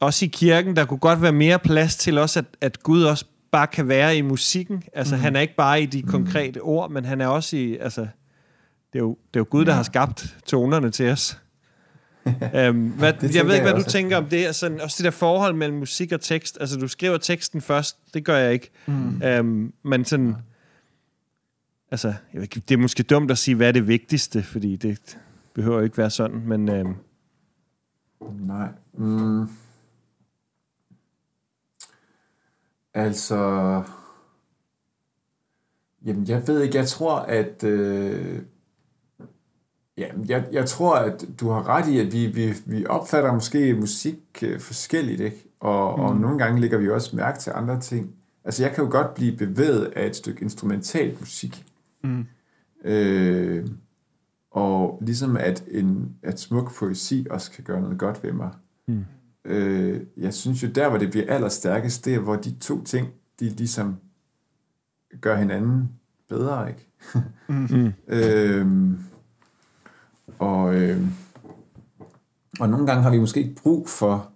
også 0.00 0.24
i 0.24 0.28
kirken, 0.28 0.76
der 0.76 0.84
kunne 0.84 0.98
godt 0.98 1.22
være 1.22 1.32
mere 1.32 1.58
plads 1.58 1.96
til 1.96 2.18
også, 2.18 2.38
at, 2.38 2.44
at 2.60 2.82
Gud 2.82 3.02
også 3.02 3.24
bare 3.52 3.66
kan 3.66 3.88
være 3.88 4.16
i 4.16 4.22
musikken. 4.22 4.82
Altså, 4.92 5.14
mm. 5.14 5.20
han 5.20 5.36
er 5.36 5.40
ikke 5.40 5.56
bare 5.56 5.82
i 5.82 5.86
de 5.86 6.02
konkrete 6.02 6.58
ord, 6.58 6.90
men 6.90 7.04
han 7.04 7.20
er 7.20 7.26
også 7.26 7.56
i, 7.56 7.76
altså, 7.76 8.00
det 8.92 8.98
er 8.98 9.02
jo, 9.04 9.18
det 9.34 9.36
er 9.36 9.40
jo 9.40 9.46
Gud, 9.50 9.64
der 9.64 9.72
har 9.72 9.82
skabt 9.82 10.36
tonerne 10.46 10.90
til 10.90 11.10
os. 11.10 11.38
um, 12.68 12.88
hvad, 12.88 13.12
jeg 13.22 13.46
ved 13.46 13.54
ikke, 13.54 13.62
hvad 13.62 13.74
jeg 13.74 13.76
du 13.84 13.90
tænker 13.90 14.16
om 14.16 14.26
det. 14.26 14.46
Altså, 14.46 14.78
også 14.80 14.94
det 14.98 15.04
der 15.04 15.10
forhold 15.10 15.54
mellem 15.54 15.78
musik 15.78 16.12
og 16.12 16.20
tekst. 16.20 16.58
Altså, 16.60 16.76
du 16.76 16.88
skriver 16.88 17.18
teksten 17.18 17.60
først. 17.60 17.96
Det 18.14 18.24
gør 18.24 18.36
jeg 18.36 18.52
ikke. 18.52 18.70
Mm. 18.86 19.22
Um, 19.40 19.72
men 19.82 20.04
sådan... 20.04 20.34
Altså, 21.90 22.08
jeg 22.08 22.16
ved 22.34 22.42
ikke, 22.42 22.60
det 22.68 22.74
er 22.74 22.78
måske 22.78 23.02
dumt 23.02 23.30
at 23.30 23.38
sige, 23.38 23.54
hvad 23.54 23.68
er 23.68 23.72
det 23.72 23.88
vigtigste, 23.88 24.42
fordi 24.42 24.76
det 24.76 25.16
behøver 25.54 25.78
jo 25.78 25.84
ikke 25.84 25.98
være 25.98 26.10
sådan, 26.10 26.40
men 26.46 26.68
øhm, 26.68 26.94
Nej. 28.32 28.68
Mm. 28.92 29.48
Altså... 32.94 33.82
Jamen, 36.04 36.28
jeg 36.28 36.48
ved 36.48 36.62
ikke. 36.62 36.76
Jeg 36.78 36.88
tror, 36.88 37.16
at... 37.16 37.64
Øh, 37.64 38.42
ja, 39.98 40.06
jeg, 40.28 40.48
jeg 40.52 40.68
tror, 40.68 40.96
at 40.96 41.24
du 41.40 41.48
har 41.48 41.68
ret 41.68 41.88
i, 41.88 41.98
at 41.98 42.12
vi, 42.12 42.26
vi, 42.26 42.52
vi 42.66 42.86
opfatter 42.86 43.32
måske 43.32 43.74
musik 43.74 44.18
øh, 44.42 44.60
forskelligt, 44.60 45.20
ikke? 45.20 45.48
Og, 45.60 45.98
mm. 45.98 46.04
og 46.04 46.16
nogle 46.16 46.38
gange 46.38 46.60
lægger 46.60 46.78
vi 46.78 46.90
også 46.90 47.16
mærke 47.16 47.38
til 47.38 47.52
andre 47.54 47.80
ting. 47.80 48.14
Altså, 48.44 48.62
jeg 48.62 48.74
kan 48.74 48.84
jo 48.84 48.90
godt 48.90 49.14
blive 49.14 49.36
bevæget 49.36 49.84
af 49.84 50.06
et 50.06 50.16
stykke 50.16 50.42
instrumental 50.42 51.16
musik. 51.20 51.64
Mm. 52.02 52.26
Øh, 52.84 53.66
og 54.54 54.98
ligesom 55.02 55.36
at 55.36 55.64
en 55.70 56.16
at 56.22 56.40
smuk 56.40 56.74
poesi 56.74 57.26
også 57.30 57.50
kan 57.50 57.64
gøre 57.64 57.80
noget 57.80 57.98
godt 57.98 58.22
ved 58.22 58.32
mig. 58.32 58.50
Mm. 58.86 59.04
Øh, 59.44 60.00
jeg 60.16 60.34
synes 60.34 60.62
jo, 60.62 60.68
der 60.68 60.88
hvor 60.88 60.98
det 60.98 61.10
bliver 61.10 61.34
allerstærkest, 61.34 62.04
det 62.04 62.14
er, 62.14 62.18
hvor 62.18 62.36
de 62.36 62.54
to 62.54 62.84
ting, 62.84 63.08
de 63.40 63.48
ligesom 63.48 63.96
gør 65.20 65.36
hinanden 65.36 65.90
bedre, 66.28 66.68
ikke? 66.68 66.88
mm, 67.48 67.92
Øhm, 68.16 68.98
og, 70.38 70.74
øhm, 70.74 71.08
og 72.60 72.68
nogle 72.68 72.86
gange 72.86 73.02
har 73.02 73.10
vi 73.10 73.18
måske 73.18 73.40
ikke 73.40 73.62
brug 73.62 73.88
for 73.88 74.30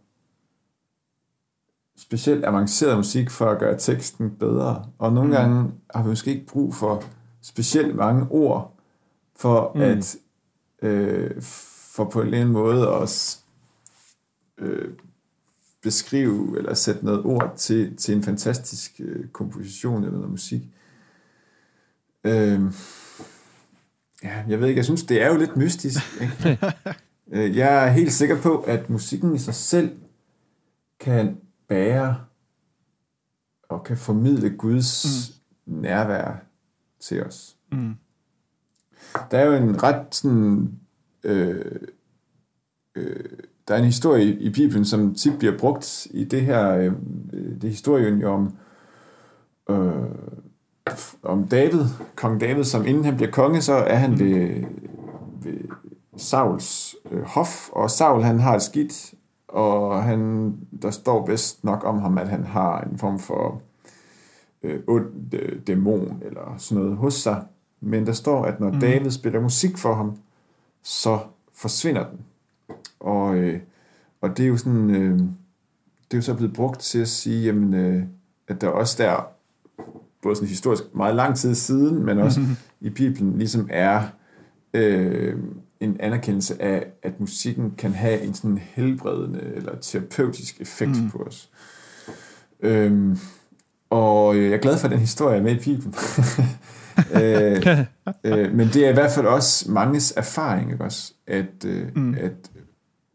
specielt 1.96 2.44
avanceret 2.44 2.96
musik 2.96 3.30
for 3.30 3.50
at 3.50 3.58
gøre 3.58 3.78
teksten 3.78 4.30
bedre. 4.30 4.84
Og 4.98 5.12
nogle 5.12 5.28
mm. 5.28 5.34
gange 5.34 5.72
har 5.94 6.02
vi 6.02 6.08
måske 6.08 6.30
ikke 6.30 6.46
brug 6.46 6.74
for 6.74 7.02
specielt 7.42 7.96
mange 7.96 8.26
ord 8.30 8.77
for 9.38 9.72
Mm. 9.74 9.80
at 9.80 10.16
øh, 10.82 11.42
for 11.42 12.04
på 12.04 12.20
en 12.20 12.26
eller 12.26 12.38
anden 12.38 12.52
måde 12.52 12.88
at 12.88 13.40
øh, 14.58 14.88
beskrive 15.82 16.58
eller 16.58 16.74
sætte 16.74 17.04
noget 17.04 17.24
ord 17.24 17.52
til, 17.56 17.96
til 17.96 18.14
en 18.16 18.22
fantastisk 18.22 18.92
øh, 18.98 19.28
komposition 19.28 20.04
eller 20.04 20.16
noget 20.16 20.30
musik. 20.30 20.62
Øh, 22.24 22.60
ja, 24.22 24.44
jeg 24.48 24.60
ved 24.60 24.68
ikke, 24.68 24.78
jeg 24.78 24.84
synes, 24.84 25.02
det 25.02 25.22
er 25.22 25.28
jo 25.32 25.36
lidt 25.38 25.56
mystisk. 25.56 26.00
Ikke? 26.20 26.58
Øh, 27.32 27.56
jeg 27.56 27.86
er 27.86 27.90
helt 27.90 28.12
sikker 28.12 28.40
på, 28.42 28.60
at 28.60 28.90
musikken 28.90 29.34
i 29.34 29.38
sig 29.38 29.54
selv 29.54 29.98
kan 31.00 31.40
bære 31.68 32.24
og 33.68 33.84
kan 33.84 33.96
formidle 33.96 34.50
Guds 34.56 35.04
mm. 35.66 35.74
nærvær 35.74 36.44
til 37.00 37.24
os. 37.24 37.56
Mm. 37.72 37.94
Der 39.30 39.38
er 39.38 39.44
jo 39.44 39.52
en 39.52 39.82
ret 39.82 40.06
sådan... 40.10 40.72
Øh, 41.24 41.80
øh, 42.96 43.24
der 43.68 43.74
er 43.74 43.78
en 43.78 43.84
historie 43.84 44.24
i, 44.24 44.38
i 44.38 44.50
Bibelen, 44.50 44.84
som 44.84 45.14
tit 45.14 45.38
bliver 45.38 45.58
brugt 45.58 46.06
i 46.10 46.24
det 46.24 46.42
her... 46.42 46.76
Øh, 46.76 46.92
øh 47.32 47.54
det 47.54 47.64
er 47.64 47.68
historien 47.68 48.20
jo 48.20 48.32
om... 48.32 48.56
Øh, 49.70 50.08
om 51.22 51.48
David, 51.48 51.84
kong 52.16 52.40
David, 52.40 52.64
som 52.64 52.86
inden 52.86 53.04
han 53.04 53.16
bliver 53.16 53.30
konge, 53.30 53.62
så 53.62 53.72
er 53.72 53.94
han 53.94 54.18
ved, 54.18 54.64
ved 55.42 55.58
Sauls 56.16 56.96
øh, 57.10 57.22
hof, 57.22 57.68
og 57.72 57.90
Saul 57.90 58.22
han 58.22 58.38
har 58.38 58.54
et 58.54 58.62
skidt, 58.62 59.14
og 59.48 60.02
han, 60.02 60.52
der 60.82 60.90
står 60.90 61.26
vist 61.26 61.64
nok 61.64 61.84
om 61.84 61.98
ham, 61.98 62.18
at 62.18 62.28
han 62.28 62.44
har 62.44 62.80
en 62.80 62.98
form 62.98 63.18
for 63.18 63.62
øh, 64.62 64.80
ond 64.86 65.34
øh, 65.34 65.60
dæmon 65.66 66.22
eller 66.26 66.54
sådan 66.58 66.82
noget 66.82 66.98
hos 66.98 67.14
sig. 67.14 67.42
Men 67.80 68.06
der 68.06 68.12
står, 68.12 68.44
at 68.44 68.60
når 68.60 68.70
mm. 68.70 68.80
David 68.80 69.10
spiller 69.10 69.40
musik 69.40 69.78
for 69.78 69.94
ham, 69.94 70.16
så 70.82 71.18
forsvinder 71.54 72.06
den. 72.10 72.18
Og, 73.00 73.36
øh, 73.36 73.60
og 74.20 74.36
det 74.36 74.44
er 74.44 74.48
jo 74.48 74.56
sådan, 74.56 74.90
øh, 74.90 75.18
det 76.10 76.14
er 76.14 76.18
jo 76.18 76.22
så 76.22 76.34
blevet 76.34 76.54
brugt 76.54 76.80
til 76.80 76.98
at 76.98 77.08
sige, 77.08 77.44
jamen, 77.44 77.74
øh, 77.74 78.02
at 78.48 78.60
der 78.60 78.68
også 78.68 79.02
der, 79.02 79.28
både 80.22 80.36
sådan 80.36 80.48
historisk 80.48 80.82
meget 80.94 81.14
lang 81.14 81.36
tid 81.36 81.54
siden, 81.54 82.04
men 82.06 82.18
også 82.18 82.40
mm-hmm. 82.40 82.56
i 82.80 82.90
Bibelen, 82.90 83.38
ligesom 83.38 83.68
er 83.70 84.02
øh, 84.74 85.36
en 85.80 85.96
anerkendelse 86.00 86.62
af, 86.62 86.86
at 87.02 87.20
musikken 87.20 87.74
kan 87.78 87.92
have 87.92 88.22
en 88.22 88.34
sådan 88.34 88.58
helbredende 88.58 89.52
eller 89.54 89.72
terapeutisk 89.80 90.60
effekt 90.60 91.02
mm. 91.02 91.10
på 91.10 91.18
os. 91.18 91.50
Øhm, 92.60 93.18
og 93.90 94.36
øh, 94.36 94.44
jeg 94.44 94.52
er 94.52 94.60
glad 94.60 94.78
for, 94.78 94.86
at 94.86 94.90
den 94.90 95.00
historie 95.00 95.38
er 95.38 95.42
med 95.42 95.52
i 95.52 95.58
Bibelen. 95.58 95.94
øh, 97.22 97.78
øh, 98.24 98.54
men 98.54 98.68
det 98.68 98.84
er 98.84 98.90
i 98.90 98.92
hvert 98.92 99.10
fald 99.10 99.26
også 99.26 99.72
manges 99.72 100.12
erfaring, 100.16 100.72
ikke 100.72 100.84
også? 100.84 101.12
At, 101.26 101.64
øh, 101.66 101.96
mm. 101.96 102.14
at 102.14 102.50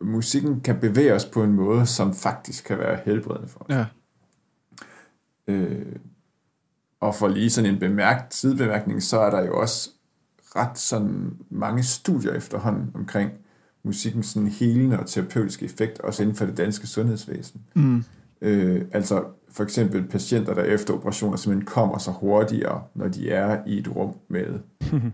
musikken 0.02 0.62
kan 0.62 0.80
bevæge 0.80 1.14
os 1.14 1.26
på 1.26 1.44
en 1.44 1.54
måde, 1.54 1.86
som 1.86 2.14
faktisk 2.14 2.64
kan 2.64 2.78
være 2.78 3.00
helbredende 3.06 3.48
for 3.48 3.66
os. 3.70 3.76
Ja. 3.76 3.86
Øh, 5.48 5.96
og 7.00 7.16
for 7.16 7.28
lige 7.28 7.50
sådan 7.50 7.74
en 7.74 7.80
bemærkt 7.80 8.34
sidebemærkning, 8.34 9.04
så 9.04 9.20
er 9.20 9.30
der 9.30 9.46
jo 9.46 9.60
også 9.62 9.90
ret 10.56 10.78
sådan 10.78 11.34
mange 11.50 11.84
studier 11.84 12.34
efterhånden 12.34 12.92
omkring 12.94 13.32
musikkens 13.84 14.26
sådan 14.26 14.50
helende 14.50 15.00
og 15.00 15.08
terapeutiske 15.08 15.66
effekt, 15.66 16.00
også 16.00 16.24
inden 16.24 16.36
for 16.36 16.46
det 16.46 16.58
danske 16.58 16.88
sundhedsvæsen. 16.88 17.62
Mm. 17.76 18.04
Øh, 18.42 18.86
altså 18.92 19.24
for 19.54 19.64
eksempel 19.64 20.08
patienter, 20.08 20.54
der 20.54 20.64
efter 20.64 20.94
operationer 20.94 21.38
simpelthen 21.38 21.66
kommer 21.66 21.98
så 21.98 22.12
hurtigere, 22.12 22.84
når 22.96 23.08
de 23.08 23.32
er 23.32 23.60
i 23.68 23.80
et 23.80 23.96
rum 23.96 24.16
med, 24.28 24.60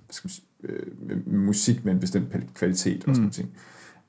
skal 0.10 0.32
man 0.64 0.70
øh, 0.70 1.08
med 1.08 1.40
musik 1.40 1.86
med 1.86 1.94
en 1.94 2.00
bestemt 2.00 2.54
kvalitet 2.54 3.06
og 3.08 3.16
sådan 3.16 3.26
mm. 3.26 3.32
ting. 3.32 3.50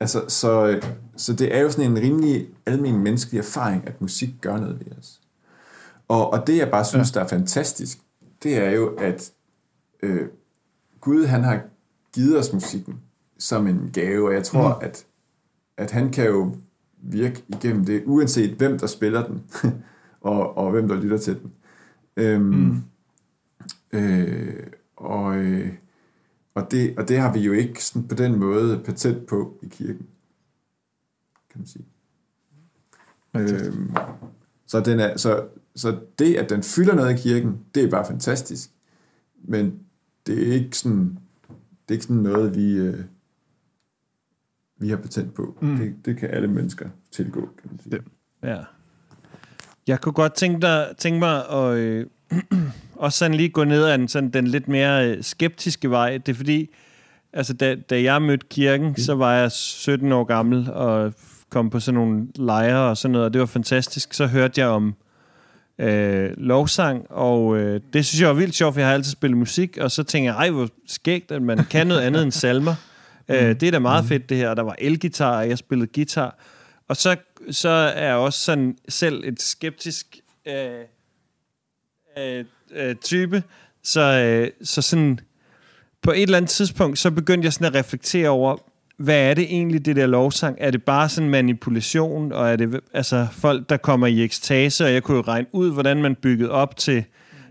Altså, 0.00 0.24
så, 0.28 0.80
så 1.16 1.32
det 1.32 1.56
er 1.56 1.60
jo 1.60 1.70
sådan 1.70 1.90
en 1.90 1.98
rimelig 1.98 2.48
almen 2.66 2.98
menneskelig 2.98 3.38
erfaring, 3.38 3.86
at 3.86 4.00
musik 4.00 4.30
gør 4.40 4.56
noget 4.56 4.80
ved 4.80 4.98
os. 4.98 5.20
Og, 6.08 6.32
og 6.32 6.46
det, 6.46 6.56
jeg 6.56 6.70
bare 6.70 6.84
synes, 6.84 7.14
ja. 7.14 7.18
der 7.18 7.24
er 7.24 7.28
fantastisk, 7.28 7.98
det 8.42 8.58
er 8.58 8.70
jo, 8.70 8.88
at 8.88 9.32
øh, 10.02 10.28
Gud, 11.00 11.24
han 11.24 11.44
har 11.44 11.62
givet 12.14 12.38
os 12.38 12.52
musikken 12.52 13.00
som 13.38 13.66
en 13.66 13.90
gave, 13.92 14.28
og 14.28 14.34
jeg 14.34 14.44
tror, 14.44 14.68
mm. 14.68 14.84
at, 14.84 15.06
at 15.76 15.90
han 15.90 16.10
kan 16.10 16.26
jo 16.26 16.56
virke 17.02 17.44
igennem 17.48 17.84
det, 17.84 18.02
uanset 18.06 18.50
hvem 18.50 18.78
der 18.78 18.86
spiller 18.86 19.26
den, 19.26 19.42
og, 20.20 20.58
og 20.58 20.70
hvem 20.70 20.88
der 20.88 21.00
lytter 21.00 21.18
til 21.18 21.40
den. 21.40 21.52
Øhm, 22.16 22.42
mm. 22.42 23.98
øh, 23.98 24.66
og, 24.96 25.36
øh, 25.36 25.72
og, 26.54 26.70
det, 26.70 26.98
og 26.98 27.08
det 27.08 27.18
har 27.18 27.32
vi 27.32 27.40
jo 27.40 27.52
ikke 27.52 27.84
sådan 27.84 28.08
på 28.08 28.14
den 28.14 28.38
måde 28.38 28.82
patent 28.84 29.26
på 29.26 29.58
i 29.62 29.68
kirken, 29.68 30.06
kan 31.50 31.60
man 31.60 31.66
sige. 31.66 31.84
Øhm, 33.36 33.94
så, 34.66 34.80
den 34.80 35.00
er, 35.00 35.16
så, 35.16 35.48
så 35.76 36.00
det, 36.18 36.34
at 36.34 36.50
den 36.50 36.62
fylder 36.62 36.94
noget 36.94 37.18
i 37.18 37.22
kirken, 37.22 37.58
det 37.74 37.84
er 37.84 37.90
bare 37.90 38.06
fantastisk. 38.06 38.70
Men 39.42 39.80
det 40.26 40.48
er 40.48 40.52
ikke 40.52 40.78
sådan, 40.78 41.18
det 41.48 41.88
er 41.88 41.92
ikke 41.92 42.04
sådan 42.04 42.22
noget, 42.22 42.54
vi, 42.54 42.72
øh, 42.72 43.04
vi 44.76 44.88
har 44.88 44.96
patent 44.96 45.34
på. 45.34 45.58
Mm. 45.60 45.76
Det, 45.76 45.96
det 46.04 46.16
kan 46.16 46.30
alle 46.30 46.48
mennesker 46.48 46.88
tilgå, 47.10 47.40
kan 47.40 47.70
man 47.70 47.78
sige. 47.78 47.90
Det. 47.96 48.04
Ja. 48.42 48.64
Jeg 49.86 50.00
kunne 50.00 50.12
godt 50.12 50.34
tænke, 50.34 50.60
dig, 50.62 50.88
tænke 50.98 51.18
mig 51.18 51.48
at 51.50 51.74
øh, 51.74 52.06
også 52.96 53.18
sådan 53.18 53.36
lige 53.36 53.48
gå 53.48 53.64
ned 53.64 53.84
ad 53.84 53.98
den, 53.98 54.08
sådan 54.08 54.30
den 54.30 54.46
lidt 54.46 54.68
mere 54.68 55.08
øh, 55.08 55.24
skeptiske 55.24 55.90
vej. 55.90 56.18
Det 56.18 56.32
er 56.32 56.36
fordi, 56.36 56.70
altså 57.32 57.54
da, 57.54 57.74
da 57.74 58.02
jeg 58.02 58.22
mødte 58.22 58.46
kirken, 58.50 58.88
mm. 58.88 58.96
så 58.96 59.14
var 59.14 59.34
jeg 59.34 59.52
17 59.52 60.12
år 60.12 60.24
gammel 60.24 60.70
og 60.72 61.14
kom 61.50 61.70
på 61.70 61.80
sådan 61.80 62.00
nogle 62.00 62.26
lejre 62.34 62.90
og 62.90 62.96
sådan 62.96 63.12
noget, 63.12 63.24
og 63.24 63.32
det 63.32 63.40
var 63.40 63.46
fantastisk. 63.46 64.14
Så 64.14 64.26
hørte 64.26 64.60
jeg 64.60 64.68
om 64.68 64.94
øh, 65.78 66.30
lovsang, 66.36 67.10
og 67.10 67.56
øh, 67.56 67.80
det 67.92 68.06
synes 68.06 68.20
jeg 68.20 68.28
var 68.28 68.34
vildt 68.34 68.54
sjovt, 68.54 68.74
for 68.74 68.80
jeg 68.80 68.88
har 68.88 68.94
altid 68.94 69.12
spillet 69.12 69.38
musik, 69.38 69.78
og 69.78 69.90
så 69.90 70.02
tænker 70.02 70.30
jeg, 70.30 70.38
ej, 70.38 70.50
hvor 70.50 70.68
skægt, 70.86 71.32
at 71.32 71.42
man 71.42 71.64
kan 71.70 71.86
noget 71.86 72.00
andet 72.00 72.22
end 72.22 72.32
salmer. 72.32 72.74
Øh, 73.28 73.48
mm. 73.48 73.56
det 73.56 73.66
er 73.66 73.70
da 73.70 73.78
meget 73.78 74.04
mm. 74.04 74.08
fedt, 74.08 74.28
det 74.28 74.36
her. 74.36 74.54
Der 74.54 74.62
var 74.62 74.74
elgitar, 74.78 75.38
og 75.38 75.48
jeg 75.48 75.58
spillede 75.58 75.90
guitar. 75.94 76.38
Og 76.90 76.96
så, 76.96 77.16
så 77.50 77.68
er 77.68 78.06
jeg 78.06 78.14
også 78.14 78.38
sådan 78.38 78.76
selv 78.88 79.24
et 79.24 79.42
skeptisk 79.42 80.20
øh, 80.46 80.54
øh, 82.18 82.44
øh, 82.72 82.94
type. 82.94 83.42
Så, 83.82 84.00
øh, 84.00 84.50
så 84.62 84.82
sådan 84.82 85.20
på 86.02 86.10
et 86.10 86.22
eller 86.22 86.36
andet 86.36 86.50
tidspunkt, 86.50 86.98
så 86.98 87.10
begyndte 87.10 87.46
jeg 87.46 87.52
sådan 87.52 87.66
at 87.66 87.74
reflektere 87.74 88.28
over, 88.28 88.56
hvad 88.96 89.30
er 89.30 89.34
det 89.34 89.44
egentlig, 89.44 89.84
det 89.84 89.96
der 89.96 90.06
lovsang? 90.06 90.56
Er 90.60 90.70
det 90.70 90.82
bare 90.82 91.08
sådan 91.08 91.30
manipulation, 91.30 92.32
og 92.32 92.50
er 92.50 92.56
det 92.56 92.80
altså 92.94 93.26
folk, 93.32 93.68
der 93.68 93.76
kommer 93.76 94.06
i 94.06 94.22
ekstase, 94.24 94.84
og 94.84 94.92
jeg 94.92 95.02
kunne 95.02 95.16
jo 95.16 95.22
regne 95.22 95.46
ud, 95.52 95.72
hvordan 95.72 96.02
man 96.02 96.14
byggede 96.14 96.50
op 96.50 96.76
til, 96.76 97.04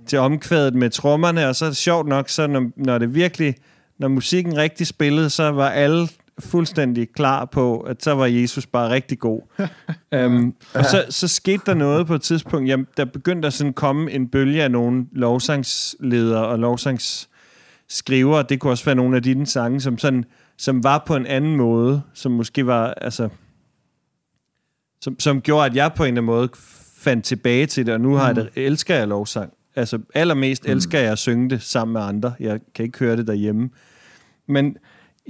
til 0.08 0.20
omkvædet 0.20 0.74
med 0.74 0.90
trommerne, 0.90 1.48
og 1.48 1.56
så 1.56 1.66
er 1.66 1.70
det 1.70 1.78
sjovt 1.78 2.08
nok, 2.08 2.30
så 2.30 2.48
når, 2.48 2.72
når 2.76 2.98
det 2.98 3.16
virkelig, 3.16 3.56
når 3.98 4.08
musikken 4.08 4.58
rigtig 4.58 4.88
spillede, 4.88 5.30
så 5.30 5.52
var 5.52 5.70
alle 5.70 6.08
fuldstændig 6.40 7.10
klar 7.10 7.46
på, 7.46 7.80
at 7.80 8.04
så 8.04 8.12
var 8.12 8.26
Jesus 8.26 8.66
bare 8.66 8.90
rigtig 8.90 9.20
god. 9.20 9.42
um, 10.26 10.56
og 10.74 10.86
så, 10.86 11.06
så 11.10 11.28
skete 11.28 11.62
der 11.66 11.74
noget 11.74 12.08
på 12.08 12.16
et 12.16 12.22
tidspunkt, 12.22 12.70
jamen, 12.70 12.88
der 12.98 13.06
begyndte 13.06 13.48
at 13.48 13.54
sådan 13.54 13.74
komme 13.74 14.12
en 14.12 14.28
bølge 14.28 14.64
af 14.64 14.72
nogle 14.72 15.06
lovsangsledere 15.12 16.48
og 16.48 16.60
lovsangsskrivere, 16.60 18.44
det 18.50 18.60
kunne 18.60 18.72
også 18.72 18.86
være 18.86 18.96
nogle 18.96 19.16
af 19.16 19.24
dine 19.24 19.46
sange, 19.46 19.82
som 19.82 19.98
sådan 19.98 20.26
som 20.60 20.84
var 20.84 21.04
på 21.08 21.16
en 21.16 21.26
anden 21.26 21.56
måde, 21.56 22.02
som 22.14 22.32
måske 22.32 22.66
var, 22.66 22.94
altså, 22.94 23.30
som, 25.02 25.20
som 25.20 25.42
gjorde, 25.42 25.66
at 25.66 25.76
jeg 25.76 25.92
på 25.96 26.04
en 26.04 26.08
eller 26.08 26.22
anden 26.22 26.26
måde 26.26 26.50
fandt 26.98 27.26
tilbage 27.26 27.66
til 27.66 27.86
det, 27.86 27.94
og 27.94 28.02
nu 28.02 28.14
har 28.14 28.26
jeg 28.26 28.36
det, 28.36 28.50
elsker 28.56 28.96
jeg 28.96 29.08
lovsang. 29.08 29.54
Altså, 29.76 30.00
allermest 30.14 30.66
mm. 30.66 30.72
elsker 30.72 31.00
jeg 31.00 31.12
at 31.12 31.18
synge 31.18 31.50
det 31.50 31.62
sammen 31.62 31.94
med 31.94 32.02
andre. 32.02 32.34
Jeg 32.40 32.60
kan 32.76 32.86
ikke 32.86 33.00
høre 33.00 33.18
det 33.18 33.28
derhjemme. 33.28 33.70
Men 34.48 34.78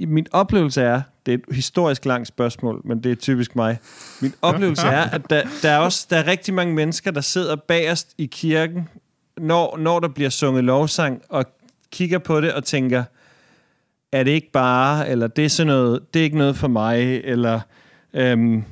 min 0.06 0.26
oplevelse 0.32 0.82
er, 0.82 1.02
det 1.26 1.34
er 1.34 1.38
et 1.38 1.56
historisk 1.56 2.04
langt 2.04 2.28
spørgsmål, 2.28 2.80
men 2.84 3.02
det 3.02 3.12
er 3.12 3.16
typisk 3.16 3.56
mig. 3.56 3.78
Min 4.20 4.32
oplevelse 4.42 4.86
er, 4.86 5.10
at 5.10 5.30
der, 5.30 5.42
der, 5.62 5.70
er 5.70 5.78
også 5.78 6.06
der 6.10 6.16
er 6.16 6.26
rigtig 6.26 6.54
mange 6.54 6.74
mennesker, 6.74 7.10
der 7.10 7.20
sidder 7.20 7.56
bagerst 7.56 8.14
i 8.18 8.26
kirken, 8.26 8.88
når, 9.36 9.76
når 9.76 10.00
der 10.00 10.08
bliver 10.08 10.30
sunget 10.30 10.64
lovsang, 10.64 11.22
og 11.28 11.44
kigger 11.92 12.18
på 12.18 12.40
det 12.40 12.52
og 12.52 12.64
tænker, 12.64 13.04
er 14.12 14.22
det 14.22 14.30
ikke 14.30 14.50
bare, 14.52 15.08
eller 15.08 15.26
det 15.26 15.44
er 15.44 15.48
sådan 15.48 15.66
noget, 15.66 16.00
det 16.14 16.20
er 16.20 16.24
ikke 16.24 16.38
noget 16.38 16.56
for 16.56 16.68
mig, 16.68 17.20
eller 17.24 17.60
øhm, 18.14 18.64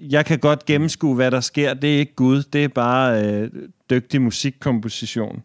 jeg 0.00 0.26
kan 0.26 0.38
godt 0.38 0.64
gennemskue, 0.64 1.14
hvad 1.14 1.30
der 1.30 1.40
sker, 1.40 1.74
det 1.74 1.94
er 1.94 1.98
ikke 1.98 2.14
Gud, 2.14 2.42
det 2.42 2.64
er 2.64 2.68
bare 2.68 3.24
øh, 3.24 3.50
dygtig 3.90 4.22
musikkomposition. 4.22 5.42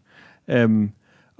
Øhm, 0.48 0.90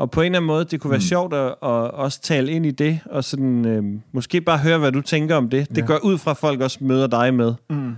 og 0.01 0.11
på 0.11 0.21
en 0.21 0.27
eller 0.27 0.39
anden 0.39 0.47
måde, 0.47 0.65
det 0.65 0.81
kunne 0.81 0.91
være 0.91 0.99
mm. 0.99 1.03
sjovt 1.03 1.35
at, 1.35 1.47
at 1.47 1.91
også 1.91 2.21
tale 2.23 2.53
ind 2.53 2.67
i 2.67 2.71
det, 2.71 3.01
og 3.05 3.25
sådan, 3.25 3.65
øh, 3.65 3.85
måske 4.13 4.41
bare 4.41 4.59
høre, 4.59 4.79
hvad 4.79 4.93
du 4.93 5.01
tænker 5.01 5.37
om 5.37 5.49
det. 5.49 5.69
Det 5.69 5.79
ja. 5.79 5.87
gør 5.87 5.99
ud 6.05 6.19
fra, 6.19 6.31
at 6.31 6.37
folk 6.37 6.61
også 6.61 6.79
møder 6.81 7.07
dig 7.07 7.35
med. 7.35 7.55
Mm. 7.71 7.95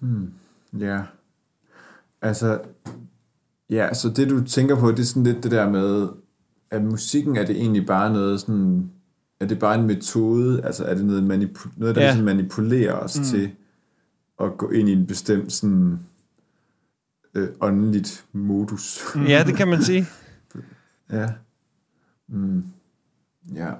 Hmm. 0.00 0.32
Ja. 0.78 1.00
Altså, 2.22 2.60
ja, 3.70 3.94
så 3.94 4.08
det 4.08 4.30
du 4.30 4.44
tænker 4.44 4.76
på, 4.76 4.90
det 4.90 4.98
er 4.98 5.04
sådan 5.04 5.22
lidt 5.22 5.42
det 5.42 5.50
der 5.50 5.70
med, 5.70 6.08
at 6.70 6.82
musikken 6.82 7.36
er 7.36 7.46
det 7.46 7.56
egentlig 7.56 7.86
bare 7.86 8.12
noget 8.12 8.40
sådan, 8.40 8.90
er 9.40 9.46
det 9.46 9.58
bare 9.58 9.74
en 9.78 9.86
metode, 9.86 10.64
altså 10.64 10.84
er 10.84 10.94
det 10.94 11.04
noget, 11.04 11.22
manipu- 11.22 11.72
noget 11.76 11.94
der 11.94 12.02
ja. 12.02 12.08
ligesom 12.08 12.24
manipulerer 12.24 12.92
os 12.92 13.18
mm. 13.18 13.24
til 13.24 13.50
at 14.40 14.58
gå 14.58 14.70
ind 14.70 14.88
i 14.88 14.92
en 14.92 15.06
bestemt 15.06 15.52
sådan, 15.52 16.00
øh, 17.36 17.48
åndeligt 17.60 18.24
modus. 18.32 19.00
Ja, 19.28 19.44
det 19.46 19.56
kan 19.56 19.68
man 19.68 19.82
sige. 19.82 20.06
ja. 21.12 21.28
Mm. 22.28 22.64
Ja. 23.54 23.70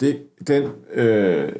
Det, 0.00 0.22
den, 0.46 0.70
øh, 0.92 1.52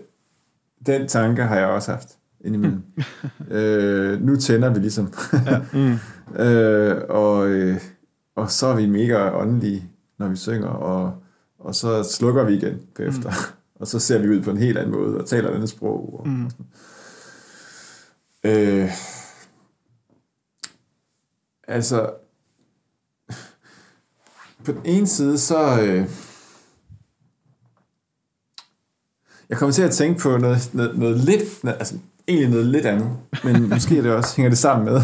den 0.86 1.08
tanke 1.08 1.42
har 1.42 1.56
jeg 1.56 1.66
også 1.66 1.90
haft 1.90 2.08
indimellem. 2.40 2.82
øh, 3.50 4.22
nu 4.22 4.36
tænder 4.36 4.74
vi 4.74 4.78
ligesom. 4.78 5.12
ja. 5.46 5.58
mm. 5.72 5.98
øh, 6.42 7.02
og, 7.08 7.48
øh, 7.48 7.80
og 8.34 8.50
så 8.50 8.66
er 8.66 8.76
vi 8.76 8.86
mega 8.86 9.30
åndelige 9.30 9.90
når 10.18 10.28
vi 10.28 10.36
synger, 10.36 10.68
og, 10.68 11.22
og 11.58 11.74
så 11.74 12.02
slukker 12.02 12.44
vi 12.44 12.54
igen 12.54 12.80
efter. 12.98 13.30
Mm. 13.30 13.56
og 13.74 13.86
så 13.86 13.98
ser 13.98 14.18
vi 14.18 14.28
ud 14.28 14.42
på 14.42 14.50
en 14.50 14.56
helt 14.56 14.78
anden 14.78 14.94
måde, 14.94 15.18
og 15.18 15.26
taler 15.26 15.50
et 15.50 15.54
andet 15.54 15.68
sprog. 15.68 16.20
Og, 16.20 16.28
mm. 16.28 16.44
og 16.44 16.50
øh, 18.44 18.90
altså, 21.68 22.10
på 24.64 24.72
den 24.72 24.80
ene 24.84 25.06
side, 25.06 25.38
så... 25.38 25.80
Øh, 25.80 26.08
jeg 29.48 29.58
kommer 29.58 29.72
til 29.72 29.82
at 29.82 29.90
tænke 29.90 30.20
på 30.20 30.36
noget, 30.36 30.70
noget, 30.74 30.98
noget 30.98 31.16
lidt, 31.16 31.42
altså 31.64 31.98
egentlig 32.28 32.50
noget 32.50 32.66
lidt 32.66 32.86
andet, 32.86 33.16
men 33.44 33.68
måske 33.74 34.02
det 34.02 34.12
også 34.12 34.36
hænger 34.36 34.50
det 34.50 34.58
sammen 34.58 34.84
med. 34.84 35.00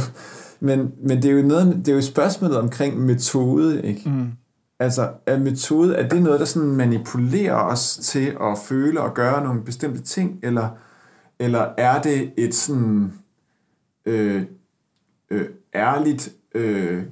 Men, 0.61 0.93
men 1.03 1.23
det 1.23 1.31
er 1.31 1.35
jo 1.35 1.43
noget, 1.43 1.77
det 1.77 1.89
er 1.89 1.95
jo 1.95 2.03
spørgsmålet 2.03 2.59
omkring 2.59 3.01
metode, 3.01 3.83
ikke? 3.83 4.09
Mm. 4.09 4.33
Altså, 4.79 5.11
er 5.27 5.39
metode, 5.39 5.97
er 5.97 6.09
det 6.09 6.23
noget, 6.23 6.41
der 6.41 6.47
sådan 6.47 6.69
manipulerer 6.69 7.55
os 7.55 7.97
til 7.97 8.37
at 8.41 8.59
føle 8.65 9.01
og 9.01 9.15
gøre 9.15 9.45
nogle 9.45 9.65
bestemte 9.65 10.03
ting, 10.03 10.41
eller, 10.43 10.69
eller 11.39 11.69
er 11.79 12.03
det 12.03 12.33
et 12.37 12.55
sådan 12.55 13.13
øh, 14.07 14.43
øh, 15.31 15.49
ærligt, 15.75 16.33
øh, 16.55 17.03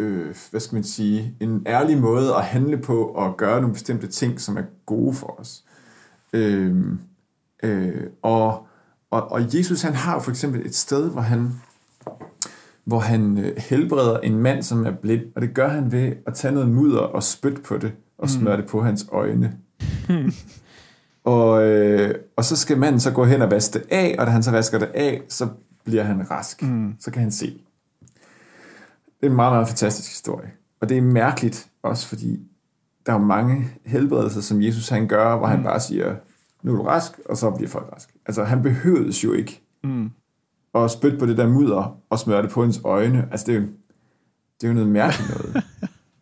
øh, 0.00 0.34
hvad 0.50 0.60
skal 0.60 0.74
man 0.74 0.84
sige, 0.84 1.36
en 1.40 1.62
ærlig 1.66 1.98
måde 1.98 2.34
at 2.34 2.44
handle 2.44 2.78
på 2.78 3.04
og 3.04 3.36
gøre 3.36 3.60
nogle 3.60 3.74
bestemte 3.74 4.06
ting, 4.06 4.40
som 4.40 4.56
er 4.56 4.62
gode 4.86 5.14
for 5.14 5.40
os. 5.40 5.64
Øh, 6.32 6.76
øh, 7.62 8.02
og, 8.22 8.66
og, 9.10 9.32
og 9.32 9.56
Jesus, 9.56 9.82
han 9.82 9.94
har 9.94 10.20
for 10.20 10.30
eksempel 10.30 10.66
et 10.66 10.74
sted, 10.74 11.10
hvor 11.10 11.20
han 11.20 11.52
hvor 12.88 12.98
han 12.98 13.38
øh, 13.38 13.52
helbreder 13.56 14.18
en 14.18 14.38
mand, 14.38 14.62
som 14.62 14.86
er 14.86 14.90
blind, 14.90 15.22
og 15.36 15.42
det 15.42 15.54
gør 15.54 15.68
han 15.68 15.92
ved 15.92 16.12
at 16.26 16.34
tage 16.34 16.54
noget 16.54 16.68
mudder 16.68 17.00
og 17.00 17.22
spytte 17.22 17.62
på 17.62 17.78
det, 17.78 17.92
og 18.18 18.24
mm. 18.24 18.28
smøre 18.28 18.56
det 18.56 18.66
på 18.66 18.82
hans 18.82 19.06
øjne. 19.12 19.56
og, 21.24 21.66
øh, 21.66 22.14
og 22.36 22.44
så 22.44 22.56
skal 22.56 22.78
manden 22.78 23.00
så 23.00 23.10
gå 23.10 23.24
hen 23.24 23.42
og 23.42 23.50
vaske 23.50 23.78
det 23.78 23.86
af, 23.90 24.16
og 24.18 24.26
da 24.26 24.30
han 24.30 24.42
så 24.42 24.50
vasker 24.50 24.78
det 24.78 24.90
af, 24.94 25.22
så 25.28 25.48
bliver 25.84 26.02
han 26.02 26.30
rask. 26.30 26.62
Mm. 26.62 26.94
Så 27.00 27.10
kan 27.10 27.22
han 27.22 27.32
se. 27.32 27.60
Det 29.20 29.26
er 29.26 29.30
en 29.30 29.36
meget, 29.36 29.52
meget 29.52 29.68
fantastisk 29.68 30.08
historie. 30.08 30.50
Og 30.80 30.88
det 30.88 30.98
er 30.98 31.02
mærkeligt 31.02 31.68
også, 31.82 32.08
fordi 32.08 32.40
der 33.06 33.12
er 33.12 33.18
mange 33.18 33.70
helbredelser, 33.86 34.40
som 34.40 34.62
Jesus 34.62 34.88
han 34.88 35.08
gør, 35.08 35.36
hvor 35.36 35.46
mm. 35.46 35.52
han 35.52 35.62
bare 35.62 35.80
siger, 35.80 36.14
nu 36.62 36.72
er 36.72 36.76
du 36.76 36.82
rask, 36.82 37.20
og 37.28 37.36
så 37.36 37.50
bliver 37.50 37.68
folk 37.68 37.92
rask. 37.94 38.08
Altså, 38.26 38.44
han 38.44 38.62
behøves 38.62 39.24
jo 39.24 39.32
ikke 39.32 39.62
mm. 39.84 40.10
og 40.72 40.90
spytte 40.90 41.18
på 41.18 41.26
det 41.26 41.36
der 41.36 41.48
mudder, 41.48 41.98
og 42.10 42.18
smøre 42.18 42.42
det 42.42 42.50
på 42.50 42.62
hendes 42.62 42.80
øjne. 42.84 43.28
Altså, 43.30 43.46
det 43.46 43.54
er 43.54 43.60
jo, 43.60 43.66
det 44.60 44.64
er 44.64 44.68
jo 44.68 44.74
noget 44.74 44.88
mærkeligt 44.88 45.30
noget. 45.30 45.64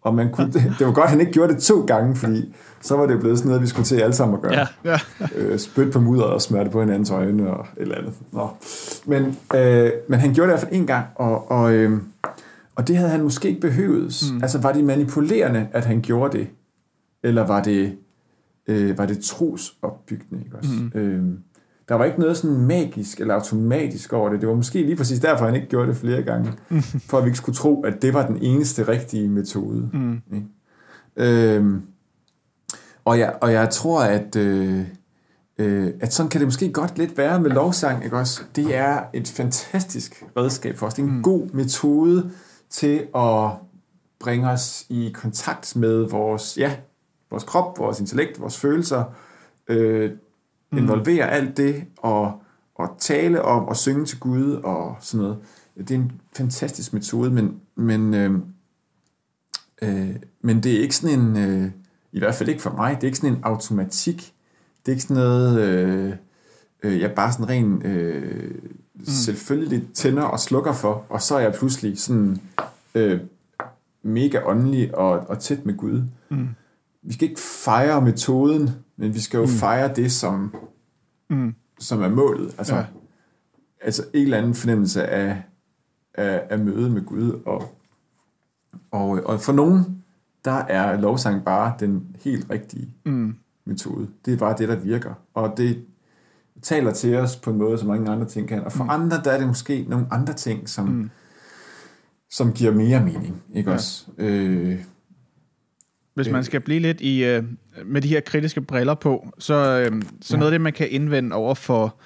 Og 0.07 0.15
man 0.15 0.33
kunne, 0.33 0.53
det, 0.53 0.75
det 0.79 0.87
var 0.87 0.93
godt, 0.93 1.05
at 1.05 1.11
han 1.11 1.21
ikke 1.21 1.33
gjorde 1.33 1.55
det 1.55 1.63
to 1.63 1.85
gange, 1.85 2.17
fordi 2.17 2.55
så 2.81 2.97
var 2.97 3.07
det 3.07 3.21
blevet 3.21 3.39
sådan 3.39 3.49
noget, 3.49 3.63
vi 3.63 3.67
skulle 3.67 3.87
til 3.87 3.97
alle 3.97 4.15
sammen 4.15 4.37
at 4.37 4.43
gøre. 4.43 4.53
Ja. 4.53 4.67
Ja. 4.85 4.99
øh, 5.37 5.59
spytte 5.59 5.93
på 5.93 6.01
mudder 6.01 6.25
og 6.25 6.43
smøre 6.43 6.65
det 6.65 6.73
på 6.73 6.81
hinandens 6.81 7.11
øjne 7.11 7.51
og 7.51 7.67
et 7.77 7.83
eller 7.83 7.95
andet. 7.95 8.13
Nå. 8.33 8.49
Men, 9.07 9.39
øh, 9.55 9.91
men 10.09 10.21
han 10.21 10.35
gjorde 10.35 10.51
det 10.51 10.57
i 10.57 10.59
hvert 10.59 10.61
fald 10.61 10.73
en 10.73 10.87
gang, 10.87 11.07
og, 11.15 11.51
og, 11.51 11.73
øh, 11.73 12.01
og 12.77 12.89
det 12.89 12.97
havde 12.97 13.11
han 13.11 13.23
måske 13.23 13.49
ikke 13.49 13.61
behøvet. 13.61 14.23
Mm. 14.33 14.43
Altså 14.43 14.61
var 14.61 14.73
det 14.73 14.85
manipulerende, 14.85 15.69
at 15.73 15.85
han 15.85 16.01
gjorde 16.01 16.39
det? 16.39 16.49
Eller 17.23 17.47
var 17.47 17.63
det, 17.63 17.97
øh, 18.67 18.99
var 18.99 19.07
det 19.07 19.19
trosopbyggende? 19.21 20.45
Ikke 20.45 20.57
også? 20.57 20.71
Mm. 20.95 21.01
Øh, 21.01 21.25
der 21.89 21.95
var 21.95 22.05
ikke 22.05 22.21
noget 22.21 22.37
sådan 22.37 22.57
magisk 22.57 23.21
eller 23.21 23.35
automatisk 23.35 24.13
over 24.13 24.29
det. 24.31 24.41
Det 24.41 24.49
var 24.49 24.55
måske 24.55 24.83
lige 24.83 24.97
præcis 24.97 25.21
derfor, 25.21 25.45
han 25.45 25.55
ikke 25.55 25.69
gjorde 25.69 25.89
det 25.89 25.97
flere 25.97 26.23
gange. 26.23 26.53
For 27.09 27.19
at 27.19 27.25
vi 27.25 27.29
ikke 27.29 27.39
skulle 27.39 27.57
tro, 27.57 27.83
at 27.83 28.03
det 28.03 28.15
var 28.15 28.27
den 28.27 28.39
eneste 28.43 28.89
rigtige 28.89 29.29
metode. 29.29 29.91
Mm. 29.93 30.21
Ikke? 30.33 30.47
Øhm, 31.17 31.83
og, 33.05 33.19
jeg, 33.19 33.35
og 33.41 33.53
jeg 33.53 33.71
tror, 33.71 34.03
at, 34.03 34.37
øh, 34.37 34.81
øh, 35.59 35.93
at 36.01 36.13
sådan 36.13 36.31
kan 36.31 36.41
det 36.41 36.47
måske 36.47 36.73
godt 36.73 36.99
lidt 36.99 37.19
være 37.19 37.41
med 37.41 37.51
lovsang. 37.51 38.05
Ikke 38.05 38.17
også? 38.17 38.43
Det 38.57 38.77
er 38.77 39.01
et 39.15 39.29
fantastisk 39.29 40.25
redskab 40.37 40.77
for 40.77 40.87
os. 40.87 40.95
Det 40.95 41.03
er 41.03 41.07
en 41.07 41.17
mm. 41.17 41.23
god 41.23 41.49
metode 41.53 42.31
til 42.71 43.07
at 43.15 43.51
bringe 44.19 44.51
os 44.51 44.87
i 44.89 45.11
kontakt 45.15 45.77
med 45.77 46.09
vores, 46.11 46.59
ja, 46.59 46.77
vores 47.31 47.45
krop, 47.45 47.79
vores 47.79 48.01
intellekt, 48.01 48.41
vores 48.41 48.59
følelser, 48.59 49.05
øh, 49.69 50.11
involvere 50.73 51.31
alt 51.31 51.57
det, 51.57 51.85
og, 51.97 52.43
og 52.75 52.97
tale 52.99 53.43
om, 53.43 53.65
og 53.65 53.77
synge 53.77 54.05
til 54.05 54.21
Gud, 54.21 54.55
og 54.55 54.97
sådan 55.01 55.27
noget. 55.27 55.39
Det 55.79 55.91
er 55.91 55.95
en 55.95 56.13
fantastisk 56.37 56.93
metode, 56.93 57.31
men, 57.31 57.61
men, 57.75 58.15
øh, 58.15 58.39
øh, 59.83 60.17
men 60.41 60.63
det 60.63 60.77
er 60.77 60.81
ikke 60.81 60.97
sådan 60.97 61.21
en, 61.21 61.37
øh, 61.37 61.71
i 62.13 62.19
hvert 62.19 62.35
fald 62.35 62.49
ikke 62.49 62.63
for 62.63 62.71
mig, 62.71 62.95
det 62.95 63.03
er 63.03 63.07
ikke 63.07 63.19
sådan 63.19 63.37
en 63.37 63.45
automatik. 63.45 64.35
Det 64.81 64.93
er 64.93 64.97
ikke 64.97 65.03
sådan 65.03 65.23
noget, 65.23 65.61
øh, 65.61 66.13
øh, 66.83 67.01
jeg 67.01 67.13
bare 67.15 67.33
sådan 67.33 67.49
ren 67.49 67.83
øh, 67.87 68.55
mm. 68.97 69.05
selvfølgelig 69.05 69.89
tænder 69.95 70.23
og 70.23 70.41
slukker 70.41 70.73
for, 70.73 71.05
og 71.09 71.23
så 71.23 71.35
er 71.37 71.41
jeg 71.41 71.55
pludselig 71.55 71.99
sådan 71.99 72.41
øh, 72.95 73.21
mega 74.03 74.41
åndelig 74.45 74.95
og, 74.95 75.11
og 75.29 75.39
tæt 75.39 75.67
med 75.67 75.77
Gud. 75.77 76.03
Mm. 76.31 76.49
Vi 77.03 77.13
skal 77.13 77.29
ikke 77.29 77.41
fejre 77.41 78.01
metoden, 78.03 78.71
men 78.97 79.15
vi 79.15 79.21
skal 79.21 79.39
jo 79.39 79.45
mm. 79.45 79.51
fejre 79.51 79.95
det, 79.95 80.13
som, 80.13 80.55
Mm. 81.31 81.55
som 81.79 82.03
er 82.03 82.09
målet. 82.09 82.55
Altså, 82.59 82.75
Ja. 82.77 82.85
altså 83.81 84.03
en 84.15 84.23
eller 84.23 84.39
anden 84.39 84.55
fornemmelse 84.55 85.07
af, 85.07 85.43
af, 86.15 86.43
af 86.51 86.59
møde 86.59 86.91
med 86.91 87.05
Gud. 87.05 87.41
Og, 87.47 87.75
og, 88.91 89.09
og 89.25 89.41
for 89.41 89.53
nogen, 89.53 90.03
der 90.45 90.53
er 90.53 91.01
lovsang 91.01 91.45
bare 91.45 91.75
den 91.81 92.17
helt 92.25 92.51
rigtige 92.51 92.95
Mm. 93.05 93.35
metode. 93.65 94.09
Det 94.25 94.35
er 94.35 94.39
bare 94.39 94.55
det, 94.59 94.69
der 94.69 94.77
virker. 94.77 95.15
Og 95.35 95.55
det 95.57 95.85
taler 96.69 96.93
til 96.93 97.15
os 97.17 97.37
på 97.37 97.51
en 97.51 97.59
måde, 97.59 97.79
som 97.79 97.89
mange 97.89 98.11
andre 98.11 98.27
ting 98.27 98.49
kan. 98.49 98.65
Og 98.65 98.73
for 98.73 98.85
mm. 98.85 98.91
andre, 98.91 99.21
der 99.25 99.31
er 99.31 99.39
det 99.39 99.47
måske 99.47 99.87
nogle 99.89 100.07
andre 100.11 100.33
ting, 100.35 100.69
som, 100.69 100.89
mm. 100.89 101.11
som 102.31 102.53
giver 102.53 102.73
mere 102.73 103.01
mening. 103.01 103.43
Ikke 103.55 103.71
Ja. 103.71 103.75
også? 103.77 104.05
Øh, 104.19 104.77
Hvis 106.15 106.29
man 106.31 106.45
skal 106.45 106.61
blive 106.61 106.81
lidt 106.81 107.01
i 107.01 107.25
øh, 107.25 107.43
med 107.85 108.01
de 108.03 108.09
her 108.09 108.21
kritiske 108.21 108.61
briller 108.61 108.95
på, 108.95 109.29
så, 109.39 109.55
øh, 109.55 110.03
så 110.21 110.35
Ja. 110.35 110.39
noget 110.39 110.53
af 110.53 110.55
det, 110.55 110.61
man 110.61 110.73
kan 110.73 110.89
indvende 110.91 111.37
over 111.37 111.55
for, 111.55 111.97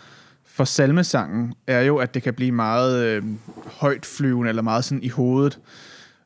for 0.44 0.64
salmesangen, 0.64 1.54
er 1.66 1.80
jo, 1.80 1.96
at 1.96 2.14
det 2.14 2.22
kan 2.22 2.34
blive 2.34 2.52
meget 2.52 3.04
øh, 3.06 3.22
højt 3.66 4.06
flyvende, 4.06 4.48
eller 4.48 4.62
meget 4.62 4.84
sådan 4.84 5.02
i 5.02 5.08
hovedet. 5.08 5.58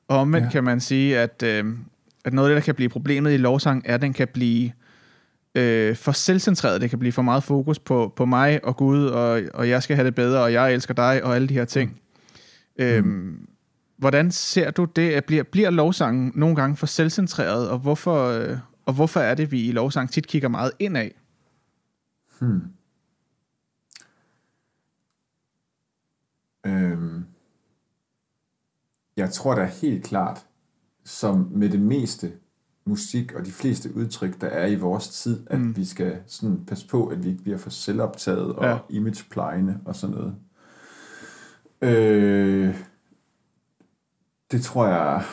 Og 0.09 0.19
omvendt. 0.19 0.47
Ja. 0.47 0.51
kan 0.51 0.65
man 0.65 0.81
sige, 0.81 1.19
at, 1.19 1.43
øh, 1.47 1.65
at 2.25 2.33
noget 2.33 2.49
af 2.49 2.55
det, 2.55 2.63
der 2.63 2.65
kan 2.65 2.75
blive 2.75 2.89
problemet 2.89 3.33
i 3.33 3.37
lovsang, 3.37 3.83
er, 3.85 3.95
at 3.95 4.03
den 4.03 4.13
kan 4.13 4.29
blive 4.35 4.71
øh, 5.55 5.97
for 5.97 6.13
selvcentreret. 6.13 6.81
Det 6.81 6.91
kan 6.91 6.99
blive 6.99 7.13
for 7.13 7.23
meget 7.23 7.45
fokus 7.45 7.79
på, 7.79 8.13
på 8.17 8.25
mig 8.25 8.65
og 8.65 8.77
Gud, 8.77 9.07
og, 9.07 9.43
og 9.55 9.69
jeg 9.69 9.83
skal 9.83 9.97
have 9.97 10.07
det 10.07 10.15
bedre, 10.15 10.43
og 10.43 10.53
jeg 10.53 10.75
elsker 10.75 10.95
dig, 10.95 11.25
og 11.25 11.35
alle 11.35 11.49
de 11.49 11.55
her 11.55 11.65
ting. 11.65 12.01
Mm. 12.79 12.85
Øhm, 12.85 13.49
hvordan 13.97 14.31
ser 14.31 14.71
du 14.71 14.85
det? 14.85 15.13
At 15.13 15.25
bliver, 15.25 15.43
bliver 15.43 15.71
lovsangen 15.71 16.33
nogle 16.35 16.57
gange 16.57 16.77
for 16.77 16.87
selvcentreret, 16.87 17.71
og 17.71 17.79
hvorfor, 17.79 18.29
øh, 18.29 18.59
og 18.87 18.95
hvorfor 18.95 19.21
er 19.21 19.35
det, 19.35 19.53
vi 19.53 19.61
i 19.61 19.73
lovsang 19.73 20.11
tit 20.11 20.27
kigger 20.27 20.49
meget 20.49 20.73
indad? 20.79 21.11
Hmm. 22.41 22.63
Øhm. 26.67 27.25
Jeg 29.17 29.33
tror 29.33 29.55
da 29.55 29.65
helt 29.65 30.05
klart, 30.05 30.47
som 31.05 31.49
med 31.53 31.69
det 31.69 31.81
meste 31.81 32.33
musik 32.87 33.33
og 33.33 33.47
de 33.47 33.53
fleste 33.53 33.97
udtryk, 33.97 34.41
der 34.41 34.47
er 34.47 34.67
i 34.67 34.75
vores 34.75 35.09
tid, 35.09 35.41
at 35.47 35.61
Mm. 35.61 35.77
vi 35.77 35.85
skal 35.85 36.19
sådan 36.27 36.65
passe 36.67 36.89
på, 36.89 37.07
at 37.07 37.25
vi 37.25 37.29
ikke 37.29 37.43
bliver 37.43 37.59
for 37.59 37.71
selvoptaget 37.71 38.53
og 38.53 38.65
Ja. 38.65 38.79
imageplejende 38.89 39.81
og 39.85 39.97
sådan 39.97 40.17
noget. 40.17 40.35
Øh, 41.83 42.75
det 44.53 44.63
tror 44.63 44.87
jeg 44.87 45.25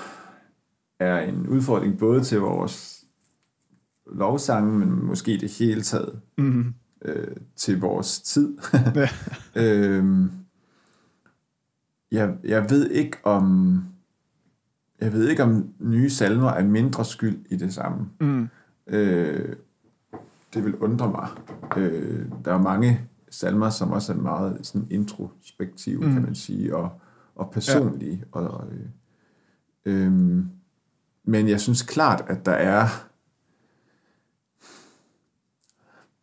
er 0.99 1.19
en 1.19 1.47
udfordring 1.47 1.97
både 1.99 2.23
til 2.23 2.39
vores 2.39 3.03
lovsange, 4.11 4.79
men 4.79 5.05
måske 5.05 5.37
det 5.37 5.51
hele 5.51 5.81
taget 5.81 6.21
Mm. 6.37 6.73
øh, 7.05 7.35
til 7.55 7.79
vores 7.79 8.21
tid. 8.21 8.57
Ja. 8.95 9.09
øhm, 9.63 10.31
jeg, 12.11 12.35
jeg 12.43 12.69
ved 12.69 12.89
ikke 12.89 13.17
om 13.23 13.83
jeg 15.01 15.13
ved 15.13 15.27
ikke 15.27 15.43
om 15.43 15.73
nye 15.79 16.09
salmer 16.09 16.49
er 16.49 16.63
mindre 16.63 17.05
skyld 17.05 17.45
i 17.49 17.55
det 17.55 17.73
samme. 17.73 18.09
Mm. 18.19 18.47
Øh, 18.87 19.55
det 20.53 20.65
vil 20.65 20.75
undre 20.75 21.11
mig. 21.11 21.27
Øh, 21.77 22.25
der 22.45 22.53
er 22.53 22.61
mange 22.61 23.01
salmer, 23.29 23.69
som 23.69 23.91
også 23.91 24.13
er 24.13 24.17
meget 24.17 24.59
sådan 24.61 24.87
introspektive, 24.89 26.05
Mm. 26.05 26.13
kan 26.13 26.21
man 26.21 26.35
sige, 26.35 26.75
og, 26.75 27.01
og 27.35 27.51
personlige. 27.51 28.23
Ja. 28.35 28.39
Og, 28.39 28.67
øh, 28.71 28.85
øhm, 29.85 30.49
men 31.23 31.47
jeg 31.49 31.61
synes 31.61 31.81
klart, 31.81 32.23
at 32.27 32.45
der 32.45 32.51
er 32.51 32.87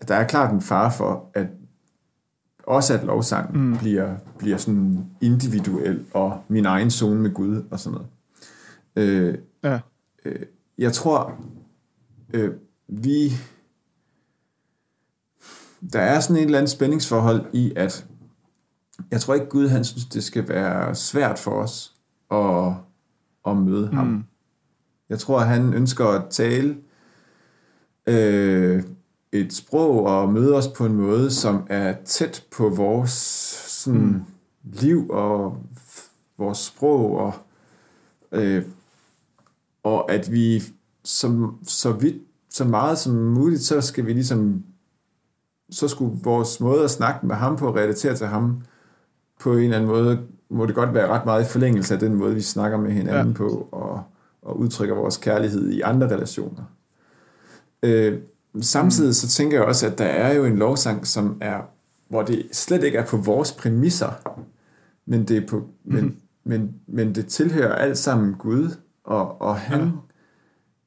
at 0.00 0.08
der 0.08 0.14
er 0.14 0.26
klart 0.26 0.52
en 0.54 0.60
fare 0.60 0.92
for, 0.92 1.30
at 1.34 1.46
også 2.66 2.94
at 2.94 3.04
lovsangen 3.04 3.68
mm. 3.70 3.78
bliver, 3.78 4.16
bliver 4.38 4.56
sådan 4.56 5.06
individuel 5.20 6.04
og 6.14 6.42
min 6.48 6.66
egen 6.66 6.90
zone 6.90 7.20
med 7.20 7.34
Gud 7.34 7.62
og 7.70 7.80
sådan 7.80 7.94
noget. 7.94 8.08
Øh, 8.96 9.38
Ja. 9.64 9.80
øh, 10.24 10.46
jeg 10.78 10.92
tror, 10.92 11.40
øh, 12.34 12.54
vi... 12.88 13.32
Der 15.92 16.00
er 16.00 16.20
sådan 16.20 16.36
et 16.36 16.42
eller 16.44 16.58
andet 16.58 16.70
spændingsforhold 16.70 17.46
i, 17.52 17.72
at 17.76 18.06
jeg 19.10 19.20
tror 19.20 19.34
ikke, 19.34 19.46
Gud 19.46 19.68
han 19.68 19.84
synes, 19.84 20.04
det 20.06 20.24
skal 20.24 20.48
være 20.48 20.94
svært 20.94 21.38
for 21.38 21.50
os 21.50 21.94
at, 22.30 22.72
at 23.52 23.56
møde 23.56 23.88
ham. 23.88 24.06
Mm. 24.06 24.24
Jeg 25.08 25.18
tror, 25.18 25.38
han 25.38 25.74
ønsker 25.74 26.06
at 26.06 26.30
tale 26.30 26.76
øh, 28.06 28.82
et 29.32 29.52
sprog 29.52 30.04
og 30.06 30.32
møde 30.32 30.54
os 30.54 30.68
på 30.68 30.86
en 30.86 30.94
måde, 30.94 31.30
som 31.30 31.66
er 31.70 31.96
tæt 32.04 32.46
på 32.56 32.68
vores 32.68 33.10
sådan, 33.68 34.00
Mm. 34.00 34.22
liv 34.64 35.10
og 35.10 35.62
vores 36.38 36.58
sprog 36.58 37.16
og 37.18 37.32
øh, 38.32 38.64
og 39.88 40.12
at 40.12 40.32
vi 40.32 40.62
som, 41.04 41.58
så 41.66 41.92
vidt, 41.92 42.16
så 42.50 42.64
meget 42.64 42.98
som 42.98 43.14
muligt, 43.14 43.62
så 43.62 43.80
skal 43.80 44.06
vi 44.06 44.12
ligesom 44.12 44.64
så 45.70 45.88
skulle 45.88 46.18
vores 46.22 46.60
måde 46.60 46.84
at 46.84 46.90
snakke 46.90 47.26
med 47.26 47.34
ham 47.34 47.56
på, 47.56 47.74
relatere 47.74 48.16
til 48.16 48.26
ham 48.26 48.62
på 49.40 49.52
en 49.52 49.58
eller 49.58 49.76
anden 49.76 49.90
måde, 49.90 50.20
må 50.50 50.66
det 50.66 50.74
godt 50.74 50.94
være 50.94 51.08
ret 51.08 51.24
meget 51.24 51.44
i 51.44 51.48
forlængelse 51.48 51.94
af 51.94 52.00
den 52.00 52.14
måde, 52.14 52.34
vi 52.34 52.40
snakker 52.40 52.78
med 52.78 52.90
hinanden 52.90 53.28
Ja. 53.28 53.36
på, 53.36 53.68
og, 53.72 54.02
og 54.42 54.58
udtrykker 54.58 54.94
vores 54.94 55.16
kærlighed 55.16 55.68
i 55.68 55.80
andre 55.80 56.06
relationer. 56.14 56.62
Øh, 57.82 58.18
samtidig 58.60 59.14
så 59.14 59.28
tænker 59.28 59.56
jeg 59.58 59.66
også, 59.66 59.86
at 59.86 59.98
der 59.98 60.04
er 60.04 60.34
jo 60.34 60.44
en 60.44 60.56
lovsang, 60.56 61.06
som 61.06 61.38
er, 61.40 61.60
hvor 62.08 62.22
det 62.22 62.46
slet 62.52 62.84
ikke 62.84 62.98
er 62.98 63.06
på 63.06 63.16
vores 63.16 63.52
præmisser, 63.52 64.10
men 65.06 65.24
det 65.24 65.36
er 65.36 65.46
på, 65.46 65.56
mm-hmm. 65.56 66.02
men, 66.02 66.16
men, 66.44 66.74
men 66.86 67.14
det 67.14 67.26
tilhører 67.26 67.74
alt 67.74 67.98
sammen 67.98 68.34
Gud, 68.34 68.70
og, 69.08 69.40
og 69.42 69.56
han, 69.56 69.80
Ja. 69.80 69.90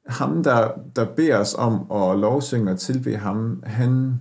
ham, 0.06 0.42
der, 0.42 0.70
der 0.96 1.04
beder 1.14 1.38
os 1.38 1.54
om 1.58 1.74
at 1.92 2.18
lovsynge 2.18 2.70
og 2.72 2.80
tilbe 2.80 3.16
ham, 3.16 3.62
han, 3.66 4.20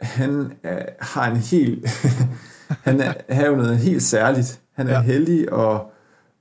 han 0.00 0.52
er, 0.62 0.86
har 1.00 1.30
en 1.30 1.36
helt, 1.36 1.86
han 2.86 3.00
er, 3.00 3.14
har 3.28 3.46
jo 3.46 3.56
noget 3.56 3.78
helt 3.78 4.02
særligt. 4.02 4.60
Han 4.72 4.86
er 4.86 4.90
Ja. 4.90 4.96
ja. 4.96 5.02
hellig, 5.04 5.52
og, 5.52 5.92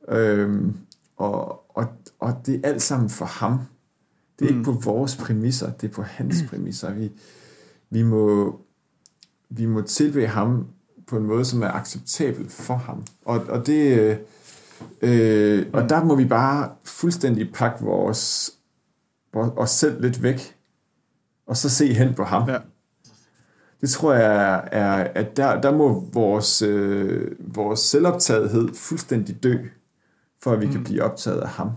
øhm, 0.10 0.78
og, 1.18 1.64
og, 1.78 1.88
og 2.20 2.34
det 2.46 2.56
er 2.64 2.68
alt 2.70 2.82
sammen 2.82 3.10
for 3.10 3.26
ham. 3.26 3.60
Det 4.40 4.48
er 4.50 4.54
Mm. 4.54 4.60
ikke 4.60 4.72
på 4.72 4.78
vores 4.92 5.16
præmisser, 5.16 5.72
det 5.72 5.90
er 5.90 5.94
på 5.94 6.02
hans 6.02 6.44
præmisser. 6.50 6.94
Vi, 6.94 7.12
vi, 7.90 8.04
må, 8.04 8.60
vi 9.50 9.66
må 9.66 9.82
tilbe 9.82 10.28
ham 10.28 10.68
på 11.08 11.18
en 11.18 11.24
måde, 11.24 11.46
som 11.46 11.64
er 11.64 11.72
acceptabel 11.72 12.50
for 12.50 12.76
ham. 12.76 13.04
Og, 13.26 13.40
og 13.50 13.68
det... 13.68 14.20
Øh, 15.02 15.66
og 15.74 15.90
der 15.90 16.04
må 16.04 16.16
vi 16.16 16.26
bare 16.26 16.70
fuldstændig 16.84 17.54
pakke 17.54 17.86
vores, 17.86 18.52
vores, 19.34 19.52
os 19.56 19.70
selv 19.70 20.02
lidt 20.02 20.24
væk, 20.24 20.56
og 21.48 21.58
så 21.58 21.70
se 21.70 21.94
hen 21.94 22.14
på 22.14 22.24
ham. 22.24 22.50
Ja. 22.50 22.58
Det 23.82 23.90
tror 23.90 24.14
jeg 24.14 24.68
er, 24.72 24.94
at 24.94 25.38
der, 25.38 25.62
der 25.62 25.72
må 25.72 26.10
vores, 26.14 26.62
øh, 26.62 27.32
vores 27.40 27.80
selvoptagethed 27.80 28.70
fuldstændig 28.74 29.44
dø, 29.44 29.58
for 30.44 30.52
at 30.52 30.62
vi 30.62 30.66
mm. 30.66 30.72
kan 30.72 30.84
blive 30.84 31.04
optaget 31.04 31.42
af 31.42 31.50
ham. 31.50 31.72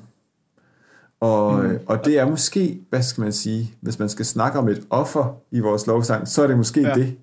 Og, 1.20 1.64
mm. 1.64 1.78
og 1.86 2.04
det 2.04 2.18
er 2.18 2.30
måske, 2.30 2.80
hvad 2.90 3.02
skal 3.02 3.22
man 3.22 3.32
sige, 3.32 3.74
hvis 3.80 3.98
man 3.98 4.08
skal 4.08 4.24
snakke 4.24 4.58
om 4.58 4.68
et 4.68 4.86
offer 4.90 5.36
i 5.50 5.60
vores 5.60 5.86
lovsang, 5.86 6.28
så 6.28 6.42
er 6.42 6.46
det 6.46 6.56
måske 6.56 6.80
ja. 6.80 6.94
det, 6.94 7.16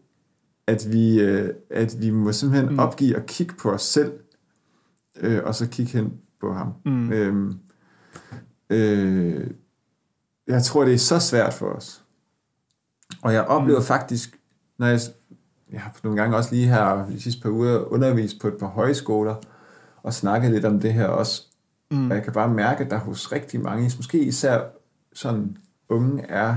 at 0.68 0.88
vi, 0.92 1.22
øh, 1.22 1.54
at 1.70 1.96
vi 2.00 2.10
må 2.10 2.32
simpelthen 2.32 2.72
mm. 2.72 2.80
opgive 2.80 3.16
at 3.16 3.26
kigge 3.26 3.54
på 3.60 3.72
os 3.72 3.82
selv, 3.82 4.12
øh, 5.18 5.42
og 5.44 5.56
så 5.56 5.68
kigge 5.68 5.92
hen 5.92 6.14
på 6.42 6.54
ham. 6.54 6.74
Mm. 6.86 7.12
Øhm, 7.12 7.60
øh, 8.70 9.48
jeg 10.48 10.64
tror, 10.64 10.86
det 10.86 10.94
er 10.94 10.98
så 10.98 11.20
svært 11.20 11.54
for 11.54 11.66
os. 11.66 12.04
Og 13.22 13.34
jeg 13.34 13.44
oplever 13.46 13.80
mm. 13.80 13.86
faktisk, 13.86 14.40
når 14.78 14.88
jeg, 14.88 15.00
jeg 15.72 15.82
har 15.82 16.00
nogle 16.04 16.22
gange 16.22 16.38
også 16.38 16.56
lige 16.56 16.68
her 16.68 17.08
de 17.10 17.22
sidste 17.22 17.42
par 17.42 17.50
uger 17.50 17.94
undervist 17.94 18.40
på 18.42 18.48
et 18.48 18.58
par 18.60 18.68
højskoler, 18.68 19.36
og 20.04 20.14
snakket 20.14 20.52
lidt 20.52 20.66
om 20.66 20.80
det 20.80 20.94
her 20.94 21.08
også, 21.08 21.44
Mm. 21.92 22.10
Og 22.10 22.16
jeg 22.16 22.24
kan 22.24 22.34
bare 22.34 22.54
mærke, 22.54 22.84
at 22.84 22.92
der 22.92 22.98
hos 22.98 23.32
rigtig 23.32 23.62
mange, 23.62 23.92
måske 23.96 24.20
især 24.20 24.62
sådan 25.14 25.58
unge, 25.90 26.24
er 26.24 26.56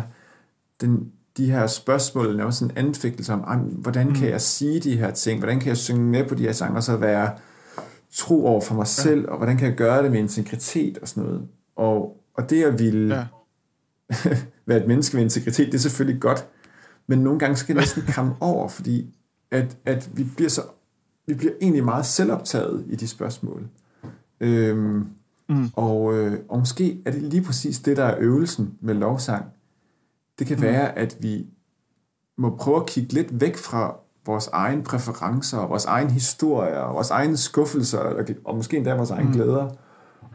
den, 0.81 1.13
de 1.37 1.51
her 1.51 1.67
spørgsmål, 1.67 2.41
også 2.41 2.65
en 2.65 2.73
anfægtelse 2.77 3.33
om, 3.33 3.59
hvordan 3.61 4.15
kan 4.15 4.27
mm. 4.27 4.31
jeg 4.31 4.41
sige 4.41 4.81
de 4.81 4.97
her 4.97 5.11
ting, 5.11 5.39
hvordan 5.39 5.61
kan 5.61 5.69
jeg 5.69 5.77
synge 5.77 6.03
med 6.03 6.29
på 6.29 6.35
de 6.35 6.43
her 6.43 6.53
sange, 6.53 6.77
og 6.77 6.83
så 6.83 6.97
være 6.97 7.33
tro 8.13 8.47
over 8.47 8.61
for 8.61 8.75
mig 8.75 8.87
selv, 8.87 9.21
ja. 9.21 9.31
og 9.31 9.37
hvordan 9.37 9.57
kan 9.57 9.69
jeg 9.69 9.77
gøre 9.77 10.03
det 10.03 10.11
med 10.11 10.19
integritet 10.19 10.99
og 10.99 11.09
sådan 11.09 11.23
noget. 11.23 11.49
Og, 11.77 12.17
og 12.35 12.51
det 12.51 12.65
at 12.65 12.79
ville 12.79 13.17
ja. 13.17 13.27
være 14.67 14.81
et 14.81 14.89
menneske 14.89 15.17
med 15.17 15.25
integritet, 15.25 15.67
det 15.67 15.75
er 15.75 15.79
selvfølgelig 15.79 16.21
godt, 16.21 16.47
men 17.07 17.19
nogle 17.19 17.39
gange 17.39 17.57
skal 17.57 17.75
det 17.75 17.83
næsten 17.83 18.03
komme 18.15 18.35
over, 18.41 18.69
fordi 18.69 19.15
at, 19.51 19.77
at 19.85 20.11
vi 20.15 20.25
bliver 20.37 20.51
så 20.51 20.63
vi 21.27 21.35
bliver 21.35 21.53
egentlig 21.61 21.85
meget 21.85 22.07
selvoptaget 22.07 22.85
i 22.89 22.97
de 22.97 23.09
spørgsmål. 23.09 23.69
Øhm, 24.41 25.07
Mm. 25.49 25.69
Og, 25.77 26.15
øh, 26.15 26.39
og 26.49 26.59
måske 26.59 27.03
er 27.05 27.11
det 27.11 27.23
lige 27.23 27.43
præcis 27.43 27.79
det, 27.79 27.97
der 27.97 28.05
er 28.05 28.17
øvelsen 28.19 28.75
med 28.81 28.95
lovsang. 28.95 29.45
Det 30.39 30.47
kan 30.47 30.57
mm. 30.57 30.63
være, 30.63 30.99
at 30.99 31.17
vi 31.21 31.47
må 32.37 32.57
prøve 32.57 32.77
at 32.77 32.87
kigge 32.87 33.13
lidt 33.13 33.41
væk 33.41 33.57
fra 33.57 33.97
vores 34.29 34.47
egne 34.47 34.83
præferencer, 34.83 35.66
vores 35.66 35.85
egen 35.85 36.11
historie, 36.11 36.74
vores 36.74 37.11
egne 37.11 37.37
skuffelser, 37.37 38.24
og 38.45 38.57
måske 38.57 38.76
endda 38.76 38.95
vores 38.95 39.11
egne 39.11 39.29
mm. 39.29 39.33
glæder, 39.33 39.70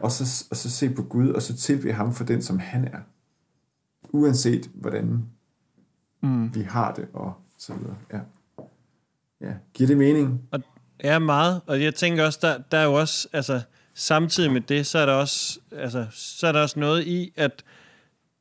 og 0.00 0.12
så, 0.12 0.44
og 0.50 0.56
så 0.56 0.70
se 0.70 0.90
på 0.90 1.02
Gud, 1.02 1.28
og 1.28 1.42
så 1.42 1.56
tilbe 1.56 1.92
ham 1.92 2.12
for 2.12 2.24
den, 2.24 2.42
som 2.42 2.58
han 2.58 2.84
er. 2.84 2.98
Uanset 4.10 4.70
hvordan 4.74 5.24
mm. 6.22 6.54
vi 6.54 6.62
har 6.62 6.94
det, 6.94 7.08
og 7.12 7.32
så 7.58 7.74
videre. 7.74 7.96
Ja. 8.12 8.20
ja. 9.40 9.54
Giver 9.74 9.86
det 9.86 9.96
mening? 9.96 10.40
Og, 10.52 10.60
ja, 11.04 11.18
meget. 11.18 11.60
Og 11.66 11.82
jeg 11.82 11.94
tænker 11.94 12.24
også, 12.24 12.38
der, 12.42 12.58
der 12.70 12.78
er 12.78 12.84
jo 12.84 12.94
også, 12.94 13.28
altså, 13.32 13.60
samtidig 13.94 14.52
med 14.52 14.60
det, 14.60 14.86
så 14.86 14.98
er 14.98 15.06
der 15.06 15.12
også, 15.12 15.58
altså, 15.72 16.06
så 16.10 16.46
er 16.46 16.52
der 16.52 16.62
også 16.62 16.80
noget 16.80 17.06
i, 17.06 17.32
at 17.36 17.64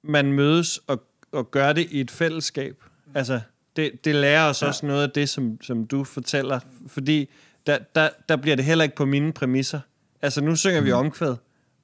man 0.04 0.32
mødes 0.32 0.78
og, 0.78 1.04
og 1.32 1.52
gør 1.52 1.74
det 1.74 1.88
i 1.92 2.00
et 2.00 2.12
fællesskab. 2.12 2.84
Altså, 3.16 3.42
det, 3.76 4.06
det 4.06 4.16
lærer 4.16 4.50
os 4.50 4.62
ja. 4.62 4.68
også 4.68 4.86
noget 4.86 5.04
af 5.04 5.10
det, 5.10 5.30
som, 5.30 5.62
som 5.62 5.86
du 5.86 6.04
fortæller, 6.04 6.60
fordi 6.88 7.30
der, 7.68 7.78
der, 7.96 8.10
der 8.30 8.36
bliver 8.36 8.56
det 8.56 8.66
heller 8.66 8.84
ikke 8.84 8.96
på 8.96 9.06
mine 9.06 9.34
præmisser. 9.34 9.80
Altså, 10.22 10.42
nu 10.42 10.56
synger 10.56 10.82
vi 10.82 10.92
mm. 10.92 10.98
omkvæd, 10.98 11.36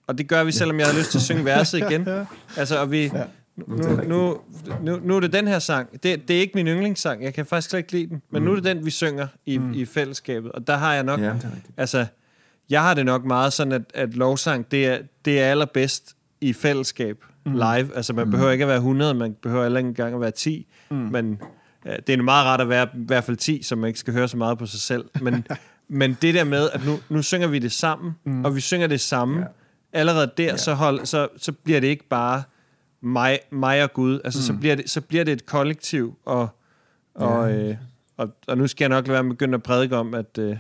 og 0.07 0.17
det 0.17 0.27
gør 0.27 0.43
vi, 0.43 0.51
selvom 0.51 0.79
jeg 0.79 0.87
har 0.87 0.97
lyst 0.97 1.11
til 1.11 1.17
at 1.17 1.21
synge 1.21 1.45
verset 1.45 1.77
igen. 1.89 2.07
Altså, 2.57 2.79
og 2.79 2.91
vi... 2.91 3.03
Ja. 3.03 3.23
Nu, 3.67 4.01
nu, 4.07 4.37
nu, 4.81 4.99
nu 5.03 5.15
er 5.15 5.19
det 5.19 5.33
den 5.33 5.47
her 5.47 5.59
sang. 5.59 6.03
Det, 6.03 6.27
det 6.27 6.35
er 6.35 6.39
ikke 6.39 6.51
min 6.55 6.67
yndlingssang. 6.67 7.23
Jeg 7.23 7.33
kan 7.33 7.45
faktisk 7.45 7.69
slet 7.69 7.79
ikke 7.79 7.91
lide 7.91 8.07
den. 8.07 8.21
Men 8.29 8.41
mm. 8.41 8.45
nu 8.45 8.51
er 8.51 8.55
det 8.55 8.63
den, 8.63 8.85
vi 8.85 8.91
synger 8.91 9.27
i, 9.45 9.57
mm. 9.57 9.73
i 9.73 9.85
fællesskabet. 9.85 10.51
Og 10.51 10.67
der 10.67 10.77
har 10.77 10.93
jeg 10.93 11.03
nok... 11.03 11.19
Ja, 11.19 11.33
altså, 11.77 12.05
jeg 12.69 12.81
har 12.81 12.93
det 12.93 13.05
nok 13.05 13.25
meget 13.25 13.53
sådan, 13.53 13.73
at, 13.73 13.81
at 13.93 14.13
lovsang, 14.15 14.71
det 14.71 14.87
er, 14.87 14.97
det 15.25 15.39
er 15.39 15.45
allerbedst 15.45 16.15
i 16.41 16.53
fællesskab 16.53 17.17
mm. 17.45 17.53
live. 17.53 17.95
Altså, 17.95 18.13
man 18.13 18.25
mm. 18.25 18.31
behøver 18.31 18.51
ikke 18.51 18.63
at 18.63 18.67
være 18.67 18.77
100, 18.77 19.13
man 19.13 19.35
behøver 19.41 19.63
heller 19.63 19.77
ikke 19.77 19.87
engang 19.87 20.15
at 20.15 20.21
være 20.21 20.31
10, 20.31 20.67
mm. 20.89 20.97
men 20.97 21.41
det 21.83 22.09
er 22.09 22.21
meget 22.21 22.45
rart 22.45 22.61
at 22.61 22.69
være 22.69 22.87
i 22.93 23.05
hvert 23.05 23.23
fald 23.23 23.37
10, 23.37 23.63
så 23.63 23.75
man 23.75 23.87
ikke 23.87 23.99
skal 23.99 24.13
høre 24.13 24.27
så 24.27 24.37
meget 24.37 24.57
på 24.57 24.65
sig 24.65 24.79
selv. 24.79 25.05
Men, 25.21 25.47
men 25.87 26.17
det 26.21 26.33
der 26.33 26.43
med, 26.43 26.69
at 26.73 26.85
nu, 26.85 26.99
nu 27.09 27.21
synger 27.21 27.47
vi 27.47 27.59
det 27.59 27.71
sammen, 27.71 28.15
mm. 28.23 28.45
og 28.45 28.55
vi 28.55 28.61
synger 28.61 28.87
det 28.87 29.01
samme, 29.01 29.39
ja. 29.39 29.45
allerede 29.93 30.31
der, 30.37 30.43
ja. 30.43 30.57
så, 30.57 30.73
hold, 30.73 31.05
så, 31.05 31.27
så 31.37 31.51
bliver 31.51 31.79
det 31.79 31.87
ikke 31.87 32.07
bare 32.09 32.43
mig, 33.01 33.39
mig 33.51 33.83
og 33.83 33.93
Gud. 33.93 34.19
Altså, 34.23 34.39
mm. 34.39 34.43
så, 34.43 34.59
bliver 34.59 34.75
det, 34.75 34.89
så 34.89 35.01
bliver 35.01 35.23
det 35.23 35.31
et 35.31 35.45
kollektiv, 35.45 36.17
og, 36.25 36.49
og, 37.15 37.49
ja. 37.49 37.55
øh, 37.55 37.75
og, 38.17 38.29
og 38.47 38.57
nu 38.57 38.67
skal 38.67 38.85
jeg 38.85 38.89
nok 38.89 39.07
lade 39.07 39.13
være 39.13 39.23
med 39.23 39.31
at 39.31 39.37
begynde 39.37 39.55
at 39.55 39.63
prædike 39.63 39.95
om, 39.95 40.13
at... 40.13 40.37
Øh, 40.39 40.57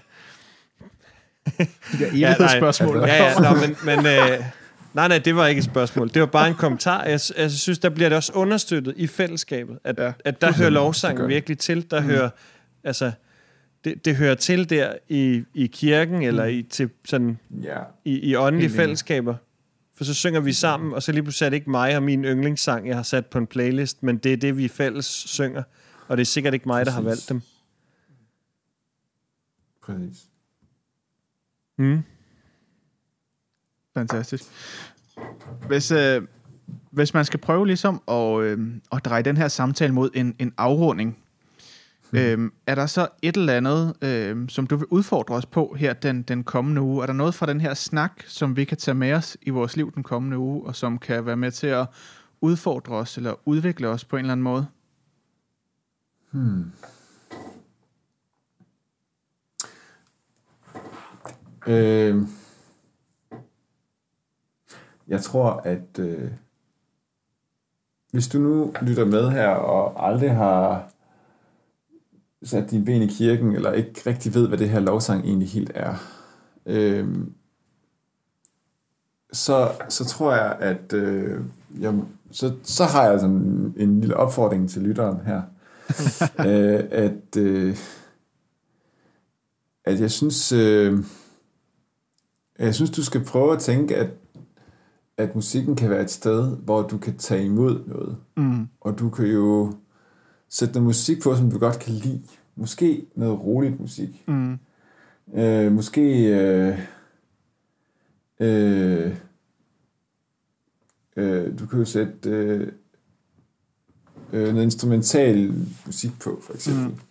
de 1.59 1.65
der 1.99 2.07
evighedsspørgsmål. 2.07 2.97
Ja, 2.97 3.15
ja, 3.15 3.43
ja, 3.43 3.53
men, 3.53 3.75
men 3.83 4.05
øh, 4.05 4.45
nej, 4.93 5.07
nej, 5.07 5.17
det 5.17 5.35
var 5.35 5.47
ikke 5.47 5.59
et 5.59 5.65
spørgsmål. 5.65 6.09
Det 6.13 6.19
var 6.19 6.25
bare 6.25 6.47
en 6.47 6.55
kommentar. 6.55 7.03
Jeg, 7.03 7.19
jeg 7.37 7.51
synes, 7.51 7.79
der 7.79 7.89
bliver 7.89 8.09
det 8.09 8.15
også 8.15 8.33
understøttet 8.33 8.93
i 8.97 9.07
fællesskabet, 9.07 9.79
at, 9.83 9.99
ja, 9.99 10.11
at 10.25 10.41
der 10.41 10.53
hører 10.53 10.69
lovsangen 10.69 11.27
virkelig 11.27 11.57
til. 11.57 11.91
Der 11.91 12.01
mm. 12.01 12.05
hører, 12.05 12.29
altså, 12.83 13.11
det, 13.83 14.05
det 14.05 14.15
hører 14.15 14.35
til 14.35 14.69
der 14.69 14.93
i, 15.09 15.43
i 15.53 15.67
kirken, 15.67 16.21
eller 16.21 16.45
i, 16.45 16.63
til 16.63 16.89
sådan, 17.05 17.39
ja. 17.63 17.79
i, 18.05 18.19
i 18.19 18.35
åndelige 18.35 18.69
fællesskaber. 18.69 19.35
For 19.95 20.03
så 20.03 20.13
synger 20.13 20.39
vi 20.39 20.53
sammen, 20.53 20.93
og 20.93 21.03
så 21.03 21.11
lige 21.11 21.23
pludselig 21.23 21.45
er 21.45 21.49
det 21.49 21.57
ikke 21.57 21.69
mig 21.69 21.95
og 21.95 22.03
min 22.03 22.25
yndlingssang, 22.25 22.87
jeg 22.87 22.95
har 22.95 23.03
sat 23.03 23.25
på 23.25 23.37
en 23.37 23.47
playlist, 23.47 24.03
men 24.03 24.17
det 24.17 24.33
er 24.33 24.37
det, 24.37 24.57
vi 24.57 24.67
fælles 24.67 25.05
synger. 25.05 25.63
Og 26.07 26.17
det 26.17 26.21
er 26.21 26.25
sikkert 26.25 26.53
ikke 26.53 26.67
mig, 26.67 26.83
Præcis. 26.83 26.95
der 26.95 27.01
har 27.01 27.09
valgt 27.09 27.29
dem. 27.29 27.41
Præcis. 29.81 30.25
Mm. 31.77 32.03
Fantastisk. 33.93 34.43
Hvis, 35.67 35.91
øh, 35.91 36.21
hvis 36.91 37.13
man 37.13 37.25
skal 37.25 37.39
prøve 37.39 37.67
ligesom 37.67 38.01
at, 38.07 38.41
øh, 38.41 38.67
at 38.91 39.05
dreje 39.05 39.21
den 39.21 39.37
her 39.37 39.47
samtale 39.47 39.93
mod 39.93 40.09
en, 40.13 40.35
en 40.39 40.53
afrunding, 40.57 41.17
mm. 42.11 42.19
øh, 42.19 42.51
er 42.67 42.75
der 42.75 42.85
så 42.85 43.07
et 43.21 43.37
eller 43.37 43.53
andet, 43.53 43.93
øh, 44.01 44.49
som 44.49 44.67
du 44.67 44.75
vil 44.75 44.87
udfordre 44.89 45.35
os 45.35 45.45
på 45.45 45.75
her 45.79 45.93
den, 45.93 46.21
den 46.21 46.43
kommende 46.43 46.81
uge? 46.81 47.01
Er 47.01 47.05
der 47.05 47.13
noget 47.13 47.35
fra 47.35 47.45
den 47.45 47.61
her 47.61 47.73
snak, 47.73 48.23
som 48.27 48.55
vi 48.55 48.63
kan 48.63 48.77
tage 48.77 48.95
med 48.95 49.13
os 49.13 49.37
i 49.41 49.49
vores 49.49 49.77
liv 49.77 49.91
den 49.95 50.03
kommende 50.03 50.37
uge, 50.37 50.67
og 50.67 50.75
som 50.75 50.97
kan 50.99 51.25
være 51.25 51.37
med 51.37 51.51
til 51.51 51.67
at 51.67 51.87
udfordre 52.41 52.95
os 52.95 53.17
eller 53.17 53.33
udvikle 53.45 53.87
os 53.87 54.05
på 54.05 54.15
en 54.17 54.19
eller 54.19 54.31
anden 54.31 54.43
måde? 54.43 54.67
Hmm. 56.31 56.71
Øh, 61.67 62.23
jeg 65.09 65.21
tror, 65.21 65.51
at 65.51 65.99
øh, 65.99 66.31
hvis 68.11 68.27
du 68.27 68.39
nu 68.39 68.73
lytter 68.81 69.05
med 69.05 69.29
her 69.29 69.47
og 69.47 70.07
aldrig 70.07 70.31
har 70.31 70.91
sat 72.43 72.71
din 72.71 72.85
ben 72.85 73.01
i 73.01 73.07
kirken, 73.07 73.55
eller 73.55 73.71
ikke 73.71 74.01
rigtig 74.07 74.33
ved, 74.33 74.47
hvad 74.47 74.57
det 74.57 74.69
her 74.69 74.79
lovsang 74.79 75.25
egentlig 75.25 75.49
helt 75.49 75.71
er, 75.75 75.95
øh, 76.65 77.07
så, 79.33 79.71
så 79.89 80.05
tror 80.05 80.33
jeg, 80.33 80.57
at 80.59 80.93
øh, 80.93 81.41
jeg, 81.79 81.93
så, 82.31 82.53
så 82.63 82.85
har 82.85 83.09
jeg 83.09 83.19
sådan 83.19 83.35
en, 83.35 83.73
en 83.77 83.99
lille 83.99 84.17
opfordring 84.17 84.69
til 84.69 84.81
lytteren 84.81 85.25
her. 85.25 85.41
øh, 86.47 86.83
at, 86.91 87.37
øh, 87.37 87.77
at 89.85 89.99
jeg 89.99 90.11
synes, 90.11 90.51
øh, 90.51 91.03
jeg 92.59 92.75
synes, 92.75 92.91
du 92.91 93.03
skal 93.03 93.23
prøve 93.23 93.53
at 93.53 93.59
tænke, 93.59 93.95
at, 93.95 94.09
at 95.19 95.35
musikken 95.35 95.75
kan 95.75 95.89
være 95.89 96.01
et 96.01 96.11
sted, 96.11 96.57
hvor 96.57 96.81
du 96.81 96.97
kan 96.97 97.17
tage 97.17 97.45
imod 97.45 97.79
noget. 97.87 98.17
Mm. 98.37 98.67
Og 98.81 98.99
du 98.99 99.09
kan 99.09 99.25
jo 99.25 99.73
sætte 100.49 100.73
noget 100.73 100.85
musik 100.85 101.21
på, 101.21 101.35
som 101.35 101.51
du 101.51 101.59
godt 101.59 101.79
kan 101.79 101.93
lide. 101.93 102.23
Måske 102.55 103.05
noget 103.15 103.39
roligt 103.39 103.79
musik. 103.79 104.23
Mm. 104.27 104.59
Øh, 105.33 105.71
måske... 105.71 106.25
Øh, 106.25 106.79
øh, 108.39 109.15
øh, 111.15 111.59
du 111.59 111.65
kan 111.65 111.79
jo 111.79 111.85
sætte 111.85 112.29
øh, 112.29 112.71
øh, 114.33 114.53
noget 114.53 114.63
instrumental 114.63 115.53
musik 115.85 116.19
på, 116.19 116.39
for 116.41 116.53
eksempel. 116.53 117.01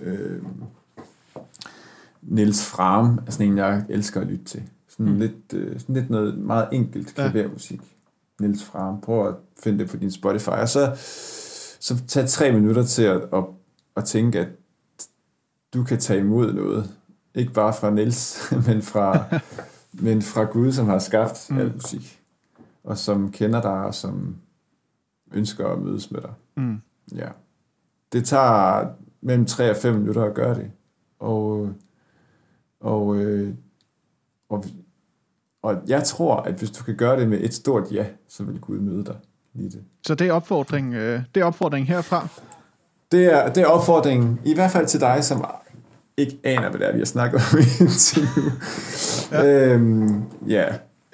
Mm. 0.00 0.06
Øh, 0.06 0.42
Niels 2.22 2.66
Fram 2.66 3.18
er 3.26 3.30
sådan 3.30 3.46
en, 3.46 3.58
jeg 3.58 3.84
elsker 3.88 4.20
at 4.20 4.26
lytte 4.26 4.44
til. 4.44 4.62
Sådan, 5.00 5.12
mm. 5.12 5.18
lidt, 5.18 5.52
øh, 5.54 5.80
sådan 5.80 5.94
lidt 5.94 6.10
noget 6.10 6.38
meget 6.38 6.68
enkelt 6.72 7.14
klavermusik. 7.14 7.80
Ja. 7.80 8.46
Niels 8.46 8.64
Fram. 8.64 9.00
Prøv 9.00 9.28
at 9.28 9.34
finde 9.62 9.78
det 9.78 9.90
på 9.90 9.96
din 9.96 10.10
Spotify. 10.10 10.48
Og 10.48 10.68
så, 10.68 10.92
så 11.80 12.02
tag 12.06 12.28
tre 12.28 12.52
minutter 12.52 12.84
til 12.84 13.02
at, 13.02 13.20
at, 13.32 13.44
at 13.96 14.04
tænke, 14.04 14.38
at 14.38 14.48
du 15.74 15.84
kan 15.84 15.98
tage 15.98 16.20
imod 16.20 16.52
noget. 16.52 16.96
Ikke 17.34 17.52
bare 17.52 17.74
fra 17.74 17.90
Niels, 17.90 18.50
men 18.66 18.82
fra, 18.82 19.24
men 20.06 20.22
fra 20.22 20.44
Gud, 20.44 20.72
som 20.72 20.86
har 20.86 20.98
skabt 20.98 21.46
mm. 21.50 21.58
al 21.58 21.72
musik. 21.74 22.20
Og 22.84 22.98
som 22.98 23.32
kender 23.32 23.62
dig, 23.62 23.84
og 23.84 23.94
som 23.94 24.36
ønsker 25.32 25.68
at 25.68 25.82
mødes 25.82 26.10
med 26.10 26.20
dig. 26.20 26.32
Mm. 26.56 26.80
Ja. 27.14 27.28
Det 28.12 28.24
tager 28.24 28.88
mellem 29.20 29.46
3 29.46 29.70
og 29.70 29.76
5 29.76 29.94
minutter 29.94 30.24
at 30.24 30.34
gøre 30.34 30.54
det. 30.54 30.70
Og, 31.18 31.72
og, 32.80 33.16
øh, 33.16 33.54
og, 34.48 34.64
og 35.62 35.76
jeg 35.86 36.04
tror, 36.04 36.36
at 36.36 36.54
hvis 36.54 36.70
du 36.70 36.84
kan 36.84 36.96
gøre 36.96 37.20
det 37.20 37.28
med 37.28 37.40
et 37.40 37.54
stort 37.54 37.92
ja, 37.92 38.04
så 38.28 38.44
vil 38.44 38.60
Gud 38.60 38.78
møde 38.78 39.04
dig 39.04 39.16
lige 39.54 39.70
det. 39.70 39.80
Så 40.06 40.14
det 40.14 40.28
er 40.28 40.32
opfordring, 40.32 40.94
øh, 40.94 41.20
det 41.34 41.40
er 41.40 41.44
opfordring 41.44 41.86
herfra? 41.86 42.28
Det 43.12 43.24
er, 43.24 43.52
det 43.52 43.62
er 43.62 43.66
opfordringen, 43.66 44.40
i 44.44 44.54
hvert 44.54 44.70
fald 44.70 44.86
til 44.86 45.00
dig, 45.00 45.24
som 45.24 45.44
ikke 46.16 46.38
aner, 46.44 46.70
hvad 46.70 46.80
det 46.80 46.88
er, 46.88 46.92
vi 46.92 46.98
har 46.98 47.06
snakket 47.06 47.40
om 47.52 47.58
indtil 47.80 48.22
nu. 48.36 48.42
Ja. 49.32 49.46
Øhm, 49.46 50.22
ja. 50.46 50.64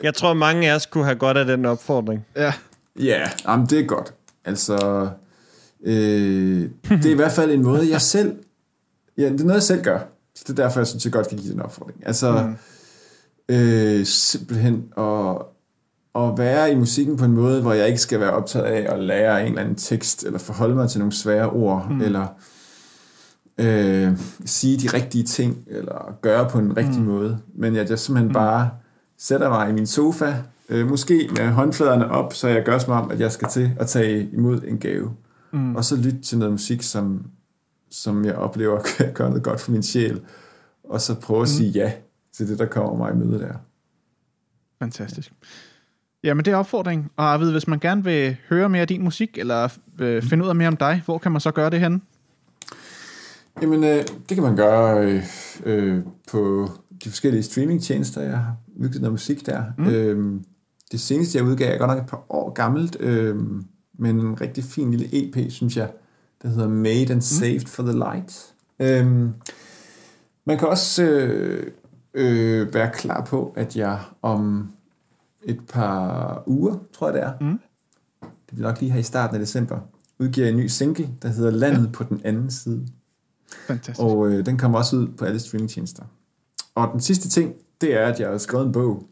Jeg 0.03 0.15
tror, 0.15 0.35
mange 0.35 0.71
af 0.71 0.75
os 0.75 0.87
kunne 0.87 1.05
have 1.05 1.17
godt 1.17 1.37
af 1.37 1.45
den 1.45 1.65
opfordring. 1.65 2.27
Ja. 2.37 2.53
Ja, 2.99 3.31
jamen, 3.49 3.67
det 3.67 3.81
er 3.81 3.85
godt. 3.85 4.15
Altså, 4.45 5.09
øh, 5.85 6.71
det 6.89 7.07
er 7.07 7.11
i 7.11 7.15
hvert 7.15 7.33
fald 7.33 7.51
en 7.51 7.63
måde, 7.63 7.91
jeg 7.91 8.01
selv... 8.01 8.37
Ja, 9.19 9.25
det 9.25 9.41
er 9.41 9.45
noget, 9.45 9.55
jeg 9.55 9.63
selv 9.63 9.83
gør. 9.83 9.99
Så 10.35 10.45
det 10.47 10.59
er 10.59 10.63
derfor, 10.63 10.81
jeg 10.81 10.87
synes, 10.87 11.05
jeg 11.05 11.13
godt 11.13 11.29
kan 11.29 11.39
give 11.39 11.53
den 11.53 11.61
opfordring. 11.61 12.07
Altså, 12.07 12.33
mm. 12.33 12.57
Øh, 13.49 14.07
simpelthen 14.07 14.85
at, 14.97 15.37
at 16.15 16.39
være 16.39 16.73
i 16.73 16.75
musikken 16.75 17.17
på 17.17 17.25
en 17.25 17.33
måde, 17.33 17.63
hvor 17.63 17.73
jeg 17.73 17.87
ikke 17.89 18.01
skal 18.01 18.21
være 18.21 18.31
optaget 18.31 18.65
af 18.65 18.95
at 18.95 19.03
lære 19.03 19.43
en 19.43 19.49
eller 19.49 19.61
anden 19.61 19.77
tekst, 19.77 20.25
eller 20.25 20.39
forholde 20.39 20.75
mig 20.75 20.91
til 20.91 20.99
nogle 20.99 21.13
svære 21.13 21.51
ord, 21.51 21.87
mm. 21.91 22.01
eller 22.01 22.27
øh, 23.59 24.19
sige 24.45 24.77
de 24.77 24.97
rigtige 24.97 25.25
ting, 25.25 25.59
eller 25.67 26.19
gøre 26.23 26.49
på 26.51 26.59
en 26.59 26.77
rigtig 26.77 27.01
mm. 27.01 27.07
måde. 27.07 27.39
Men 27.55 27.77
at 27.77 27.91
jeg 27.91 27.99
simpelthen 27.99 28.29
mm. 28.29 28.35
bare 28.35 28.71
sætter 29.19 29.49
mig 29.49 29.71
i 29.71 29.73
min 29.73 29.87
sofa, 29.87 30.35
øh, 30.69 30.89
måske 30.89 31.29
med 31.37 31.49
håndfladerne 31.49 32.11
op, 32.11 32.35
så 32.35 32.49
jeg 32.49 32.65
gør 32.65 32.79
som 32.79 32.93
om, 32.93 33.11
at 33.11 33.21
jeg 33.21 33.33
skal 33.33 33.49
til 33.49 33.73
at 33.81 33.87
tage 33.87 34.29
imod 34.33 34.61
en 34.67 34.79
gave. 34.79 35.11
Mm. 35.53 35.77
Og 35.77 35.85
så 35.85 35.97
lytte 35.97 36.21
til 36.21 36.39
noget 36.39 36.53
musik, 36.53 36.83
som, 36.83 37.27
som 37.91 38.25
jeg 38.25 38.35
oplever 38.35 38.81
kan 38.97 39.13
gøre 39.15 39.29
noget 39.29 39.43
godt 39.43 39.61
for 39.61 39.71
min 39.71 39.83
sjæl. 39.83 40.21
Og 40.85 41.01
så 41.01 41.15
prøve 41.15 41.43
at 41.43 41.49
mm. 41.49 41.55
sige 41.55 41.71
ja 41.71 41.93
til 42.37 42.49
det, 42.49 42.59
der 42.59 42.67
kommer 42.67 42.97
mig 42.97 43.13
i 43.13 43.27
møde 43.27 43.41
der. 43.41 43.55
Fantastisk. 44.79 45.33
Jamen, 46.25 46.45
det 46.45 46.53
er 46.53 46.57
opfordring. 46.57 47.13
Og 47.17 47.25
Arvid, 47.25 47.51
hvis 47.51 47.69
man 47.69 47.79
gerne 47.79 48.05
vil 48.05 48.37
høre 48.49 48.69
mere 48.69 48.81
af 48.81 48.89
din 48.89 49.03
musik, 49.03 49.39
eller 49.39 49.69
øh, 49.99 50.23
finde 50.23 50.45
ud 50.45 50.49
af 50.49 50.55
mere 50.55 50.69
om 50.69 50.77
dig, 50.77 51.03
hvor 51.05 51.19
kan 51.19 51.33
man 51.33 51.41
så 51.41 51.51
gøre 51.51 51.71
det 51.71 51.81
henne? 51.81 52.01
Jamen, 53.63 53.85
øh, 53.85 54.05
det 54.29 54.35
kan 54.35 54.43
man 54.43 54.57
gøre 54.57 55.07
øh, 55.07 55.23
øh, 55.65 56.03
på 56.31 56.71
de 57.05 57.09
forskellige 57.09 57.43
streamingtjenester. 57.43 58.23
Jeg 58.23 58.39
har 58.39 58.57
udgivet 58.77 59.01
noget 59.01 59.13
musik 59.13 59.47
der. 59.47 59.63
Mm. 59.79 59.87
Øh, 59.87 60.41
det 60.93 61.01
seneste, 61.01 61.39
jeg 61.39 61.47
udgav, 61.47 61.75
er 61.75 61.79
godt 61.79 61.91
nok 61.91 61.99
et 61.99 62.11
par 62.11 62.25
år 62.29 62.53
gammelt, 62.53 62.97
øh, 63.01 63.37
men 63.99 64.21
en 64.21 64.41
rigtig 64.41 64.65
fin 64.65 64.91
lille 64.91 65.09
EP, 65.13 65.51
synes 65.53 65.77
jeg, 65.77 65.91
der 66.43 66.49
hedder 66.49 66.69
Made 66.69 67.13
and 67.13 67.23
Saved 67.23 67.61
mm. 67.61 67.67
for 67.67 67.83
the 67.83 67.93
Light. 67.93 68.55
Øh, 68.81 69.07
man 70.47 70.59
kan 70.59 70.69
også 70.69 71.03
øh, 71.05 71.73
øh, 72.17 72.75
være 72.75 72.91
klar 72.95 73.25
på, 73.25 73.53
at 73.57 73.77
jeg 73.77 74.01
om 74.23 74.73
et 75.43 75.61
par 75.69 76.43
uger, 76.47 76.77
tror 76.93 77.07
jeg 77.07 77.15
det 77.15 77.23
er, 77.23 77.33
mm. 77.41 77.59
det 78.21 78.55
bliver 78.55 78.69
nok 78.69 78.81
lige 78.81 78.93
her 78.93 79.01
i 79.01 79.03
starten 79.03 79.37
af 79.37 79.41
december, 79.41 79.81
udgiver 80.19 80.49
en 80.49 80.57
ny 80.57 80.67
single, 80.67 81.09
der 81.23 81.29
hedder 81.29 81.51
Landet 81.51 81.87
ja. 81.87 81.93
på 81.93 82.05
den 82.05 82.21
anden 82.25 82.51
side. 82.51 82.87
Fantastisk. 83.67 84.01
Og 84.01 84.29
øh, 84.29 84.47
den 84.47 84.59
kommer 84.59 84.79
også 84.79 84.97
ud 84.97 85.09
på 85.09 85.25
alle 85.25 85.39
streamingtjenester. 85.39 86.03
Og 86.75 86.89
den 86.93 87.01
sidste 87.01 87.29
ting, 87.29 87.55
det 87.81 87.95
er, 87.95 88.07
at 88.07 88.21
jeg 88.21 88.29
har 88.29 88.39
skrevet 88.39 88.67
en 88.67 88.73
bog, 88.73 89.09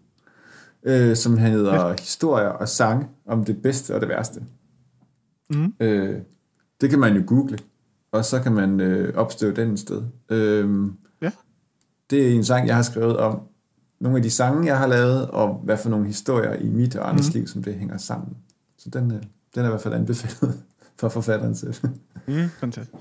øh, 0.83 1.17
som 1.17 1.37
hedder 1.37 1.89
ja. 1.89 1.95
Historier 1.99 2.49
og 2.49 2.69
Sange 2.69 3.07
om 3.27 3.45
det 3.45 3.63
bedste 3.63 3.95
og 3.95 4.01
det 4.01 4.09
værste. 4.09 4.43
Mm. 5.51 5.75
Øh, 5.81 6.19
det 6.81 6.91
kan 6.91 6.99
man 6.99 7.17
jo 7.17 7.23
google, 7.27 7.59
og 8.13 8.25
så 8.25 8.43
kan 8.43 8.53
man 8.53 8.81
øh, 8.81 9.15
opstøve 9.17 9.55
den 9.55 9.71
et 9.71 9.79
sted. 9.79 10.03
Øh. 10.29 10.91
Det 12.15 12.31
er 12.31 12.35
en 12.35 12.45
sang, 12.45 12.67
jeg 12.67 12.77
har 12.77 12.83
skrevet 12.83 13.17
om 13.17 13.41
nogle 14.01 14.17
af 14.17 14.23
de 14.23 14.31
sange, 14.31 14.67
jeg 14.67 14.79
har 14.79 14.87
lavet, 14.87 15.27
og 15.27 15.61
hvad 15.65 15.77
for 15.77 15.89
nogle 15.89 16.07
historier 16.07 16.55
i 16.55 16.69
mit 16.69 16.97
og 16.97 17.09
andres 17.09 17.35
mm. 17.35 17.39
liv, 17.39 17.47
som 17.47 17.63
det 17.63 17.75
hænger 17.75 17.97
sammen. 17.99 18.37
Så 18.79 18.91
den, 18.91 19.13
øh, 19.13 19.23
den 19.55 19.63
er 19.63 19.65
i 19.65 19.69
hvert 19.69 19.81
fald 19.81 19.95
anbefalet 19.95 20.55
for 21.01 21.09
forfatteren 21.09 21.57
selv. 21.57 21.75
Mm, 22.27 22.49
fantastisk. 22.61 22.99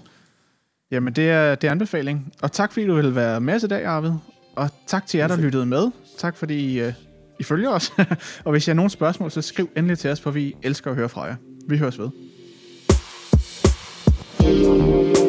Jamen, 0.92 1.14
det 1.14 1.30
er, 1.30 1.56
det 1.56 1.68
er 1.68 1.72
anbefaling. 1.72 2.34
Og 2.42 2.52
tak, 2.52 2.72
fordi 2.72 2.86
du 2.86 2.96
vil 2.96 3.16
være 3.16 3.42
med 3.42 3.64
i 3.64 3.68
dag, 3.68 3.86
Arvid. 3.86 4.12
Og 4.56 4.70
tak 4.88 5.06
til 5.06 5.18
jer, 5.18 5.28
der 5.28 5.36
lyttede 5.36 5.66
med. 5.66 5.92
Tak, 6.18 6.38
fordi 6.38 6.88
uh, 6.88 6.94
I 7.40 7.44
følger 7.44 7.70
os. 7.70 7.92
og 8.46 8.52
hvis 8.52 8.68
I 8.68 8.70
har 8.70 8.76
nogle 8.76 8.92
spørgsmål, 8.92 9.32
så 9.32 9.42
skriv 9.42 9.70
endelig 9.78 10.00
til 10.00 10.12
os, 10.12 10.22
for 10.22 10.32
vi 10.32 10.56
elsker 10.64 10.90
at 10.90 10.96
høre 10.96 11.10
fra 11.10 11.24
jer. 11.24 11.36
Vi 11.68 11.78
høres 11.78 12.00
ved. 12.00 12.10
Do, 14.40 15.14
do. 15.16 15.23